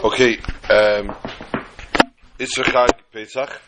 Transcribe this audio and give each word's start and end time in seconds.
Okay, 0.00 0.36
um, 0.70 1.12
Chag 2.38 2.90
Pesach. 3.12 3.60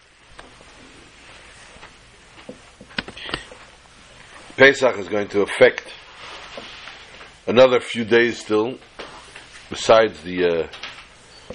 Pesach 4.57 4.99
is 4.99 5.09
going 5.09 5.27
to 5.27 5.43
affect 5.43 5.93
another 7.49 7.81
few 7.81 8.05
days 8.05 8.39
still, 8.39 8.79
besides 9.71 10.23
the 10.23 10.45
uh, 10.45 11.55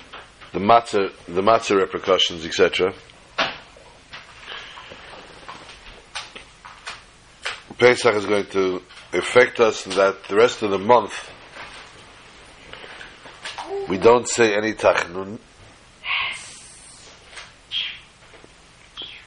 the 0.51 0.59
matzah, 0.59 1.09
the 1.25 1.41
matzah 1.41 1.77
repercussions, 1.77 2.45
etc. 2.45 2.93
Pesach 7.77 8.13
is 8.13 8.25
going 8.25 8.47
to 8.47 8.81
affect 9.13 9.61
us 9.61 9.85
that 9.85 10.25
the 10.25 10.35
rest 10.35 10.63
of 10.63 10.71
the 10.71 10.79
month 10.79 11.31
we 13.87 13.97
don't 13.97 14.27
say 14.27 14.55
any 14.55 14.73
tachnun. 14.73 15.39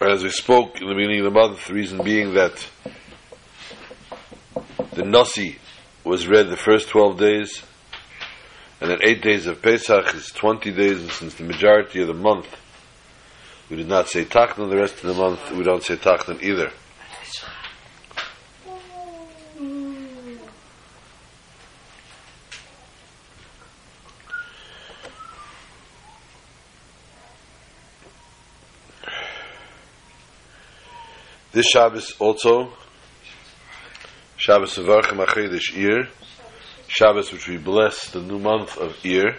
As 0.00 0.22
we 0.22 0.30
spoke 0.30 0.80
in 0.80 0.88
the 0.88 0.94
beginning 0.94 1.20
of 1.20 1.24
the 1.24 1.38
month, 1.38 1.66
the 1.66 1.74
reason 1.74 2.02
being 2.02 2.34
that 2.34 2.66
the 4.92 5.04
Nasi 5.04 5.58
was 6.04 6.26
read 6.26 6.48
the 6.48 6.56
first 6.56 6.88
12 6.88 7.18
days, 7.18 7.62
and 8.80 8.90
then 8.90 8.98
8 9.02 9.22
days 9.22 9.46
of 9.46 9.60
Pesach 9.60 10.14
is 10.14 10.30
20 10.30 10.72
days, 10.72 11.00
and 11.00 11.10
since 11.10 11.34
the 11.34 11.44
majority 11.44 12.00
of 12.00 12.08
the 12.08 12.14
month 12.14 12.48
we 13.68 13.76
did 13.76 13.88
not 13.88 14.08
say 14.08 14.24
Tachnun, 14.24 14.70
the 14.70 14.76
rest 14.76 14.94
of 15.04 15.14
the 15.14 15.14
month 15.14 15.50
we 15.52 15.62
don't 15.62 15.82
say 15.82 15.96
Tachnun 15.96 16.42
either. 16.42 16.72
This 31.58 31.70
Shabbos 31.70 32.14
also, 32.20 32.72
Shabbos 34.36 34.76
Avarchim 34.76 35.26
Achidish 35.26 35.74
Iyar, 35.74 36.06
Shabbos 36.86 37.32
which 37.32 37.48
we 37.48 37.56
bless 37.56 38.12
the 38.12 38.22
new 38.22 38.38
month 38.38 38.76
of 38.76 38.92
Iyar. 38.98 39.34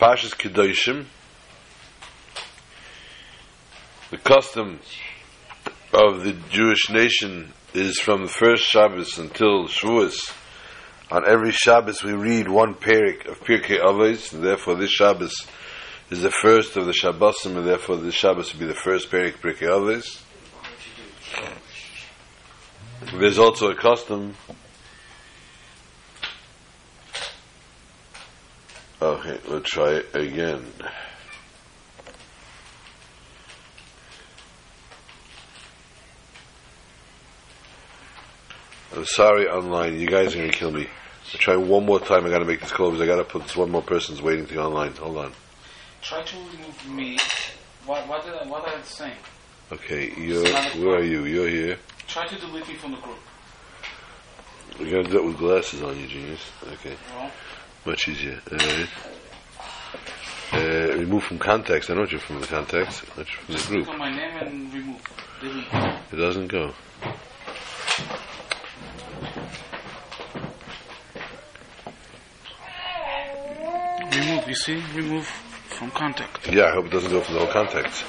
Pashas 0.00 0.36
Kedoshim, 0.36 1.06
the 4.12 4.18
custom 4.18 4.78
of 5.92 6.22
the 6.22 6.34
Jewish 6.50 6.90
nation 6.90 7.52
is 7.74 7.98
from 7.98 8.22
the 8.22 8.28
first 8.28 8.62
Shabbos 8.62 9.18
until 9.18 9.66
Shavuos. 9.66 10.32
On 11.10 11.28
every 11.28 11.50
Shabbos 11.50 12.04
we 12.04 12.12
read 12.12 12.48
one 12.48 12.74
perik 12.74 13.26
of 13.26 13.40
Pirkei 13.40 13.80
Avos, 13.80 14.32
and 14.32 14.44
therefore 14.44 14.76
this 14.76 14.92
Shabbos 14.92 15.34
is 16.10 16.22
the 16.22 16.30
first 16.30 16.76
of 16.76 16.86
the 16.86 16.92
Shabbosim, 16.92 17.56
and 17.56 17.66
therefore 17.66 17.96
the 17.96 18.12
Shabbos 18.12 18.52
will 18.52 18.60
be 18.60 18.66
the 18.66 18.74
first 18.74 19.10
Perik 19.10 19.34
Pirkei 19.40 19.68
Avos. 19.68 20.22
There's 23.14 23.38
also 23.38 23.70
a 23.70 23.74
custom. 23.74 24.34
Okay, 29.00 29.38
let's 29.48 29.70
try 29.70 29.90
it 29.92 30.16
again. 30.16 30.64
I'm 38.96 39.04
sorry 39.04 39.46
online, 39.48 40.00
you 40.00 40.08
guys 40.08 40.34
are 40.34 40.38
gonna 40.38 40.50
kill 40.50 40.72
me. 40.72 40.88
I'll 41.32 41.38
try 41.38 41.56
one 41.56 41.84
more 41.86 42.00
time, 42.00 42.26
I 42.26 42.30
gotta 42.30 42.44
make 42.44 42.60
this 42.60 42.72
call 42.72 42.90
because 42.90 43.02
I 43.02 43.06
gotta 43.06 43.22
put 43.22 43.42
this 43.42 43.54
one 43.54 43.70
more 43.70 43.82
person's 43.82 44.20
waiting 44.20 44.46
to 44.46 44.54
go 44.54 44.64
online. 44.64 44.94
Hold 44.94 45.18
on. 45.18 45.32
Try 46.02 46.22
to 46.22 46.36
remove 46.36 46.88
me. 46.88 47.18
What 47.84 48.06
what 48.08 48.24
did 48.24 48.34
I, 48.34 48.46
what 48.46 48.66
are 48.66 48.76
you 48.76 48.82
saying? 48.84 49.16
Okay, 49.70 50.12
you're, 50.16 50.42
where 50.82 50.98
are 50.98 51.04
you? 51.04 51.24
You're 51.24 51.48
here. 51.48 51.78
Try 52.06 52.26
to 52.26 52.36
delete 52.38 52.66
me 52.68 52.74
from 52.74 52.92
the 52.92 52.98
group. 52.98 53.18
We're 54.78 54.90
gonna 54.90 55.08
do 55.08 55.18
it 55.18 55.24
with 55.24 55.38
glasses 55.38 55.82
on, 55.82 55.98
you 55.98 56.06
genius. 56.06 56.40
Okay, 56.74 56.96
No. 57.14 57.30
much 57.84 58.08
easier. 58.08 58.40
Uh, 60.52 60.58
remove 60.96 61.24
from 61.24 61.38
context. 61.38 61.90
I 61.90 61.94
know 61.94 62.06
you're 62.06 62.20
from 62.20 62.40
the 62.40 62.46
context. 62.46 63.02
Not 63.16 63.26
from 63.28 63.54
the 63.54 63.62
group. 63.84 63.98
my 63.98 64.10
name 64.10 64.36
and 64.38 64.72
remove. 64.72 65.02
Delete. 65.40 65.66
It 66.12 66.16
doesn't 66.16 66.48
go. 66.48 66.72
Remove. 74.12 74.48
You 74.48 74.54
see? 74.54 74.82
Remove 74.94 75.30
from 75.78 75.90
contact. 75.92 76.52
Yeah, 76.52 76.64
I 76.64 76.72
hope 76.72 76.86
it 76.86 76.90
doesn't 76.90 77.10
go 77.10 77.20
from 77.20 77.34
the 77.34 77.40
whole 77.40 77.52
contact. 77.52 78.04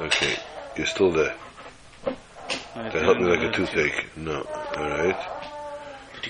Okay, 0.00 0.36
you're 0.76 0.86
still 0.86 1.12
there. 1.12 1.34
That 2.74 2.92
helped 2.92 3.20
me 3.20 3.28
like 3.28 3.42
a 3.42 3.52
toothache. 3.52 4.16
No. 4.16 4.42
Alright. 4.76 5.16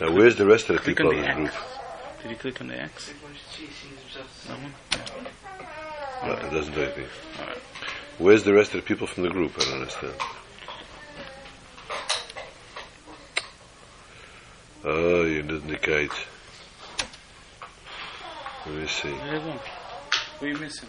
Now, 0.00 0.08
click, 0.08 0.12
where's 0.12 0.36
the 0.36 0.44
rest 0.44 0.69
of 0.69 0.76
the 0.76 0.82
people 0.82 1.10
in 1.10 1.16
the 1.16 1.22
this 1.22 1.31
X? 1.31 1.36
group? 1.36 1.53
did 2.22 2.31
you 2.31 2.37
click 2.37 2.60
on 2.60 2.69
the 2.69 2.81
X? 2.82 3.14
No 4.48 4.54
one? 4.54 4.75
No, 6.26 6.32
it 6.34 6.50
doesn't 6.50 6.75
do 6.75 6.82
anything. 6.82 7.06
Alright. 7.41 7.58
Where's 8.19 8.44
the 8.44 8.52
rest 8.52 8.75
of 8.75 8.82
the 8.82 8.87
people 8.87 9.06
from 9.06 9.22
the 9.22 9.31
group? 9.31 9.52
I 9.58 9.64
don't 9.64 9.75
understand. 9.81 10.14
Oh, 14.83 15.25
you 15.25 15.43
didn't 15.43 15.63
indicate. 15.65 16.11
Let 18.67 18.75
me 18.75 18.87
see. 18.87 19.11
There 19.11 19.35
you 19.35 19.41
go. 19.41 19.51
What 19.51 20.43
are 20.43 20.49
you 20.49 20.57
missing? 20.57 20.89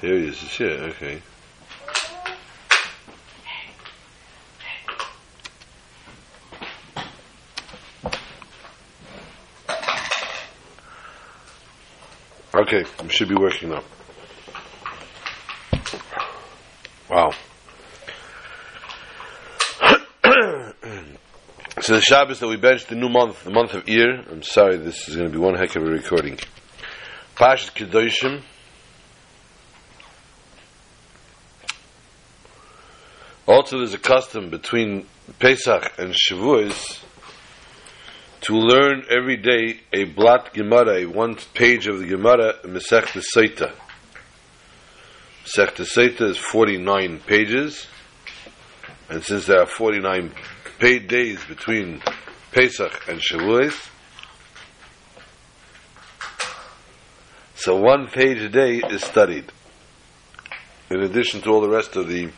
Here 0.00 0.16
he 0.16 0.28
is. 0.28 0.42
It's 0.42 0.56
here. 0.56 0.70
Okay. 0.70 1.20
Okay, 12.54 12.84
we 13.02 13.08
should 13.08 13.28
be 13.28 13.34
working 13.34 13.70
now. 13.70 13.82
Wow. 17.10 17.32
So 21.84 21.96
the 21.96 22.00
Shabbos 22.00 22.40
that 22.40 22.48
we 22.48 22.56
benched 22.56 22.88
the 22.88 22.94
new 22.94 23.10
month, 23.10 23.44
the 23.44 23.50
month 23.50 23.74
of 23.74 23.84
Iyar. 23.84 24.32
I'm 24.32 24.42
sorry, 24.42 24.78
this 24.78 25.06
is 25.06 25.16
going 25.16 25.30
to 25.30 25.30
be 25.30 25.36
one 25.38 25.54
heck 25.54 25.76
of 25.76 25.82
a 25.82 25.86
recording. 25.86 26.38
Pashat 27.36 27.74
Kedoshim. 27.74 28.40
Also, 33.46 33.76
there's 33.76 33.92
a 33.92 33.98
custom 33.98 34.48
between 34.48 35.06
Pesach 35.38 35.92
and 35.98 36.14
Shavuos 36.14 37.02
to 38.40 38.54
learn 38.56 39.04
every 39.10 39.36
day 39.36 39.80
a 39.92 40.04
blat 40.04 40.54
Gemara, 40.54 41.02
a 41.02 41.04
one 41.04 41.36
page 41.52 41.86
of 41.86 41.98
the 41.98 42.06
Gemara, 42.06 42.54
Masechta 42.64 43.22
Sotah. 43.36 43.74
Masechta 45.44 45.84
Sotah 45.84 46.30
is 46.30 46.38
49 46.38 47.20
pages, 47.26 47.86
and 49.10 49.22
since 49.22 49.44
there 49.44 49.60
are 49.60 49.66
49 49.66 50.32
paid 50.78 51.08
days 51.08 51.44
between 51.44 52.02
Pesach 52.52 53.08
and 53.08 53.20
Shavuos, 53.20 53.90
so 57.54 57.76
one 57.76 58.08
page 58.08 58.38
a 58.38 58.48
day 58.48 58.76
is 58.90 59.02
studied, 59.02 59.50
in 60.90 61.00
addition 61.00 61.40
to 61.42 61.50
all 61.50 61.60
the 61.60 61.68
rest 61.68 61.96
of 61.96 62.08
the 62.08 62.30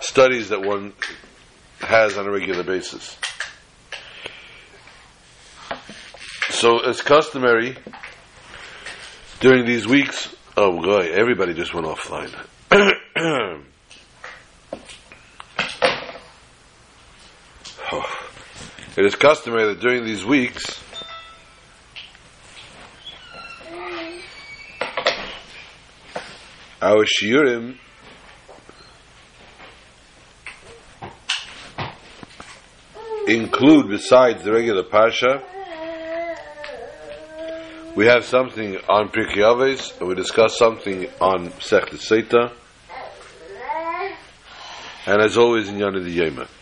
studies 0.00 0.48
that 0.48 0.62
one 0.62 0.92
has 1.80 2.16
on 2.16 2.26
a 2.26 2.30
regular 2.30 2.62
basis. 2.62 3.16
So, 6.50 6.80
as 6.80 7.00
customary, 7.00 7.76
during 9.40 9.66
these 9.66 9.86
weeks, 9.86 10.34
oh 10.56 10.80
boy, 10.82 11.10
everybody 11.12 11.54
just 11.54 11.72
went 11.72 11.86
offline. 11.86 12.34
It 18.96 19.04
is 19.04 19.14
customary 19.14 19.66
that 19.66 19.80
during 19.80 20.04
these 20.04 20.24
weeks, 20.24 20.82
our 26.82 27.04
shiurim 27.04 27.76
include, 33.28 33.88
besides 33.90 34.42
the 34.42 34.50
regular 34.50 34.82
parsha, 34.82 35.40
we 37.94 38.06
have 38.06 38.24
something 38.24 38.76
on 38.88 39.10
Pirkei 39.10 39.36
Avos, 39.36 39.96
and 40.00 40.08
we 40.08 40.16
discuss 40.16 40.58
something 40.58 41.06
on 41.20 41.50
Sechta 41.60 41.94
Sotah, 41.94 42.52
and 45.06 45.22
as 45.22 45.38
always 45.38 45.68
in 45.68 45.76
Yana 45.76 46.02
the. 46.02 46.59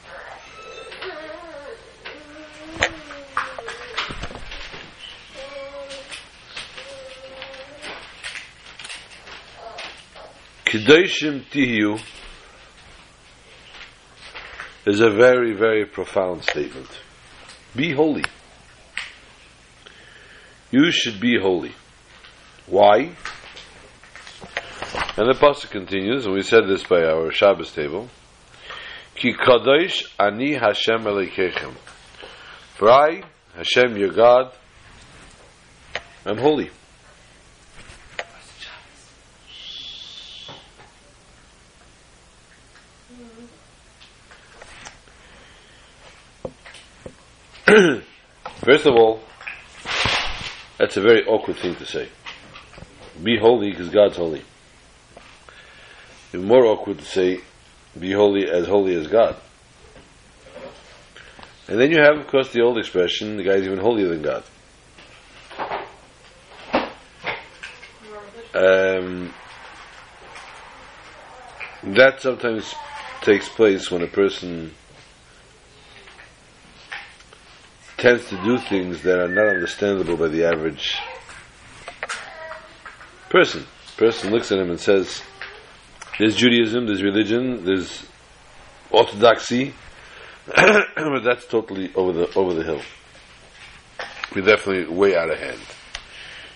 Kedoshim 10.69 11.45
Tihiyu 11.51 11.99
is 14.85 15.01
a 15.01 15.09
very, 15.09 15.55
very 15.55 15.87
profound 15.87 16.43
statement. 16.43 16.91
Be 17.75 17.95
holy. 17.95 18.25
You 20.71 20.91
should 20.91 21.21
be 21.21 21.39
holy. 21.41 21.73
Why? 22.67 23.15
And 25.17 25.27
the 25.31 25.39
pasuk 25.41 25.71
continues, 25.71 26.27
and 26.27 26.35
we 26.35 26.43
said 26.43 26.65
this 26.69 26.85
by 26.85 27.03
our 27.03 27.33
Shabbos 27.33 27.73
table. 27.73 28.11
Ki 29.15 29.33
kadosh 29.33 30.05
ani 30.21 30.53
Hashem 30.53 31.01
Elokeichem. 31.01 31.73
For 32.75 32.91
I, 32.91 33.23
Hashem 33.57 33.97
your 33.97 34.13
God, 34.13 34.53
am 36.27 36.37
holy. 36.37 36.69
First 48.65 48.87
of 48.87 48.95
all, 48.95 49.21
that's 50.79 50.97
a 50.97 51.03
very 51.03 51.27
awkward 51.27 51.59
thing 51.59 51.75
to 51.77 51.85
say. 51.85 52.09
Be 53.23 53.37
holy 53.39 53.71
because 53.71 53.91
God's 53.91 54.17
holy. 54.17 54.43
Even 56.33 56.47
more 56.47 56.65
awkward 56.65 56.99
to 56.99 57.05
say, 57.05 57.41
be 57.99 58.13
holy 58.13 58.49
as 58.49 58.67
holy 58.67 58.95
as 58.95 59.07
God. 59.07 59.37
And 61.69 61.79
then 61.79 61.91
you 61.91 61.99
have, 61.99 62.17
of 62.17 62.27
course, 62.27 62.51
the 62.53 62.63
old 62.63 62.79
expression, 62.79 63.37
the 63.37 63.43
guy's 63.43 63.65
even 63.65 63.79
holier 63.79 64.09
than 64.09 64.23
God. 64.23 64.45
Um, 68.55 69.35
that 71.83 72.23
sometimes 72.23 72.75
takes 73.21 73.49
place 73.51 73.91
when 73.91 74.01
a 74.01 74.07
person 74.07 74.73
tends 77.99 78.29
to 78.29 78.37
do 78.45 78.59
things 78.59 79.03
that 79.03 79.19
are 79.19 79.29
not 79.29 79.49
understandable 79.49 80.17
by 80.17 80.29
the 80.29 80.45
average 80.45 80.97
person. 83.29 83.67
Person 83.97 84.31
looks 84.31 84.53
at 84.53 84.59
him 84.59 84.71
and 84.71 84.79
says, 84.79 85.23
"There's 86.19 86.37
Judaism, 86.37 86.87
there's 86.87 87.03
religion, 87.03 87.65
there's 87.65 88.07
orthodoxy, 88.91 89.75
but 90.47 91.25
that's 91.25 91.47
totally 91.47 91.93
over 91.95 92.13
the 92.13 92.35
over 92.35 92.55
the 92.55 92.63
hill. 92.63 92.83
We're 94.35 94.43
definitely 94.43 94.95
way 94.95 95.17
out 95.17 95.31
of 95.31 95.39
hand. 95.39 95.61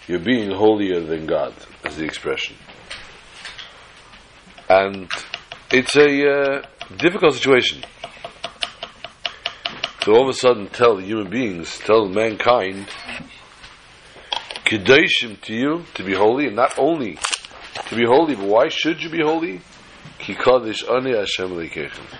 You're 0.06 0.20
being 0.20 0.50
holier 0.52 1.00
than 1.00 1.26
God, 1.26 1.54
is 1.84 1.96
the 1.96 2.04
expression, 2.04 2.56
and 4.68 5.10
it's 5.72 5.96
a 5.96 6.30
uh, 6.30 6.62
difficult 6.98 7.34
situation." 7.34 7.82
To 10.02 10.10
all 10.10 10.22
of 10.22 10.28
a 10.28 10.32
sudden 10.32 10.66
tell 10.66 10.96
human 10.96 11.30
beings, 11.30 11.78
tell 11.78 12.08
mankind, 12.08 12.88
Kedoshim 14.64 15.40
to 15.42 15.54
you, 15.54 15.84
to 15.94 16.02
be 16.02 16.12
holy, 16.12 16.48
and 16.48 16.56
not 16.56 16.76
only 16.76 17.18
to 17.86 17.96
be 17.96 18.04
holy, 18.04 18.34
but 18.34 18.46
why 18.46 18.68
should 18.68 19.00
you 19.00 19.10
be 19.10 19.22
holy? 19.22 19.60
Ki 20.18 20.34
Kadosh 20.34 20.88
Ani 20.90 21.14
Hashem 21.16 21.50
Lekechem. 21.50 22.18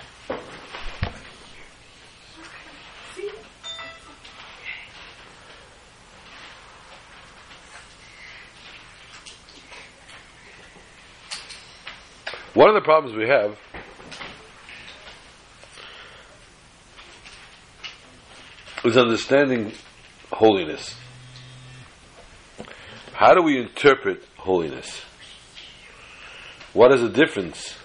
One 12.53 12.69
of 12.69 12.75
the 12.75 12.81
problems 12.81 13.17
we 13.17 13.27
have 13.27 13.57
is 18.83 18.97
understanding 18.97 19.71
holiness. 20.31 20.95
How 23.13 23.33
do 23.33 23.41
we 23.41 23.57
interpret 23.59 24.23
holiness? 24.37 25.01
What 26.73 26.93
is 26.93 27.01
the 27.01 27.09
difference? 27.09 27.75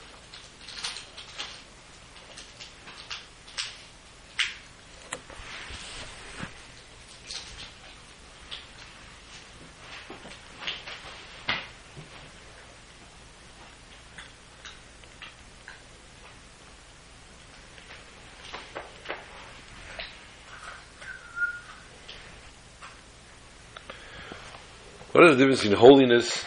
Is 25.28 25.36
the 25.36 25.44
difference 25.44 25.64
in 25.64 25.72
holiness, 25.72 26.44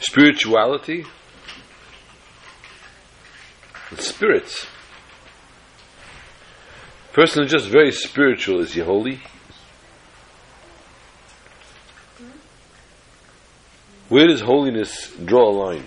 spirituality, 0.00 1.04
and 3.90 4.00
spirits? 4.00 4.66
Person 7.12 7.44
is 7.44 7.50
just 7.50 7.68
very 7.68 7.92
spiritual, 7.92 8.60
is 8.60 8.72
he 8.72 8.80
holy? 8.80 9.20
Where 14.08 14.26
does 14.26 14.40
holiness 14.40 15.12
draw 15.24 15.50
a 15.50 15.54
line? 15.54 15.84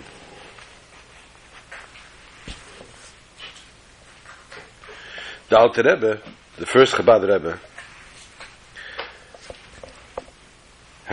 The 5.48 5.58
Alter 5.58 5.82
Rebbe, 5.82 6.22
the 6.56 6.66
first 6.66 6.94
Chabad 6.94 7.22
Rebbe, 7.22 7.60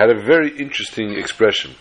had 0.01 0.09
a 0.09 0.19
very 0.19 0.57
interesting 0.57 1.13
expression. 1.13 1.75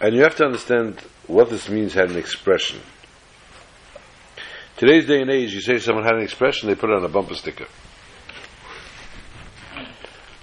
And 0.00 0.14
you 0.14 0.22
have 0.22 0.36
to 0.36 0.44
understand 0.44 1.00
what 1.26 1.50
this 1.50 1.68
means 1.68 1.94
had 1.94 2.10
an 2.10 2.16
expression. 2.16 2.78
Today's 4.76 5.06
day 5.06 5.20
and 5.20 5.28
age, 5.28 5.52
you 5.52 5.60
say 5.60 5.80
someone 5.80 6.04
had 6.04 6.14
an 6.14 6.22
expression, 6.22 6.68
they 6.68 6.76
put 6.76 6.90
it 6.90 6.96
on 6.96 7.04
a 7.04 7.08
bumper 7.08 7.34
sticker. 7.34 7.66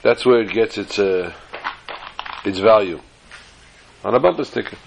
That's 0.03 0.25
where 0.25 0.41
it 0.41 0.51
gets 0.51 0.77
its 0.77 0.99
uh, 0.99 1.33
its 2.43 2.59
value. 2.59 2.99
On 4.03 4.13
a 4.13 4.19
bumper 4.19 4.43
sticker. 4.43 4.77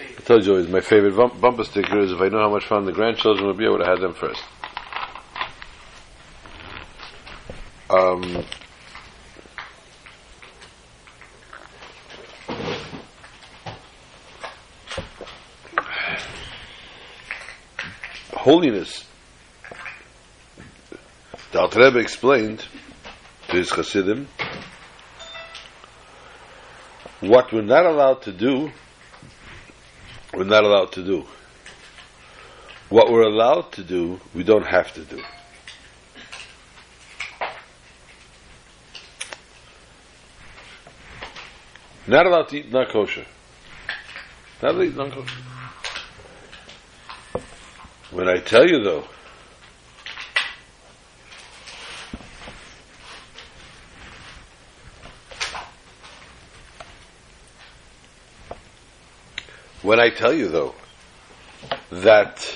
I 0.00 0.20
told 0.24 0.44
you 0.44 0.52
always, 0.52 0.68
my 0.68 0.80
favorite 0.80 1.14
bumper 1.40 1.62
sticker 1.62 2.00
is 2.00 2.10
if 2.10 2.20
I 2.20 2.28
know 2.28 2.40
how 2.40 2.50
much 2.50 2.66
fun 2.66 2.86
the 2.86 2.92
grandchildren 2.92 3.46
will 3.46 3.54
be, 3.54 3.66
I 3.66 3.70
would 3.70 3.80
have 3.80 3.98
had 3.98 4.00
them 4.00 4.14
first. 4.14 4.42
Um, 7.94 8.44
holiness. 18.32 19.06
The 21.52 21.60
Alter 21.60 21.80
Rebbe 21.80 21.98
explained 22.00 22.64
to 23.48 23.56
his 23.56 23.70
Hasidim 23.70 24.26
what 27.20 27.52
we're 27.52 27.62
not 27.62 27.86
allowed 27.86 28.22
to 28.22 28.32
do, 28.32 28.70
we're 30.34 30.44
not 30.44 30.64
allowed 30.64 30.92
to 30.92 31.04
do. 31.04 31.24
What 32.88 33.10
we're 33.10 33.22
allowed 33.22 33.72
to 33.72 33.84
do, 33.84 34.20
we 34.34 34.42
don't 34.42 34.66
have 34.66 34.92
to 34.94 35.04
do. 35.04 35.22
Not 42.06 42.26
allowed 42.26 42.48
to 42.48 42.58
eat 42.58 42.70
not 42.70 42.90
kosher. 42.90 43.24
Not 44.62 44.74
allowed 44.74 44.82
to 44.82 44.88
eat 44.88 44.96
non 44.96 45.10
kosher. 45.10 45.40
When 48.10 48.28
I 48.28 48.38
tell 48.38 48.68
you 48.68 48.84
though, 48.84 49.04
when 59.82 59.98
I 59.98 60.10
tell 60.10 60.32
you 60.32 60.48
though 60.48 60.74
that 61.90 62.54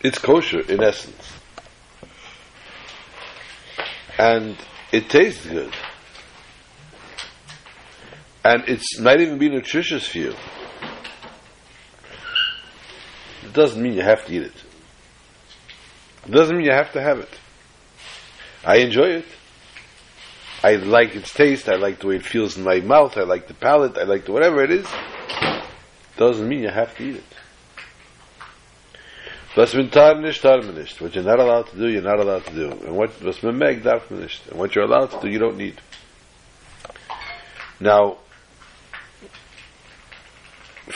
it's 0.00 0.18
kosher 0.18 0.60
in 0.60 0.82
essence 0.82 1.32
and 4.18 4.56
it 4.92 5.08
tastes 5.08 5.46
good 5.46 5.72
and 8.46 8.68
it's 8.68 9.00
not 9.00 9.20
even 9.20 9.38
be 9.38 9.48
nutritious 9.48 10.06
for 10.06 10.18
you, 10.18 10.34
it 13.44 13.52
doesn't 13.52 13.82
mean 13.82 13.94
you 13.94 14.02
have 14.02 14.24
to 14.26 14.32
eat 14.32 14.42
it. 14.42 14.64
It 16.26 16.30
doesn't 16.30 16.56
mean 16.56 16.66
you 16.66 16.72
have 16.72 16.92
to 16.92 17.02
have 17.02 17.18
it. 17.18 17.38
I 18.64 18.76
enjoy 18.78 19.08
it. 19.20 19.26
I 20.62 20.76
like 20.76 21.14
its 21.14 21.32
taste, 21.32 21.68
I 21.68 21.76
like 21.76 22.00
the 22.00 22.08
way 22.08 22.16
it 22.16 22.24
feels 22.24 22.56
in 22.56 22.64
my 22.64 22.80
mouth, 22.80 23.16
I 23.16 23.22
like 23.22 23.46
the 23.46 23.54
palate, 23.54 23.98
I 23.98 24.04
like 24.04 24.24
the 24.24 24.32
whatever 24.32 24.62
it 24.62 24.70
is, 24.70 24.86
It 24.86 26.16
doesn't 26.16 26.48
mean 26.48 26.62
you 26.62 26.70
have 26.70 26.96
to 26.96 27.02
eat 27.02 27.16
it. 27.16 27.24
Was 29.56 29.74
min 29.74 29.90
tar 29.90 30.20
nicht, 30.20 30.42
tar 30.42 30.60
man 30.60 30.74
nicht. 30.74 31.00
What 31.00 31.14
you're 31.14 31.24
not 31.24 31.40
allowed 31.40 31.68
to 31.70 31.76
do, 31.76 31.88
you're 31.88 32.02
not 32.02 32.20
allowed 32.20 32.44
to 32.46 32.54
do. 32.54 32.70
And 32.70 32.94
what 32.94 33.22
was 33.22 33.42
min 33.42 33.58
meg, 33.58 33.82
darf. 33.82 34.10
And 34.10 34.28
what 34.58 34.74
you're 34.74 34.84
allowed 34.84 35.12
to 35.12 35.20
do, 35.20 35.28
you 35.28 35.38
don't 35.38 35.56
need. 35.56 35.80
Now, 37.80 38.18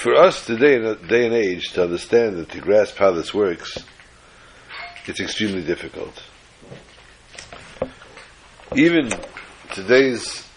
for 0.01 0.15
us 0.15 0.47
today, 0.47 0.77
in 0.77 0.85
a 0.87 0.95
day 0.95 1.27
and 1.27 1.35
age, 1.35 1.73
to 1.73 1.83
understand 1.83 2.37
and 2.39 2.49
to 2.49 2.59
grasp 2.59 2.97
how 2.97 3.11
this 3.11 3.35
works, 3.35 3.77
it's 5.05 5.21
extremely 5.21 5.63
difficult. 5.63 6.23
Even 8.75 9.11
today's 9.75 10.49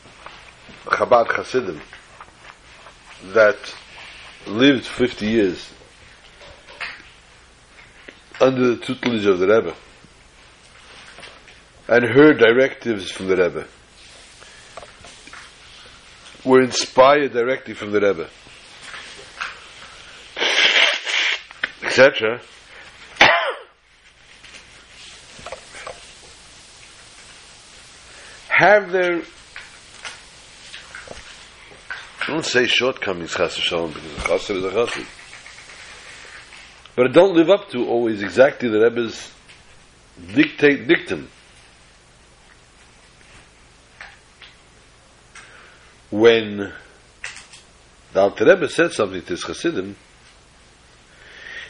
Chabad 0.86 1.30
Hasidim 1.36 1.82
that 3.34 3.58
lived 4.48 4.86
50 4.86 5.26
years 5.26 5.70
under 8.40 8.76
the 8.76 8.78
tutelage 8.78 9.26
of 9.26 9.40
the 9.40 9.48
Rebbe 9.48 9.76
and 11.90 12.06
heard 12.06 12.38
directives 12.38 13.12
from 13.12 13.28
the 13.28 13.36
Rebbe 13.36 13.68
were 16.46 16.62
inspired 16.62 17.34
directly 17.34 17.74
from 17.74 17.92
the 17.92 18.00
Rebbe 18.00 18.30
etc 21.98 22.42
have 28.50 28.92
their 28.92 29.22
I 32.22 32.26
don't 32.28 32.46
say 32.46 32.66
shortcomings 32.66 33.36
chas 33.36 33.58
v'shalom 33.58 33.94
because 33.94 34.14
chassid 34.24 34.56
is 34.56 34.64
a 34.64 34.70
chassid 34.70 35.08
but 36.96 37.08
it 37.08 37.14
don't 37.14 37.36
live 37.36 37.50
up 37.50 37.70
to 37.72 37.88
always 37.88 38.22
exactly 38.22 38.70
the 38.70 38.80
Rebbe's 38.80 39.32
dictate 40.34 40.88
dictum. 40.88 41.28
When 46.12 46.72
the 48.14 48.20
Alter 48.20 48.46
Rebbe 48.46 48.70
said 48.70 48.92
something 48.92 49.22
to 49.22 49.28
his 49.30 49.44
Chassidim, 49.44 49.96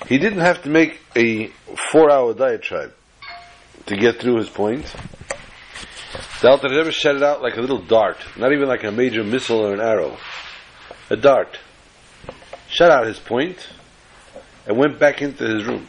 he 0.07 0.17
didn't 0.17 0.39
have 0.39 0.63
to 0.63 0.69
make 0.69 0.99
a 1.15 1.47
four-hour 1.91 2.33
diatribe 2.33 2.93
to 3.85 3.95
get 3.95 4.19
through 4.19 4.37
his 4.37 4.49
point. 4.49 4.93
The 6.41 6.49
Alter 6.49 6.69
Rebbe 6.69 6.91
shot 6.91 7.15
it 7.15 7.23
out 7.23 7.41
like 7.41 7.57
a 7.57 7.61
little 7.61 7.81
dart, 7.81 8.17
not 8.37 8.51
even 8.51 8.67
like 8.67 8.83
a 8.83 8.91
major 8.91 9.23
missile 9.23 9.59
or 9.65 9.73
an 9.73 9.79
arrow. 9.79 10.17
A 11.09 11.15
dart. 11.15 11.57
Shut 12.69 12.91
out 12.91 13.05
his 13.05 13.19
point, 13.19 13.67
and 14.65 14.77
went 14.77 14.99
back 14.99 15.21
into 15.21 15.45
his 15.45 15.65
room. 15.65 15.87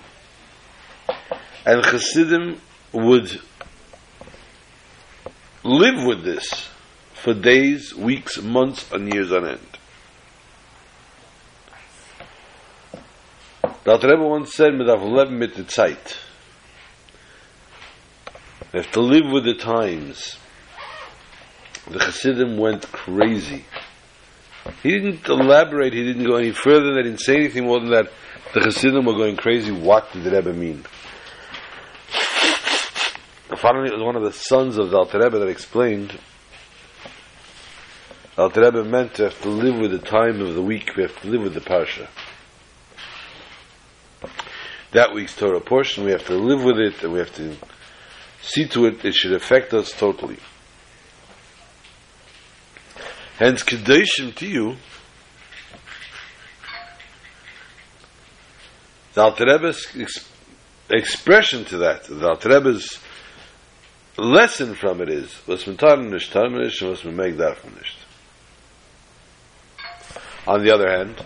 And 1.67 1.83
Chassidim 1.83 2.61
would 2.93 3.41
live 5.65 6.05
with 6.05 6.25
this 6.25 6.69
for 7.15 7.35
days, 7.35 7.95
weeks, 7.95 8.41
months, 8.41 8.91
and 8.93 9.13
years 9.13 9.33
on 9.33 9.49
end. 9.49 9.79
The 13.85 13.93
Alter 13.93 14.09
Rebbe 14.09 14.27
once 14.27 14.55
said, 14.55 14.73
"Midav 14.73 15.03
lev 15.03 15.31
mit 15.31 15.55
the 15.55 15.65
Zeit." 15.65 16.17
You 18.73 18.81
have 18.81 18.91
to 18.93 19.01
live 19.01 19.31
with 19.31 19.45
the 19.45 19.55
times. 19.55 20.39
The 21.89 21.99
Chassidim 21.99 22.57
went 22.57 22.91
crazy. 22.91 23.67
He 24.83 24.89
didn't 24.89 25.29
elaborate, 25.29 25.93
he 25.93 26.03
didn't 26.03 26.25
go 26.25 26.37
any 26.37 26.53
further, 26.53 26.95
they 26.95 27.03
didn't 27.03 27.21
say 27.21 27.37
anything 27.37 27.67
more 27.67 27.79
than 27.79 27.91
that. 27.91 28.11
The 28.55 28.61
Chassidim 28.61 29.05
were 29.05 29.13
going 29.13 29.37
crazy. 29.37 29.71
What 29.71 30.11
did 30.13 30.25
the 30.25 30.31
Rebbe 30.31 30.55
mean? 30.55 30.85
Finally, 33.59 33.89
it 33.89 33.95
was 33.95 34.03
one 34.03 34.17
of 34.17 34.23
the 34.23 34.33
sons 34.33 34.79
of 34.79 34.91
the 34.91 34.97
Alter 34.97 35.19
Rebbe 35.19 35.39
that 35.39 35.49
explained. 35.49 36.19
Alter 38.39 38.63
Rebbe 38.63 38.85
meant 38.85 39.15
to 39.15 39.25
have 39.25 39.41
to 39.43 39.49
live 39.51 39.79
with 39.79 39.91
the 39.91 39.99
time 39.99 40.41
of 40.41 40.55
the 40.55 40.63
week. 40.63 40.97
We 40.97 41.03
have 41.03 41.21
to 41.21 41.29
live 41.29 41.43
with 41.43 41.55
the 41.55 41.61
parsha. 41.61 42.09
That 44.95 45.13
week's 45.13 45.37
Torah 45.37 45.61
portion, 45.61 46.05
we 46.05 46.13
have 46.13 46.27
to 46.27 46.35
live 46.35 46.65
with 46.65 46.79
it, 46.79 47.03
and 47.03 47.13
we 47.13 47.19
have 47.19 47.35
to 47.35 47.57
see 48.41 48.67
to 48.69 48.87
it. 48.87 49.05
It 49.05 49.15
should 49.15 49.33
affect 49.33 49.75
us 49.75 49.93
totally. 49.93 50.39
Hence, 53.37 53.63
kedoshim 53.63 54.35
to 54.37 54.47
you 54.47 54.77
The 59.15 59.23
Alter 59.23 59.47
Rebbe's 59.47 59.87
ex- 59.97 60.29
expression 60.91 61.65
to 61.67 61.79
that, 61.79 62.03
the 62.05 62.29
Alter 62.29 62.49
Rebbe's 62.49 62.99
lesson 64.19 64.75
from 64.75 65.01
it 65.01 65.09
is, 65.09 65.41
was 65.47 65.65
mentar 65.65 66.05
nicht, 66.05 66.33
tar 66.33 66.49
nicht, 66.49 66.83
was 66.83 67.05
nicht. 67.05 67.97
On 70.49 70.65
the 70.65 70.75
other 70.75 70.91
hand, 70.91 71.25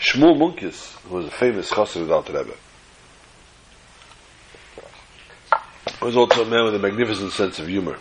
Shmuel 0.00 0.36
Munkes, 0.38 0.96
who 1.02 1.16
was 1.16 1.26
a 1.26 1.30
famous 1.30 1.70
chassid 1.70 2.00
of 2.00 2.10
Alter 2.10 2.32
Rebbe, 2.32 2.56
was 6.00 6.16
also 6.16 6.42
a 6.42 6.48
man 6.48 6.64
with 6.64 6.74
a 6.74 6.78
magnificent 6.78 7.32
sense 7.32 7.58
of 7.58 7.66
humor. 7.68 7.98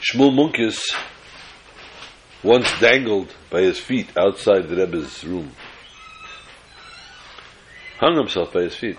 Shmuel 0.00 0.32
Munkes 0.32 0.80
once 2.44 2.68
dangled 2.78 3.34
by 3.50 3.62
his 3.62 3.80
feet 3.80 4.16
outside 4.16 4.68
the 4.68 4.76
Rebbe's 4.76 5.24
room. 5.24 5.50
Hung 7.98 8.16
himself 8.16 8.52
by 8.52 8.62
his 8.62 8.76
feet. 8.76 8.98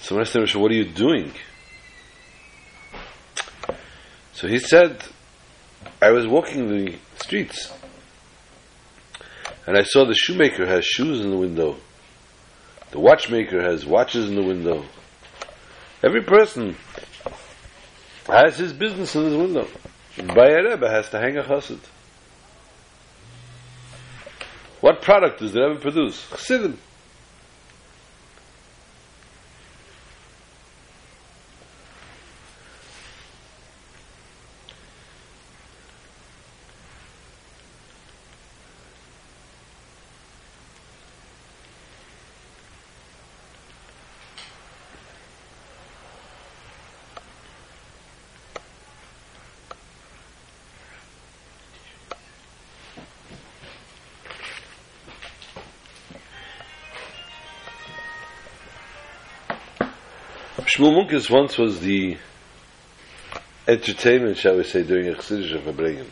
So 0.00 0.18
I 0.18 0.24
said, 0.24 0.54
what 0.54 0.70
are 0.70 0.74
you 0.74 0.90
doing? 0.90 1.32
So 4.32 4.48
he 4.48 4.58
said, 4.58 5.02
I 6.00 6.10
was 6.10 6.26
walking 6.26 6.68
the 6.68 6.96
streets 7.22 7.72
and 9.66 9.76
I 9.76 9.82
saw 9.82 10.04
the 10.04 10.14
shoemaker 10.14 10.66
has 10.66 10.84
shoes 10.84 11.20
in 11.20 11.30
the 11.30 11.36
window. 11.36 11.76
The 12.90 12.98
watchmaker 12.98 13.62
has 13.62 13.86
watches 13.86 14.28
in 14.28 14.34
the 14.34 14.42
window. 14.42 14.84
Every 16.02 16.22
person 16.22 16.76
has 18.26 18.58
his 18.58 18.72
business 18.72 19.14
in 19.14 19.24
his 19.24 19.36
window. 19.36 19.68
A 20.18 20.24
Rebbe 20.24 20.90
has 20.90 21.08
to 21.10 21.18
hang 21.18 21.38
a 21.38 21.42
chassid. 21.42 21.78
What 24.80 25.00
product 25.00 25.38
does 25.38 25.52
the 25.52 25.62
Rebbe 25.62 25.80
produce? 25.80 26.28
Chassidim. 26.30 26.78
Shmuel 60.72 61.06
Munkis 61.06 61.28
once 61.28 61.58
was 61.58 61.80
the 61.80 62.16
entertainment, 63.68 64.38
shall 64.38 64.56
we 64.56 64.64
say, 64.64 64.82
during 64.82 65.06
a 65.06 65.12
Chassidish 65.12 65.54
of 65.54 65.64
Fabrengen. 65.64 66.06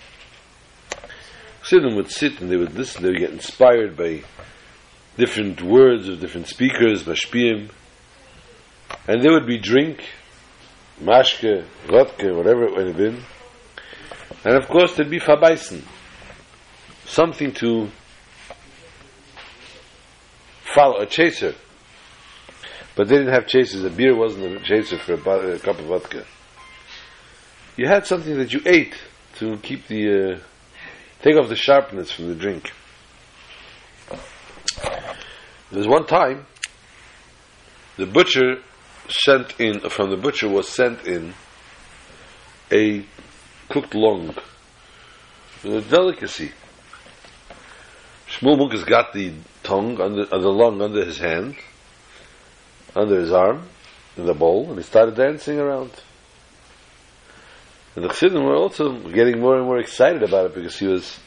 Chassidim 1.62 1.96
would 1.96 2.10
sit 2.10 2.42
and 2.42 2.50
they 2.50 2.58
would 2.58 2.74
listen, 2.74 3.02
they 3.02 3.08
would 3.08 3.20
get 3.20 3.30
inspired 3.30 3.96
by 3.96 4.22
different 5.16 5.62
words 5.62 6.10
of 6.10 6.20
different 6.20 6.46
speakers, 6.46 7.04
mashpiyim, 7.04 7.70
and 9.08 9.22
there 9.22 9.32
would 9.32 9.46
be 9.46 9.56
drink, 9.56 10.04
mashke, 11.00 11.64
vodka, 11.86 12.34
whatever 12.34 12.64
it 12.64 12.76
might 12.76 12.86
have 12.86 12.98
been, 12.98 13.22
and 14.44 14.62
of 14.62 14.68
course 14.68 14.94
there'd 14.94 15.08
be 15.08 15.20
fabaisen, 15.20 15.82
something 17.06 17.52
to 17.52 17.88
follow, 20.74 20.98
a 20.98 21.06
chaser, 21.06 21.54
but 23.00 23.08
they 23.08 23.16
didn't 23.16 23.32
have 23.32 23.46
chasers. 23.46 23.82
A 23.82 23.88
beer 23.88 24.14
wasn't 24.14 24.44
a 24.44 24.60
chaser 24.62 24.98
for 24.98 25.14
a, 25.14 25.54
a 25.54 25.58
cup 25.58 25.78
of 25.78 25.86
vodka. 25.86 26.26
You 27.74 27.88
had 27.88 28.04
something 28.04 28.36
that 28.36 28.52
you 28.52 28.60
ate 28.66 28.94
to 29.36 29.56
keep 29.56 29.86
the 29.86 30.34
uh, 30.34 30.38
take 31.22 31.34
off 31.38 31.48
the 31.48 31.56
sharpness 31.56 32.12
from 32.12 32.28
the 32.28 32.34
drink. 32.34 32.70
There 34.82 35.78
was 35.78 35.88
one 35.88 36.04
time 36.04 36.44
the 37.96 38.04
butcher 38.04 38.56
sent 39.08 39.58
in, 39.58 39.80
from 39.88 40.10
the 40.10 40.18
butcher 40.18 40.50
was 40.50 40.68
sent 40.68 41.06
in 41.06 41.32
a 42.70 43.06
cooked 43.70 43.94
lung, 43.94 44.34
a 45.64 45.80
delicacy. 45.80 46.52
Shmuel 48.28 48.58
Munkes 48.58 48.86
got 48.86 49.14
the 49.14 49.32
tongue, 49.62 49.98
under, 49.98 50.26
uh, 50.30 50.38
the 50.38 50.50
lung 50.50 50.82
under 50.82 51.02
his 51.02 51.16
hand, 51.16 51.56
under 52.94 53.20
his 53.20 53.32
arm, 53.32 53.68
in 54.16 54.26
the 54.26 54.34
bowl, 54.34 54.68
and 54.68 54.76
he 54.76 54.82
started 54.82 55.16
dancing 55.16 55.58
around. 55.58 55.90
And 57.94 58.04
the 58.04 58.08
Chassidim 58.08 58.44
were 58.44 58.56
also 58.56 58.92
getting 59.10 59.40
more 59.40 59.56
and 59.56 59.66
more 59.66 59.78
excited 59.78 60.22
about 60.22 60.46
it 60.46 60.54
because 60.54 60.78
he 60.78 60.86
was 60.86 61.18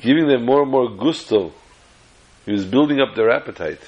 giving 0.00 0.26
them 0.26 0.44
more 0.44 0.62
and 0.62 0.70
more 0.70 0.90
gusto. 0.90 1.52
He 2.44 2.52
was 2.52 2.64
building 2.64 3.00
up 3.00 3.14
their 3.14 3.30
appetite. 3.30 3.80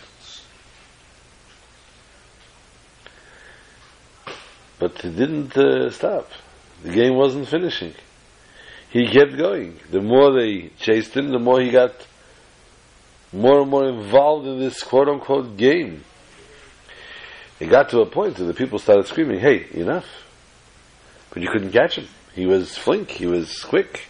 But 4.79 5.01
he 5.03 5.11
didn't 5.11 5.57
uh, 5.57 5.91
stop. 5.91 6.31
The 6.83 6.93
game 6.93 7.15
wasn't 7.15 7.49
finishing. 7.49 7.95
He 8.91 9.09
kept 9.09 9.37
going. 9.37 9.81
The 9.91 10.01
more 10.01 10.33
they 10.33 10.71
chased 10.79 11.15
him, 11.15 11.31
the 11.31 11.39
more 11.39 11.61
he 11.61 11.71
got 11.71 12.07
more 13.33 13.63
and 13.63 13.71
more 13.71 13.89
involved 13.89 14.47
in 14.47 14.59
this 14.59 14.83
quote 14.83 15.09
unquote 15.09 15.57
game. 15.57 16.05
It 17.59 17.71
got 17.71 17.89
to 17.91 18.01
a 18.01 18.07
point 18.07 18.37
that 18.37 18.45
the 18.45 18.55
people 18.55 18.79
started 18.79 19.07
screaming, 19.07 19.41
hey, 19.41 19.67
enough. 19.73 20.07
But 21.31 21.43
you 21.43 21.49
couldn't 21.51 21.73
catch 21.73 21.97
him. 21.97 22.09
He 22.35 22.47
was 22.47 22.77
flink, 22.77 23.11
he 23.11 23.27
was 23.27 23.63
quick. 23.65 24.09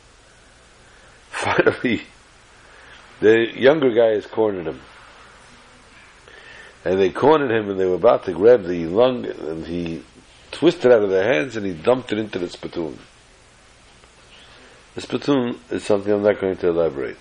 Finally, 1.30 2.02
the 3.20 3.46
younger 3.54 3.90
guys 3.90 4.26
cornered 4.26 4.66
him. 4.66 4.80
And 6.84 6.98
they 6.98 7.10
cornered 7.10 7.50
him 7.50 7.70
and 7.70 7.78
they 7.78 7.86
were 7.86 7.94
about 7.94 8.24
to 8.24 8.32
grab 8.32 8.64
the 8.64 8.86
lung 8.86 9.26
and 9.26 9.66
he 9.66 10.02
twisted 10.50 10.90
out 10.90 11.02
of 11.02 11.10
their 11.10 11.32
hands 11.32 11.56
and 11.56 11.64
he 11.64 11.72
dumped 11.72 12.12
it 12.12 12.18
into 12.18 12.38
the 12.38 12.48
spittoon. 12.48 12.98
The 14.94 15.00
spittoon 15.02 15.60
is 15.70 15.84
something 15.84 16.12
I'm 16.12 16.22
not 16.22 16.40
going 16.40 16.56
to 16.56 16.68
elaborate. 16.68 17.18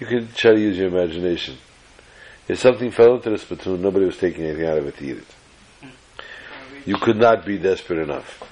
You 0.00 0.06
can 0.06 0.28
try 0.34 0.54
to 0.54 0.60
use 0.60 0.78
your 0.78 0.88
imagination. 0.88 1.58
If 2.48 2.58
something 2.58 2.90
fell 2.90 3.16
into 3.16 3.30
the 3.30 3.38
spittoon, 3.38 3.82
nobody 3.82 4.06
was 4.06 4.16
taking 4.16 4.44
anything 4.44 4.66
out 4.66 4.78
of 4.78 4.86
it 4.86 4.96
to 4.96 5.04
eat 5.04 5.18
it. 5.18 5.92
You 6.86 6.96
could 6.96 7.16
not 7.16 7.44
be 7.44 7.58
desperate 7.58 7.98
enough. 7.98 8.42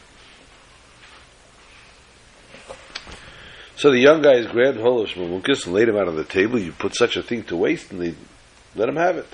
So 3.76 3.90
the 3.90 3.98
young 3.98 4.22
guys 4.22 4.46
grabbed 4.46 4.78
hold 4.78 5.04
of 5.04 5.14
Shmumunkus 5.14 5.64
and 5.64 5.74
laid 5.74 5.88
him 5.88 5.96
out 5.96 6.08
on 6.08 6.16
the 6.16 6.24
table. 6.24 6.58
You 6.58 6.72
put 6.72 6.94
such 6.94 7.16
a 7.16 7.22
thing 7.22 7.44
to 7.44 7.56
waste, 7.56 7.90
and 7.90 8.00
they 8.00 8.14
let 8.74 8.88
him 8.88 8.96
have 8.96 9.16
it. 9.16 9.28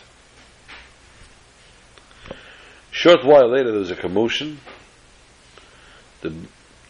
Short 2.92 3.24
while 3.24 3.50
later, 3.50 3.70
there 3.70 3.80
was 3.80 3.90
a 3.90 3.96
commotion. 3.96 4.60
The 6.20 6.32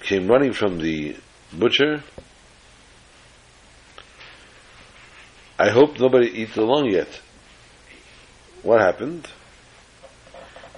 came 0.00 0.28
running 0.28 0.52
from 0.52 0.78
the 0.78 1.16
butcher. 1.52 2.02
I 5.58 5.70
hope 5.70 5.98
nobody 5.98 6.28
eats 6.28 6.54
the 6.54 6.62
lung 6.62 6.90
yet. 6.90 7.20
What 8.62 8.80
happened? 8.80 9.28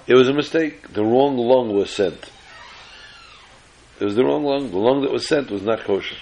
It 0.07 0.15
was 0.15 0.27
a 0.27 0.33
mistake. 0.33 0.93
The 0.93 1.03
wrong 1.03 1.37
lung 1.37 1.75
was 1.75 1.91
sent. 1.91 2.31
It 3.99 4.05
was 4.05 4.15
the 4.15 4.23
wrong 4.23 4.43
lung. 4.43 4.71
The 4.71 4.77
lung 4.77 5.01
that 5.01 5.11
was 5.11 5.27
sent 5.27 5.49
was 5.49 5.61
not 5.61 5.83
kosher. 5.83 6.17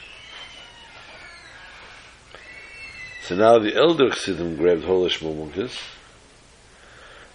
So 3.23 3.35
now 3.35 3.59
the 3.59 3.75
elder 3.75 4.09
Chassidim 4.09 4.57
grabbed 4.57 4.83
hold 4.83 5.05
of 5.05 5.11
Shmumunkus 5.13 5.79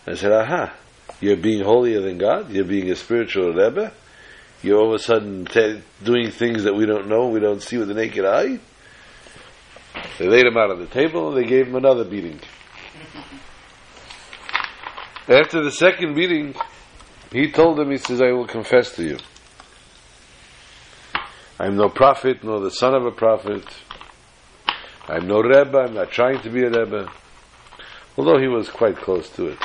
and 0.06 0.18
said, 0.18 0.32
Aha, 0.32 0.74
you're 1.20 1.36
being 1.36 1.64
holier 1.64 2.02
than 2.02 2.18
God? 2.18 2.50
You're 2.50 2.64
being 2.64 2.90
a 2.90 2.96
spiritual 2.96 3.52
Rebbe? 3.54 3.92
You're 4.62 4.78
all 4.78 4.94
of 4.94 5.00
a 5.00 5.02
sudden 5.02 5.46
doing 6.04 6.30
things 6.30 6.64
that 6.64 6.74
we 6.74 6.84
don't 6.84 7.08
know, 7.08 7.28
we 7.28 7.40
don't 7.40 7.62
see 7.62 7.78
with 7.78 7.88
the 7.88 7.94
naked 7.94 8.24
eye? 8.24 8.58
They 10.18 10.28
laid 10.28 10.46
him 10.46 10.56
out 10.56 10.70
on 10.70 10.78
the 10.78 10.86
table 10.86 11.28
and 11.28 11.36
they 11.36 11.48
gave 11.48 11.68
him 11.68 11.76
another 11.76 12.04
beating. 12.04 12.40
After 15.28 15.62
the 15.62 15.70
second 15.70 16.14
beating, 16.14 16.54
he 17.30 17.50
told 17.50 17.76
them, 17.76 17.90
he 17.90 17.98
says, 17.98 18.22
I 18.22 18.32
will 18.32 18.46
confess 18.46 18.96
to 18.96 19.04
you. 19.04 19.18
I'm 21.60 21.76
no 21.76 21.90
prophet, 21.90 22.42
nor 22.42 22.60
the 22.60 22.70
son 22.70 22.94
of 22.94 23.04
a 23.04 23.10
prophet. 23.10 23.62
I'm 25.06 25.26
no 25.26 25.40
Rebbe, 25.42 25.76
I'm 25.76 25.94
not 25.94 26.10
trying 26.10 26.40
to 26.42 26.50
be 26.50 26.62
a 26.62 26.70
Rebbe. 26.70 27.10
Although 28.16 28.38
he 28.38 28.48
was 28.48 28.70
quite 28.70 28.96
close 28.96 29.28
to 29.30 29.48
it. 29.48 29.58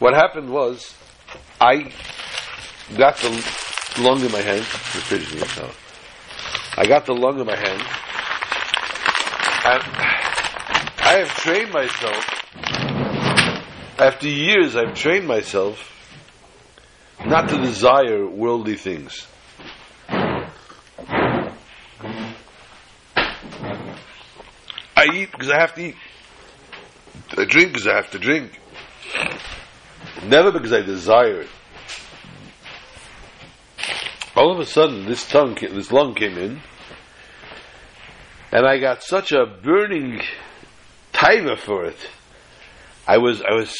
What 0.00 0.14
happened 0.14 0.50
was, 0.50 0.94
I 1.60 1.92
got 2.96 3.16
the 3.18 3.30
lung 3.98 4.20
in 4.20 4.32
my 4.32 4.40
hand. 4.40 4.66
I 6.76 6.86
got 6.86 7.06
the 7.06 7.14
lung 7.14 7.40
in 7.40 7.46
my 7.46 7.56
hand, 7.56 7.82
and 9.64 10.15
I 11.06 11.18
have 11.18 11.28
trained 11.28 11.70
myself, 11.72 12.26
after 13.96 14.26
years 14.26 14.74
I've 14.74 14.94
trained 14.94 15.28
myself 15.28 15.78
not 17.24 17.48
to 17.48 17.58
desire 17.58 18.26
worldly 18.26 18.74
things. 18.74 19.24
I 20.08 20.64
eat 25.14 25.30
because 25.30 25.48
I 25.48 25.60
have 25.60 25.76
to 25.76 25.82
eat. 25.84 25.94
I 27.38 27.44
drink 27.44 27.74
because 27.74 27.86
I 27.86 27.94
have 27.94 28.10
to 28.10 28.18
drink. 28.18 28.58
Never 30.24 30.50
because 30.50 30.72
I 30.72 30.80
desire 30.80 31.42
it. 31.42 31.50
All 34.34 34.50
of 34.50 34.58
a 34.58 34.66
sudden, 34.66 35.06
this 35.06 35.24
tongue, 35.28 35.54
this 35.54 35.92
lung 35.92 36.16
came 36.16 36.36
in, 36.36 36.60
and 38.50 38.66
I 38.66 38.78
got 38.78 39.04
such 39.04 39.30
a 39.30 39.46
burning 39.46 40.20
taiva 41.16 41.58
for 41.58 41.86
it. 41.86 41.98
I 43.06 43.18
was, 43.18 43.40
I 43.42 43.54
was 43.54 43.74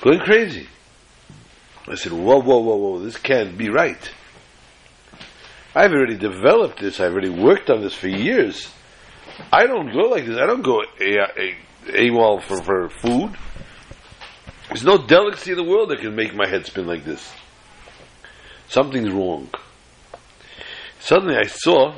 going 0.00 0.20
crazy. 0.20 0.68
I 1.86 1.96
said, 1.96 2.12
whoa, 2.12 2.40
whoa, 2.40 2.58
whoa, 2.60 2.76
whoa, 2.76 2.98
this 3.00 3.18
can't 3.18 3.58
be 3.58 3.68
right. 3.68 4.10
I've 5.74 5.92
already 5.92 6.16
developed 6.16 6.80
this. 6.80 7.00
I've 7.00 7.12
already 7.12 7.30
worked 7.30 7.70
on 7.70 7.82
this 7.82 7.94
for 7.94 8.08
years. 8.08 8.72
I 9.52 9.66
don't 9.66 9.92
go 9.92 10.08
like 10.08 10.26
this. 10.26 10.38
I 10.38 10.46
don't 10.46 10.62
go 10.62 10.82
AWOL 11.00 12.42
for, 12.42 12.62
for 12.62 12.88
food. 12.88 13.36
There's 14.68 14.84
no 14.84 14.98
delicacy 14.98 15.52
in 15.52 15.56
the 15.56 15.64
world 15.64 15.90
that 15.90 16.00
can 16.00 16.14
make 16.14 16.34
my 16.34 16.46
head 16.48 16.66
spin 16.66 16.86
like 16.86 17.04
this. 17.04 17.32
Something's 18.68 19.10
wrong. 19.12 19.48
Suddenly 21.00 21.36
I 21.36 21.46
saw 21.46 21.94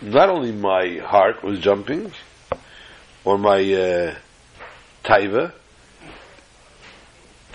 not 0.00 0.28
only 0.28 0.52
my 0.52 1.00
heart 1.04 1.44
was 1.44 1.58
jumping, 1.60 2.12
or 3.28 3.36
my 3.36 3.60
uh, 3.60 4.14
taiva, 5.04 5.52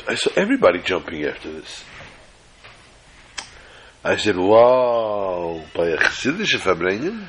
I 0.07 0.13
saw 0.13 0.29
everybody 0.35 0.83
jumping 0.83 1.25
after 1.25 1.51
this. 1.51 1.83
I 4.03 4.17
said, 4.17 4.37
wow, 4.37 5.63
by 5.73 5.87
a 5.87 5.97
Chassidish 5.97 6.59
Farbrengen, 6.59 7.27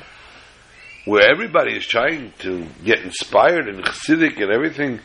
where 1.05 1.27
everybody 1.27 1.75
is 1.75 1.87
trying 1.87 2.33
to 2.39 2.67
get 2.83 2.99
inspired 2.99 3.67
and 3.67 3.83
Chassidic 3.83 4.39
and 4.39 4.51
everything, 4.51 4.99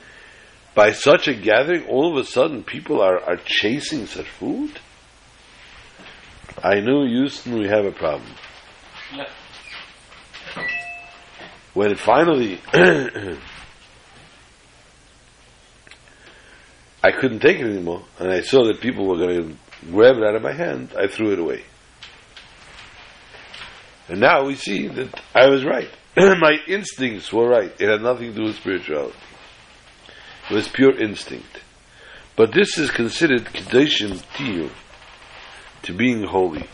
by 0.75 0.93
such 0.93 1.27
a 1.27 1.35
gathering, 1.35 1.87
all 1.87 2.13
of 2.13 2.23
a 2.23 2.29
sudden 2.29 2.63
people 2.63 3.01
are, 3.01 3.21
are 3.21 3.41
chasing 3.43 4.05
such 4.05 4.29
food? 4.29 4.79
I 6.63 6.81
knew 6.81 7.07
Houston, 7.07 7.59
we 7.59 7.69
have 7.69 7.87
a 7.87 7.93
problem. 7.93 8.35
When 11.75 11.91
it 11.93 11.99
finally, 11.99 12.61
I 17.03 17.13
couldn't 17.13 17.41
take 17.41 17.59
it 17.59 17.67
anymore, 17.67 18.03
and 18.19 18.31
I 18.31 18.41
saw 18.41 18.65
that 18.67 18.81
people 18.81 19.07
were 19.07 19.17
going 19.17 19.51
to 19.51 19.57
grab 19.91 20.17
it 20.17 20.25
out 20.25 20.35
of 20.35 20.43
my 20.43 20.53
hand, 20.53 20.91
I 20.99 21.07
threw 21.07 21.33
it 21.33 21.39
away. 21.39 21.65
And 24.09 24.21
now 24.21 24.45
we 24.45 24.57
see 24.57 24.89
that 24.89 25.21
I 25.35 25.49
was 25.49 25.65
right. 25.65 25.89
my 26.17 26.57
instincts 26.67 27.33
were 27.33 27.49
right. 27.49 27.73
It 27.79 27.89
had 27.89 28.03
nothing 28.03 28.33
to 28.33 28.37
do 28.37 28.45
with 28.45 28.57
spirituality. 28.57 29.17
It 30.51 30.55
was 30.55 30.67
pure 30.67 30.99
instinct. 30.99 31.61
But 32.37 32.53
this 32.53 32.77
is 32.77 32.91
considered 32.91 33.45
Kedoshim 33.45 34.21
Tiyu, 34.35 34.71
to 35.83 35.93
being 35.93 36.25
holy. 36.25 36.67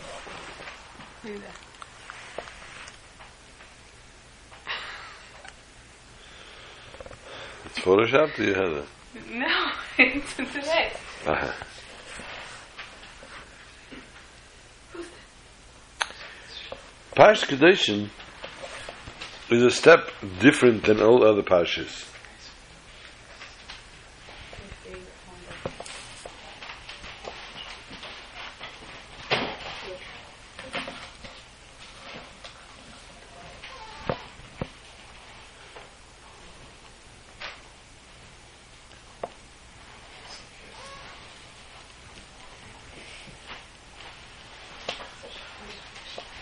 It's 7.64 7.75
photoshopped, 7.86 8.38
or 8.40 8.42
you 8.42 8.54
have 8.54 8.72
it? 8.72 8.84
No, 9.30 9.70
it's 9.98 10.34
today. 10.34 10.90
Uh-huh. 11.24 11.52
Parsh 17.14 17.46
Kedoshim 17.46 18.10
is 19.50 19.62
a 19.62 19.70
step 19.70 20.10
different 20.40 20.84
than 20.84 21.00
all 21.00 21.24
other 21.24 21.42
parshas. 21.42 22.04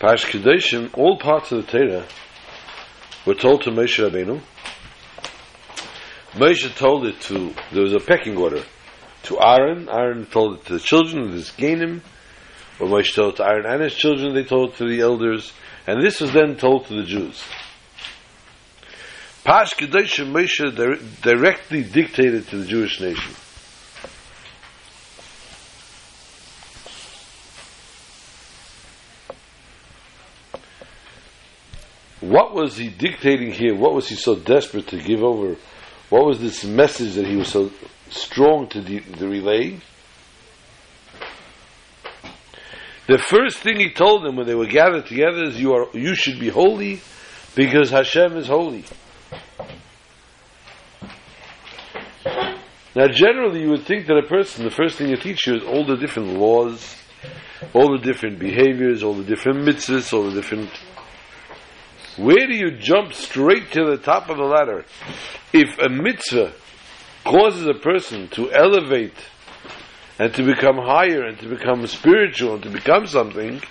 Kedoshim, 0.05 0.95
all 0.95 1.17
parts 1.17 1.51
of 1.51 1.65
the 1.65 1.71
Torah 1.71 2.05
were 3.25 3.33
told 3.33 3.63
to 3.63 3.71
Moshe 3.71 3.97
Rabbeinu. 3.97 4.39
Moshe 6.33 6.75
told 6.75 7.07
it 7.07 7.19
to, 7.21 7.53
there 7.71 7.81
was 7.81 7.93
a 7.93 7.99
pecking 7.99 8.37
order, 8.37 8.63
to 9.23 9.39
Aaron. 9.39 9.89
Aaron 9.89 10.27
told 10.27 10.59
it 10.59 10.65
to 10.65 10.73
the 10.73 10.79
children 10.79 11.23
of 11.23 11.33
his 11.33 11.49
Gainim. 11.49 12.01
When 12.77 12.91
Moshe 12.91 13.15
told 13.15 13.33
it 13.33 13.37
to 13.37 13.45
Aaron 13.45 13.65
and 13.65 13.81
his 13.81 13.95
children, 13.95 14.35
they 14.35 14.43
told 14.43 14.73
it 14.73 14.77
to 14.77 14.87
the 14.87 15.01
elders. 15.01 15.51
And 15.87 16.03
this 16.03 16.21
was 16.21 16.31
then 16.31 16.55
told 16.55 16.85
to 16.87 16.95
the 16.95 17.03
Jews. 17.03 17.43
Pash 19.43 19.73
Kedoshim, 19.73 20.31
Moshe 20.31 20.75
dir- 20.75 20.99
directly 21.23 21.83
dictated 21.83 22.47
to 22.49 22.57
the 22.57 22.65
Jewish 22.65 23.01
nation. 23.01 23.33
What 32.35 32.53
was 32.53 32.75
he 32.75 32.89
dictating 32.89 33.53
here? 33.53 33.73
What 33.73 33.93
was 33.93 34.09
he 34.09 34.15
so 34.15 34.35
desperate 34.35 34.87
to 34.87 34.97
give 35.01 35.23
over? 35.23 35.55
What 36.09 36.25
was 36.25 36.41
this 36.41 36.65
message 36.65 37.13
that 37.13 37.25
he 37.25 37.37
was 37.37 37.47
so 37.47 37.71
strong 38.09 38.67
to, 38.71 38.81
de- 38.81 38.99
to 38.99 39.25
relay? 39.25 39.79
The 43.07 43.19
first 43.19 43.59
thing 43.59 43.79
he 43.79 43.89
told 43.89 44.25
them 44.25 44.35
when 44.35 44.47
they 44.47 44.53
were 44.53 44.67
gathered 44.67 45.05
together 45.05 45.45
is, 45.45 45.61
"You 45.61 45.75
are, 45.75 45.87
you 45.93 46.13
should 46.13 46.37
be 46.37 46.49
holy, 46.49 46.99
because 47.55 47.91
Hashem 47.91 48.35
is 48.35 48.47
holy." 48.47 48.83
Now, 52.97 53.07
generally, 53.07 53.61
you 53.61 53.69
would 53.69 53.85
think 53.85 54.07
that 54.07 54.17
a 54.17 54.27
person, 54.27 54.65
the 54.65 54.71
first 54.71 54.97
thing 54.97 55.07
you 55.09 55.15
teach 55.15 55.47
you 55.47 55.55
is 55.55 55.63
all 55.63 55.85
the 55.85 55.95
different 55.95 56.37
laws, 56.37 56.97
all 57.73 57.97
the 57.97 58.03
different 58.03 58.39
behaviors, 58.39 59.03
all 59.03 59.13
the 59.13 59.23
different 59.23 59.59
mitzvahs, 59.59 60.11
all 60.11 60.23
the 60.23 60.33
different 60.33 60.69
where 62.17 62.47
do 62.47 62.55
you 62.55 62.71
jump 62.77 63.13
straight 63.13 63.71
to 63.71 63.85
the 63.85 63.97
top 63.97 64.29
of 64.29 64.37
the 64.37 64.43
ladder? 64.43 64.85
If 65.51 65.77
a 65.79 65.89
mitzvah 65.89 66.53
causes 67.25 67.67
a 67.67 67.73
person 67.73 68.29
to 68.29 68.51
elevate 68.51 69.17
and 70.17 70.33
to 70.33 70.43
become 70.43 70.77
higher 70.77 71.23
and 71.25 71.37
to 71.39 71.49
become 71.49 71.85
spiritual 71.87 72.55
and 72.55 72.63
to 72.63 72.69
become 72.69 73.07
something, 73.07 73.61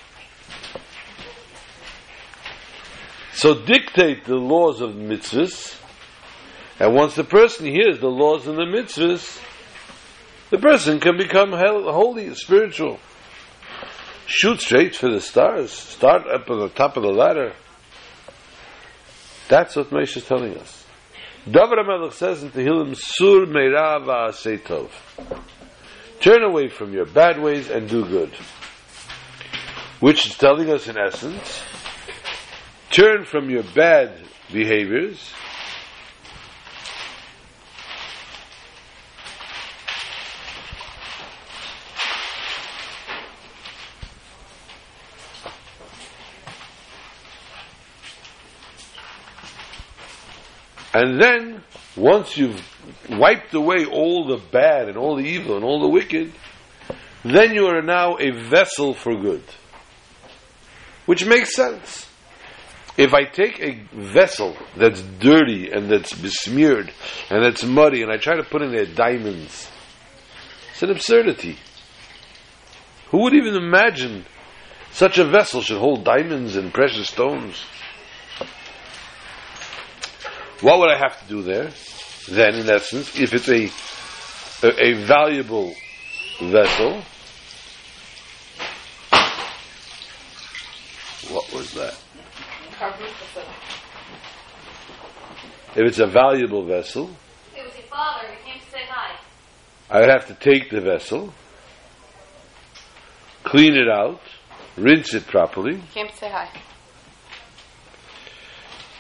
so 3.33 3.65
dictate 3.65 4.25
the 4.25 4.37
laws 4.37 4.81
of 4.81 4.91
mitzvahs, 4.91 5.81
and 6.79 6.95
once 6.95 7.15
the 7.15 7.25
person 7.25 7.67
hears 7.67 7.99
the 8.01 8.09
laws 8.09 8.47
of 8.47 8.57
the 8.57 8.65
mitzvahs, 8.65 9.41
the 10.51 10.59
person 10.59 11.01
can 11.01 11.17
become 11.17 11.53
holy, 11.53 12.35
spiritual. 12.35 12.99
Shoot 14.27 14.61
straight 14.61 14.97
for 14.97 15.11
the 15.11 15.21
stars. 15.21 15.71
Start 15.73 16.27
up 16.27 16.51
on 16.51 16.61
the 16.61 16.69
top 16.69 16.97
of 16.97 17.03
the 17.03 17.11
ladder. 17.11 17.53
That's 19.49 19.77
what 19.77 19.91
Moshe 19.91 20.17
is 20.17 20.25
telling 20.25 20.57
us. 20.57 20.87
David 21.45 21.79
HaMelech 21.79 22.13
says 22.13 22.43
in 22.43 22.51
Tehillim, 22.51 22.97
Sur 22.97 23.47
meira 23.47 24.01
va'asei 24.03 24.59
tov. 24.59 24.91
Turn 26.21 26.43
away 26.43 26.69
from 26.69 26.93
your 26.93 27.05
bad 27.05 27.39
ways 27.41 27.69
and 27.69 27.89
do 27.89 28.05
good. 28.07 28.33
Which 30.01 30.27
is 30.27 30.39
telling 30.39 30.71
us 30.71 30.89
in 30.89 30.97
essence, 30.97 31.63
turn 32.91 33.25
from 33.27 33.51
your 33.51 33.63
bad 33.75 34.25
behaviors 34.51 35.33
And 50.95 51.21
then, 51.21 51.63
once 51.97 52.37
you've 52.37 52.63
wiped 53.11 53.53
away 53.53 53.85
all 53.85 54.29
the 54.29 54.41
bad 54.53 54.89
and 54.89 54.97
all 54.97 55.17
the 55.17 55.25
evil 55.25 55.57
and 55.57 55.65
all 55.65 55.81
the 55.81 55.89
wicked, 55.89 56.33
then 57.25 57.53
you 57.53 57.67
are 57.67 57.83
now 57.83 58.17
a 58.17 58.31
vessel 58.31 58.95
for 58.95 59.17
good. 59.17 59.43
Which 61.07 61.27
makes 61.27 61.55
sense. 61.55 62.09
If 62.97 63.13
I 63.13 63.25
take 63.25 63.61
a 63.61 63.83
vessel 63.93 64.57
that's 64.77 65.03
dirty 65.03 65.71
and 65.73 65.91
that's 65.91 66.13
besmeared 66.13 66.93
and 67.29 67.45
that's 67.45 67.65
muddy 67.65 68.03
and 68.03 68.13
I 68.13 68.19
try 68.19 68.37
to 68.37 68.45
put 68.45 68.63
in 68.63 68.71
there 68.71 68.87
diamonds, 68.87 69.69
it's 70.71 70.83
an 70.83 70.91
absurdity. 70.91 71.59
Who 73.11 73.23
would 73.23 73.35
even 73.35 73.57
imagine 73.57 74.27
such 74.93 75.19
a 75.19 75.25
vessel 75.25 75.61
should 75.61 75.79
hold 75.79 76.05
diamonds 76.05 76.55
and 76.55 76.73
precious 76.73 77.09
stones? 77.09 77.65
What 80.64 80.79
would 80.79 80.90
I 80.90 80.96
have 80.96 81.20
to 81.20 81.29
do 81.29 81.42
there? 81.42 81.68
Then, 82.31 82.55
in 82.55 82.70
essence, 82.70 83.20
if 83.20 83.35
it's 83.35 83.50
a 83.50 83.68
a, 84.66 84.83
a 84.83 84.92
valuable 85.05 85.74
vessel, 86.40 87.03
what 91.31 91.53
was 91.53 91.74
that? 91.74 91.94
If 95.77 95.83
it's 95.87 95.98
a 95.98 96.07
valuable 96.07 96.64
vessel, 96.64 97.11
It 97.55 97.62
was 97.66 97.74
your 97.77 97.87
father. 97.88 98.29
He 98.29 98.50
came 98.50 98.61
to 98.61 98.70
say 98.70 98.85
hi. 98.88 99.18
I 99.90 100.00
would 100.00 100.09
have 100.09 100.27
to 100.29 100.35
take 100.35 100.70
the 100.70 100.81
vessel, 100.81 101.35
clean 103.42 103.74
it 103.77 103.90
out, 103.90 104.22
rinse 104.79 105.12
it 105.12 105.27
properly, 105.27 105.77
He 105.77 105.92
came 105.92 106.09
to 106.09 106.16
say 106.16 106.31
hi. 106.31 106.48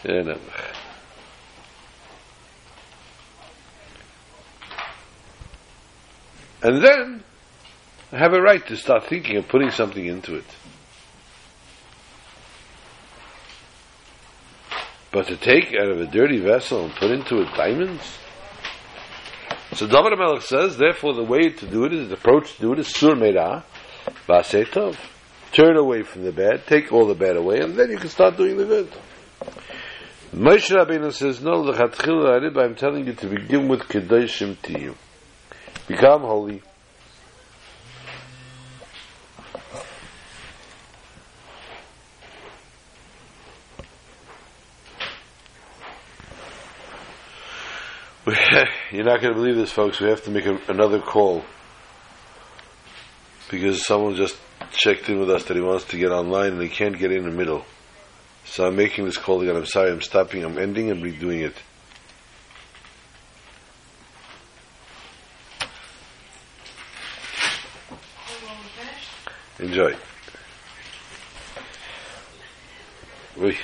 Uh, 0.06 0.36
and 6.64 6.82
then 6.82 7.22
I 8.10 8.18
have 8.18 8.32
a 8.32 8.40
right 8.40 8.66
to 8.68 8.76
start 8.76 9.06
thinking 9.06 9.36
of 9.36 9.46
putting 9.48 9.70
something 9.70 10.04
into 10.04 10.34
it. 10.36 10.44
But 15.12 15.28
to 15.28 15.36
take 15.36 15.74
out 15.74 15.88
of 15.88 16.00
a 16.00 16.06
dirty 16.06 16.40
vessel 16.40 16.86
and 16.86 16.94
put 16.94 17.12
into 17.12 17.40
it 17.42 17.54
diamonds? 17.54 18.02
So 19.74 19.86
David 19.86 20.18
Melech 20.18 20.42
says, 20.42 20.76
therefore 20.76 21.14
the 21.14 21.22
way 21.22 21.50
to 21.50 21.66
do 21.66 21.84
it 21.84 21.92
is, 21.92 22.08
the 22.08 22.14
approach 22.14 22.54
to 22.56 22.60
do 22.60 22.72
it 22.72 22.78
is 22.80 22.88
sur 22.88 23.14
meira, 23.14 23.62
v'aseh 24.26 24.66
tov. 24.66 24.96
Turn 25.52 25.76
away 25.76 26.02
from 26.02 26.24
the 26.24 26.32
bad, 26.32 26.66
take 26.66 26.92
all 26.92 27.06
the 27.06 27.14
bad 27.14 27.36
away, 27.36 27.60
and 27.60 27.76
then 27.76 27.90
you 27.90 27.98
can 27.98 28.08
start 28.08 28.36
doing 28.36 28.56
the 28.56 28.64
good. 28.64 28.92
Moshe 30.32 30.70
Rabbeinu 30.70 31.12
says, 31.12 31.40
no, 31.40 31.62
I'm 31.62 32.74
telling 32.74 33.06
you 33.06 33.12
to 33.12 33.26
begin 33.26 33.68
with 33.68 33.82
kedoshim 33.82 34.60
to 34.62 34.80
you. 34.80 34.96
Become 35.86 36.22
holy. 36.22 36.62
You're 48.90 49.04
not 49.04 49.20
going 49.20 49.34
to 49.34 49.34
believe 49.34 49.56
this, 49.56 49.70
folks. 49.70 50.00
We 50.00 50.08
have 50.08 50.24
to 50.24 50.30
make 50.30 50.46
a, 50.46 50.58
another 50.68 51.00
call 51.00 51.44
because 53.50 53.84
someone 53.86 54.14
just 54.14 54.36
checked 54.72 55.10
in 55.10 55.20
with 55.20 55.28
us 55.30 55.44
that 55.44 55.56
he 55.56 55.62
wants 55.62 55.84
to 55.86 55.98
get 55.98 56.10
online 56.10 56.52
and 56.52 56.62
he 56.62 56.70
can't 56.70 56.98
get 56.98 57.12
in 57.12 57.24
the 57.24 57.30
middle. 57.30 57.64
So 58.46 58.66
I'm 58.66 58.76
making 58.76 59.04
this 59.04 59.18
call 59.18 59.42
again. 59.42 59.56
I'm 59.56 59.66
sorry. 59.66 59.90
I'm 59.90 60.00
stopping. 60.00 60.44
I'm 60.44 60.58
ending 60.58 60.90
and 60.90 61.02
redoing 61.02 61.42
it. 61.42 61.54
Enjoy. 69.60 69.94
Oui. 73.36 73.56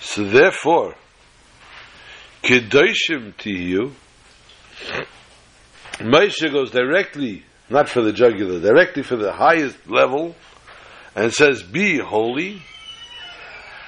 So 0.00 0.24
therefore, 0.24 0.94
Kedoshim 2.42 3.36
you. 3.50 3.94
Moshe 5.98 6.50
goes 6.50 6.70
directly, 6.70 7.44
not 7.68 7.88
for 7.88 8.02
the 8.02 8.12
jugular, 8.12 8.60
directly 8.60 9.02
for 9.02 9.16
the 9.16 9.32
highest 9.32 9.88
level, 9.88 10.34
and 11.14 11.32
says, 11.32 11.62
Be 11.62 11.98
holy, 11.98 12.62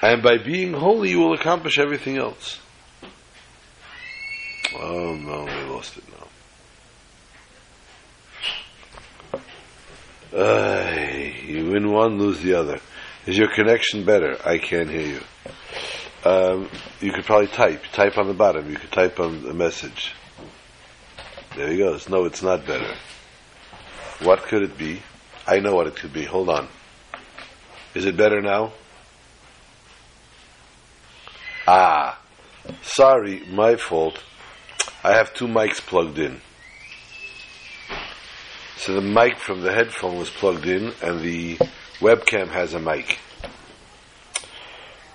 and 0.01 0.23
by 0.23 0.37
being 0.37 0.73
holy, 0.73 1.11
you 1.11 1.19
will 1.19 1.33
accomplish 1.33 1.77
everything 1.77 2.17
else. 2.17 2.59
Oh 4.77 5.15
no, 5.15 5.45
we 5.45 5.63
lost 5.71 5.97
it 5.97 6.03
now. 10.33 10.39
Uh, 10.39 11.31
you 11.45 11.71
win 11.71 11.91
one, 11.91 12.19
lose 12.19 12.41
the 12.41 12.53
other. 12.53 12.79
Is 13.25 13.37
your 13.37 13.53
connection 13.53 14.05
better? 14.05 14.37
I 14.45 14.57
can't 14.57 14.89
hear 14.89 15.07
you. 15.07 15.21
Um, 16.23 16.69
you 16.99 17.11
could 17.11 17.25
probably 17.25 17.47
type. 17.47 17.83
Type 17.93 18.17
on 18.17 18.27
the 18.27 18.33
bottom. 18.33 18.69
You 18.69 18.77
could 18.77 18.91
type 18.91 19.19
on 19.19 19.43
the 19.43 19.53
message. 19.53 20.13
There 21.55 21.71
he 21.71 21.77
goes. 21.77 22.09
No, 22.09 22.25
it's 22.25 22.43
not 22.43 22.65
better. 22.65 22.93
What 24.21 24.43
could 24.43 24.63
it 24.63 24.77
be? 24.77 25.01
I 25.47 25.59
know 25.59 25.75
what 25.75 25.87
it 25.87 25.95
could 25.95 26.13
be. 26.13 26.25
Hold 26.25 26.49
on. 26.49 26.67
Is 27.95 28.05
it 28.05 28.17
better 28.17 28.41
now? 28.41 28.73
Ah, 31.67 32.19
sorry, 32.81 33.43
my 33.49 33.75
fault. 33.75 34.19
I 35.03 35.13
have 35.13 35.33
two 35.33 35.47
mics 35.47 35.79
plugged 35.79 36.19
in. 36.19 36.41
So 38.77 38.93
the 38.93 39.01
mic 39.01 39.37
from 39.37 39.61
the 39.61 39.73
headphone 39.73 40.17
was 40.17 40.29
plugged 40.29 40.65
in, 40.65 40.93
and 41.01 41.21
the 41.21 41.57
webcam 41.99 42.47
has 42.49 42.73
a 42.73 42.79
mic. 42.79 43.19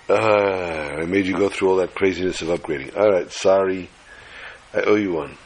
Uh, 0.09 0.15
I 0.15 1.05
made 1.07 1.27
you 1.27 1.37
go 1.37 1.49
through 1.49 1.71
all 1.71 1.77
that 1.77 1.95
craziness 1.95 2.43
of 2.43 2.49
upgrading. 2.49 2.97
All 2.97 3.11
right, 3.11 3.31
sorry. 3.31 3.89
I 4.73 4.83
owe 4.83 4.97
you 4.97 5.13
one. 5.13 5.37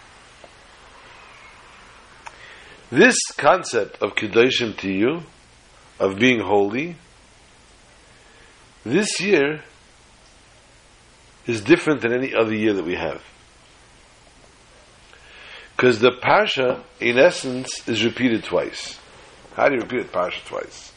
This 2.90 3.16
concept 3.36 4.02
of 4.02 4.14
Kedoshim 4.14 4.76
to 4.78 4.90
you, 4.90 5.22
of 6.00 6.18
being 6.18 6.40
holy, 6.40 6.96
this 8.84 9.20
year 9.20 9.62
is 11.46 11.60
different 11.60 12.00
than 12.00 12.14
any 12.14 12.34
other 12.34 12.54
year 12.54 12.72
that 12.72 12.84
we 12.84 12.94
have. 12.94 13.22
Because 15.76 16.00
the 16.00 16.12
Parsha, 16.12 16.82
in 16.98 17.18
essence, 17.18 17.86
is 17.86 18.04
repeated 18.04 18.44
twice. 18.44 18.98
How 19.54 19.68
do 19.68 19.74
you 19.74 19.82
repeat 19.82 20.00
a 20.00 20.04
Parsha 20.04 20.44
twice? 20.46 20.92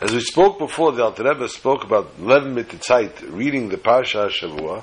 As 0.00 0.12
we 0.12 0.20
spoke 0.20 0.58
before, 0.58 0.92
the 0.92 1.04
Alter 1.04 1.24
Rebbe 1.24 1.48
spoke 1.48 1.84
about 1.84 2.20
Levin 2.20 2.54
Mititzait, 2.54 3.32
reading 3.32 3.68
the 3.70 3.76
Parsha 3.76 4.28
Shavua. 4.28 4.82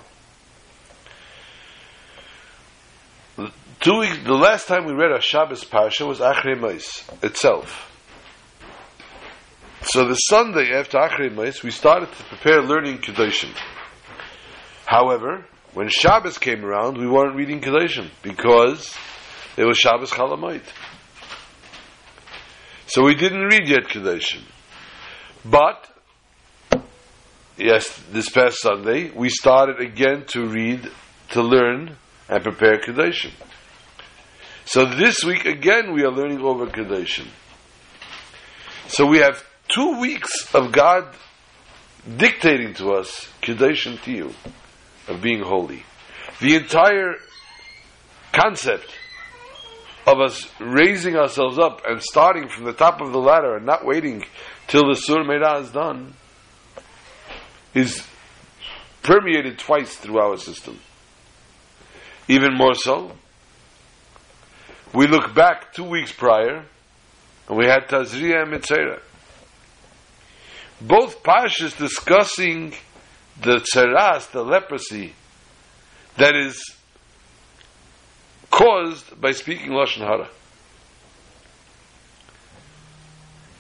Two 3.80 4.00
weeks, 4.00 4.18
the 4.26 4.34
last 4.34 4.68
time 4.68 4.86
we 4.86 4.92
read 4.92 5.14
our 5.14 5.22
Shabbos 5.22 5.64
Parsha 5.64 6.06
was 6.06 6.20
Achrei 6.20 6.60
Mois 6.60 7.10
itself. 7.24 7.86
So 9.84 10.06
the 10.06 10.16
Sunday 10.16 10.74
after 10.74 10.98
Achrei 10.98 11.34
Mois, 11.34 11.64
we 11.64 11.72
started 11.72 12.12
to 12.12 12.24
prepare 12.26 12.62
learning 12.62 12.98
Kedoshim. 12.98 13.56
However, 14.86 15.46
when 15.74 15.88
Shabbos 15.88 16.38
came 16.38 16.66
around, 16.66 16.98
we 16.98 17.08
weren't 17.08 17.38
reading 17.38 17.62
Kedoshim 17.62 18.10
because 18.22 18.94
it 19.56 19.64
was 19.64 19.78
Shabbos 19.78 20.12
Chalamoid. 20.12 20.64
So 22.88 23.06
we 23.06 23.16
didn't 23.16 23.46
read 23.46 23.66
yet 23.66 23.84
Kedoshim. 23.84 24.42
But, 25.46 25.90
yes, 27.56 27.98
this 28.12 28.28
past 28.28 28.60
Sunday, 28.60 29.10
we 29.12 29.30
started 29.30 29.80
again 29.80 30.26
to 30.34 30.48
read, 30.48 30.92
to 31.30 31.42
learn, 31.42 31.96
and 32.28 32.44
prepare 32.44 32.80
Kedoshim. 32.80 33.32
So 34.70 34.86
this 34.86 35.24
week 35.24 35.46
again 35.46 35.94
we 35.94 36.04
are 36.04 36.12
learning 36.12 36.42
over 36.42 36.68
Kedoshim. 36.68 37.26
So 38.88 39.08
we 39.08 39.18
have 39.18 39.44
two 39.68 40.00
weeks 40.00 40.54
of 40.54 40.72
God 40.72 41.12
dictating 42.18 42.76
to 42.76 42.92
us 42.92 43.28
Kedoshim 43.42 43.98
Tiyu, 43.98 44.32
of 45.08 45.24
being 45.24 45.42
holy. 45.42 45.82
The 46.40 46.54
entire 46.54 47.16
concept 48.32 48.86
of 50.06 50.20
us 50.20 50.48
raising 50.60 51.16
ourselves 51.16 51.58
up 51.58 51.82
and 51.88 52.00
starting 52.00 52.48
from 52.48 52.66
the 52.66 52.74
top 52.74 53.02
of 53.02 53.12
the 53.12 53.18
ladder 53.18 53.56
and 53.56 53.66
not 53.66 53.84
waiting 53.84 54.24
till 54.68 54.88
the 54.88 54.94
Sur 54.94 55.24
Meirah 55.24 55.64
is 55.64 55.72
done 55.72 56.14
is 57.74 58.06
permeated 59.02 59.58
twice 59.58 59.96
through 59.96 60.20
our 60.20 60.38
system. 60.38 60.80
Even 62.28 62.56
more 62.56 62.76
so, 62.76 63.14
we 64.94 65.08
look 65.08 65.34
back 65.36 65.74
two 65.74 65.84
weeks 65.84 66.12
prior, 66.12 66.66
and 67.48 67.58
we 67.58 67.66
had 67.66 67.88
Tazria 67.88 68.44
and 68.44 68.54
Metzora. 68.54 69.00
Both 70.82 71.24
Pashas 71.24 71.78
discussing 71.78 72.74
the 73.42 73.58
tzeras, 73.58 74.32
the 74.32 74.44
leprosy, 74.44 75.14
that 76.18 76.36
is 76.36 76.76
caused 78.50 79.20
by 79.20 79.32
speaking 79.32 79.72
Lashon 79.72 80.02
Hara. 80.02 80.30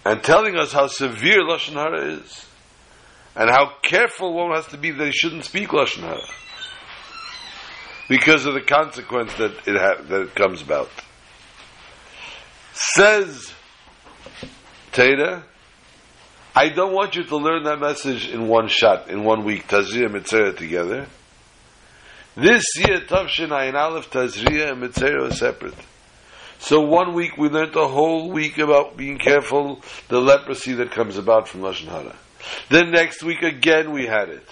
And 0.05 0.23
telling 0.23 0.55
us 0.55 0.71
how 0.71 0.87
severe 0.87 1.41
Lashon 1.41 1.73
Hara 1.73 2.13
is. 2.13 2.45
And 3.35 3.49
how 3.49 3.73
careful 3.83 4.33
one 4.33 4.55
has 4.55 4.67
to 4.67 4.77
be 4.77 4.91
that 4.91 5.05
he 5.05 5.11
shouldn't 5.11 5.45
speak 5.45 5.69
Lashon 5.69 6.01
Hara. 6.01 6.25
Because 8.07 8.45
of 8.45 8.55
the 8.55 8.61
consequence 8.61 9.33
that 9.35 9.51
it, 9.67 9.77
ha- 9.77 10.01
that 10.03 10.21
it 10.21 10.35
comes 10.35 10.61
about. 10.61 10.89
Says 12.73 13.53
Teda, 14.91 15.43
I 16.55 16.69
don't 16.69 16.93
want 16.93 17.15
you 17.15 17.23
to 17.23 17.37
learn 17.37 17.63
that 17.63 17.79
message 17.79 18.29
in 18.29 18.47
one 18.47 18.67
shot, 18.67 19.09
in 19.09 19.23
one 19.23 19.45
week, 19.45 19.67
Tazria 19.67 20.05
and 20.05 20.15
Metzora 20.15 20.57
together. 20.57 21.07
This 22.35 22.63
year, 22.77 23.01
Tavshin 23.01 23.49
Ayin 23.49 23.75
Aleph, 23.75 24.09
Tazria 24.09 24.71
and 24.71 24.81
Metzora 24.81 25.29
are 25.29 25.33
separate. 25.33 25.75
So 26.59 26.81
one 26.81 27.13
week 27.13 27.37
we 27.37 27.47
learned 27.47 27.75
a 27.75 27.87
whole 27.87 28.29
week 28.31 28.57
about 28.57 28.97
being 28.97 29.17
careful, 29.17 29.81
the 30.09 30.19
leprosy 30.19 30.73
that 30.73 30.91
comes 30.91 31.17
about 31.17 31.47
from 31.47 31.61
Lashon 31.61 31.87
Hara. 31.87 32.15
Then 32.69 32.91
next 32.91 33.23
week 33.23 33.41
again 33.41 33.91
we 33.93 34.05
had 34.05 34.29
it. 34.29 34.47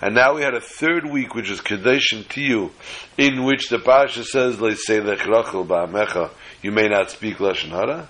And 0.00 0.14
now 0.14 0.34
we 0.34 0.42
had 0.42 0.54
a 0.54 0.60
third 0.60 1.10
week, 1.10 1.34
which 1.34 1.50
is 1.50 1.60
Kedoshim 1.60 2.24
Tiyu, 2.24 2.70
in 3.16 3.44
which 3.44 3.70
the 3.70 3.78
Pasha 3.78 4.24
says, 4.24 4.56
Leiselech 4.56 5.20
Rachil 5.20 5.66
Ba'amecha, 5.66 6.30
you 6.62 6.70
may 6.70 6.88
not 6.88 7.10
speak 7.10 7.38
Lashon 7.38 7.70
Hara. 7.70 8.08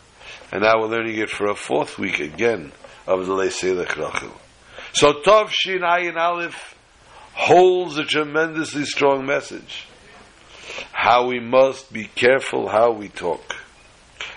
And 0.51 0.63
now 0.63 0.81
we're 0.81 0.89
learning 0.89 1.19
it 1.19 1.31
for 1.31 1.47
a 1.47 1.55
fourth 1.55 1.99
week 1.99 2.19
again 2.19 2.73
of 3.07 3.27
the 3.27 3.33
Leiselech 3.33 3.89
Rachil. 3.89 4.33
So 4.93 5.13
Tov 5.13 5.51
Shin 5.51 5.81
Ayin 5.81 6.17
Aleph 6.17 6.77
holds 7.35 7.99
a 7.99 8.05
tremendously 8.05 8.85
strong 8.85 9.27
message. 9.27 9.87
How 10.93 11.29
we 11.29 11.39
must 11.39 11.93
be 11.93 12.05
careful 12.05 12.69
how 12.69 12.93
we 12.93 13.09
talk. 13.09 13.57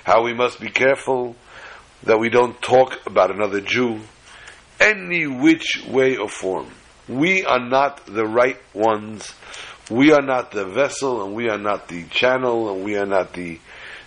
How 0.04 0.24
we 0.24 0.34
must 0.34 0.60
be 0.60 0.70
careful 0.70 1.36
that 2.04 2.20
we 2.20 2.30
don't 2.30 2.62
talk 2.62 3.06
about 3.08 3.32
another 3.32 3.62
Jew 3.62 4.02
any 4.80 5.28
which 5.28 5.86
way 5.88 6.16
or 6.16 6.30
form. 6.30 6.68
We 7.10 7.44
are 7.44 7.60
not 7.60 8.06
the 8.06 8.26
right 8.26 8.60
ones. 8.74 9.34
We 9.90 10.12
are 10.14 10.22
not 10.22 10.52
the 10.52 10.66
vessel, 10.66 11.26
and 11.26 11.34
we 11.34 11.50
are 11.50 11.58
not 11.58 11.88
the 11.88 12.06
channel, 12.06 12.72
and 12.72 12.86
we 12.86 12.98
are 12.98 13.08
not 13.08 13.34
the 13.34 13.60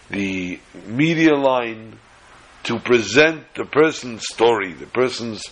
the 0.09 0.61
media 0.87 1.35
line 1.35 1.99
to 2.65 2.79
present 2.79 3.55
the 3.55 3.65
person's 3.65 4.23
story, 4.31 4.73
the 4.73 4.87
person's 4.87 5.43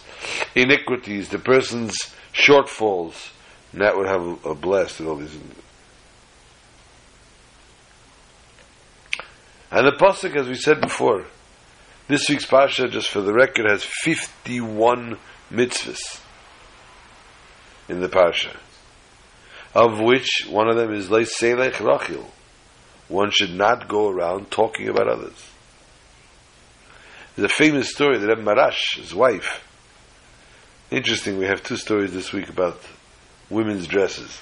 iniquities, 0.55 1.31
the 1.31 1.39
person's 1.39 1.97
shortfalls. 2.33 3.31
And 3.73 3.83
that 3.83 3.97
would 3.97 4.07
have 4.07 4.45
a, 4.45 4.55
blast 4.55 5.01
with 5.01 5.09
all 5.09 5.17
these. 5.17 5.37
And 9.73 9.87
the 9.87 9.93
pasuk, 9.93 10.37
as 10.37 10.47
we 10.47 10.55
said 10.55 10.81
before, 10.81 11.27
this 12.07 12.29
week's 12.29 12.47
pasha, 12.47 12.89
just 12.89 13.09
for 13.09 13.23
the 13.23 13.33
record, 13.33 13.67
has 13.69 13.83
fifty-one 13.85 15.19
mitzvahs 15.51 16.21
in 17.91 18.01
the 18.01 18.09
parsha, 18.09 18.57
of 19.75 20.01
which 20.01 20.47
one 20.49 20.69
of 20.69 20.77
them 20.77 20.93
is 20.93 21.09
Leiselech 21.09 21.75
Rachil. 21.75 22.25
One 23.09 23.31
should 23.31 23.53
not 23.53 23.89
go 23.89 24.09
around 24.09 24.51
talking 24.51 24.89
about 24.89 25.09
others. 25.09 25.51
There's 27.35 27.51
a 27.51 27.55
famous 27.55 27.91
story 27.91 28.19
that 28.19 28.29
Rebbe 28.29 28.43
Marash, 28.43 28.97
his 28.97 29.15
wife, 29.15 29.67
interesting, 30.91 31.39
we 31.39 31.47
have 31.47 31.63
two 31.63 31.77
stories 31.77 32.13
this 32.13 32.33
week 32.33 32.49
about 32.49 32.81
women's 33.49 33.87
dresses. 33.87 34.39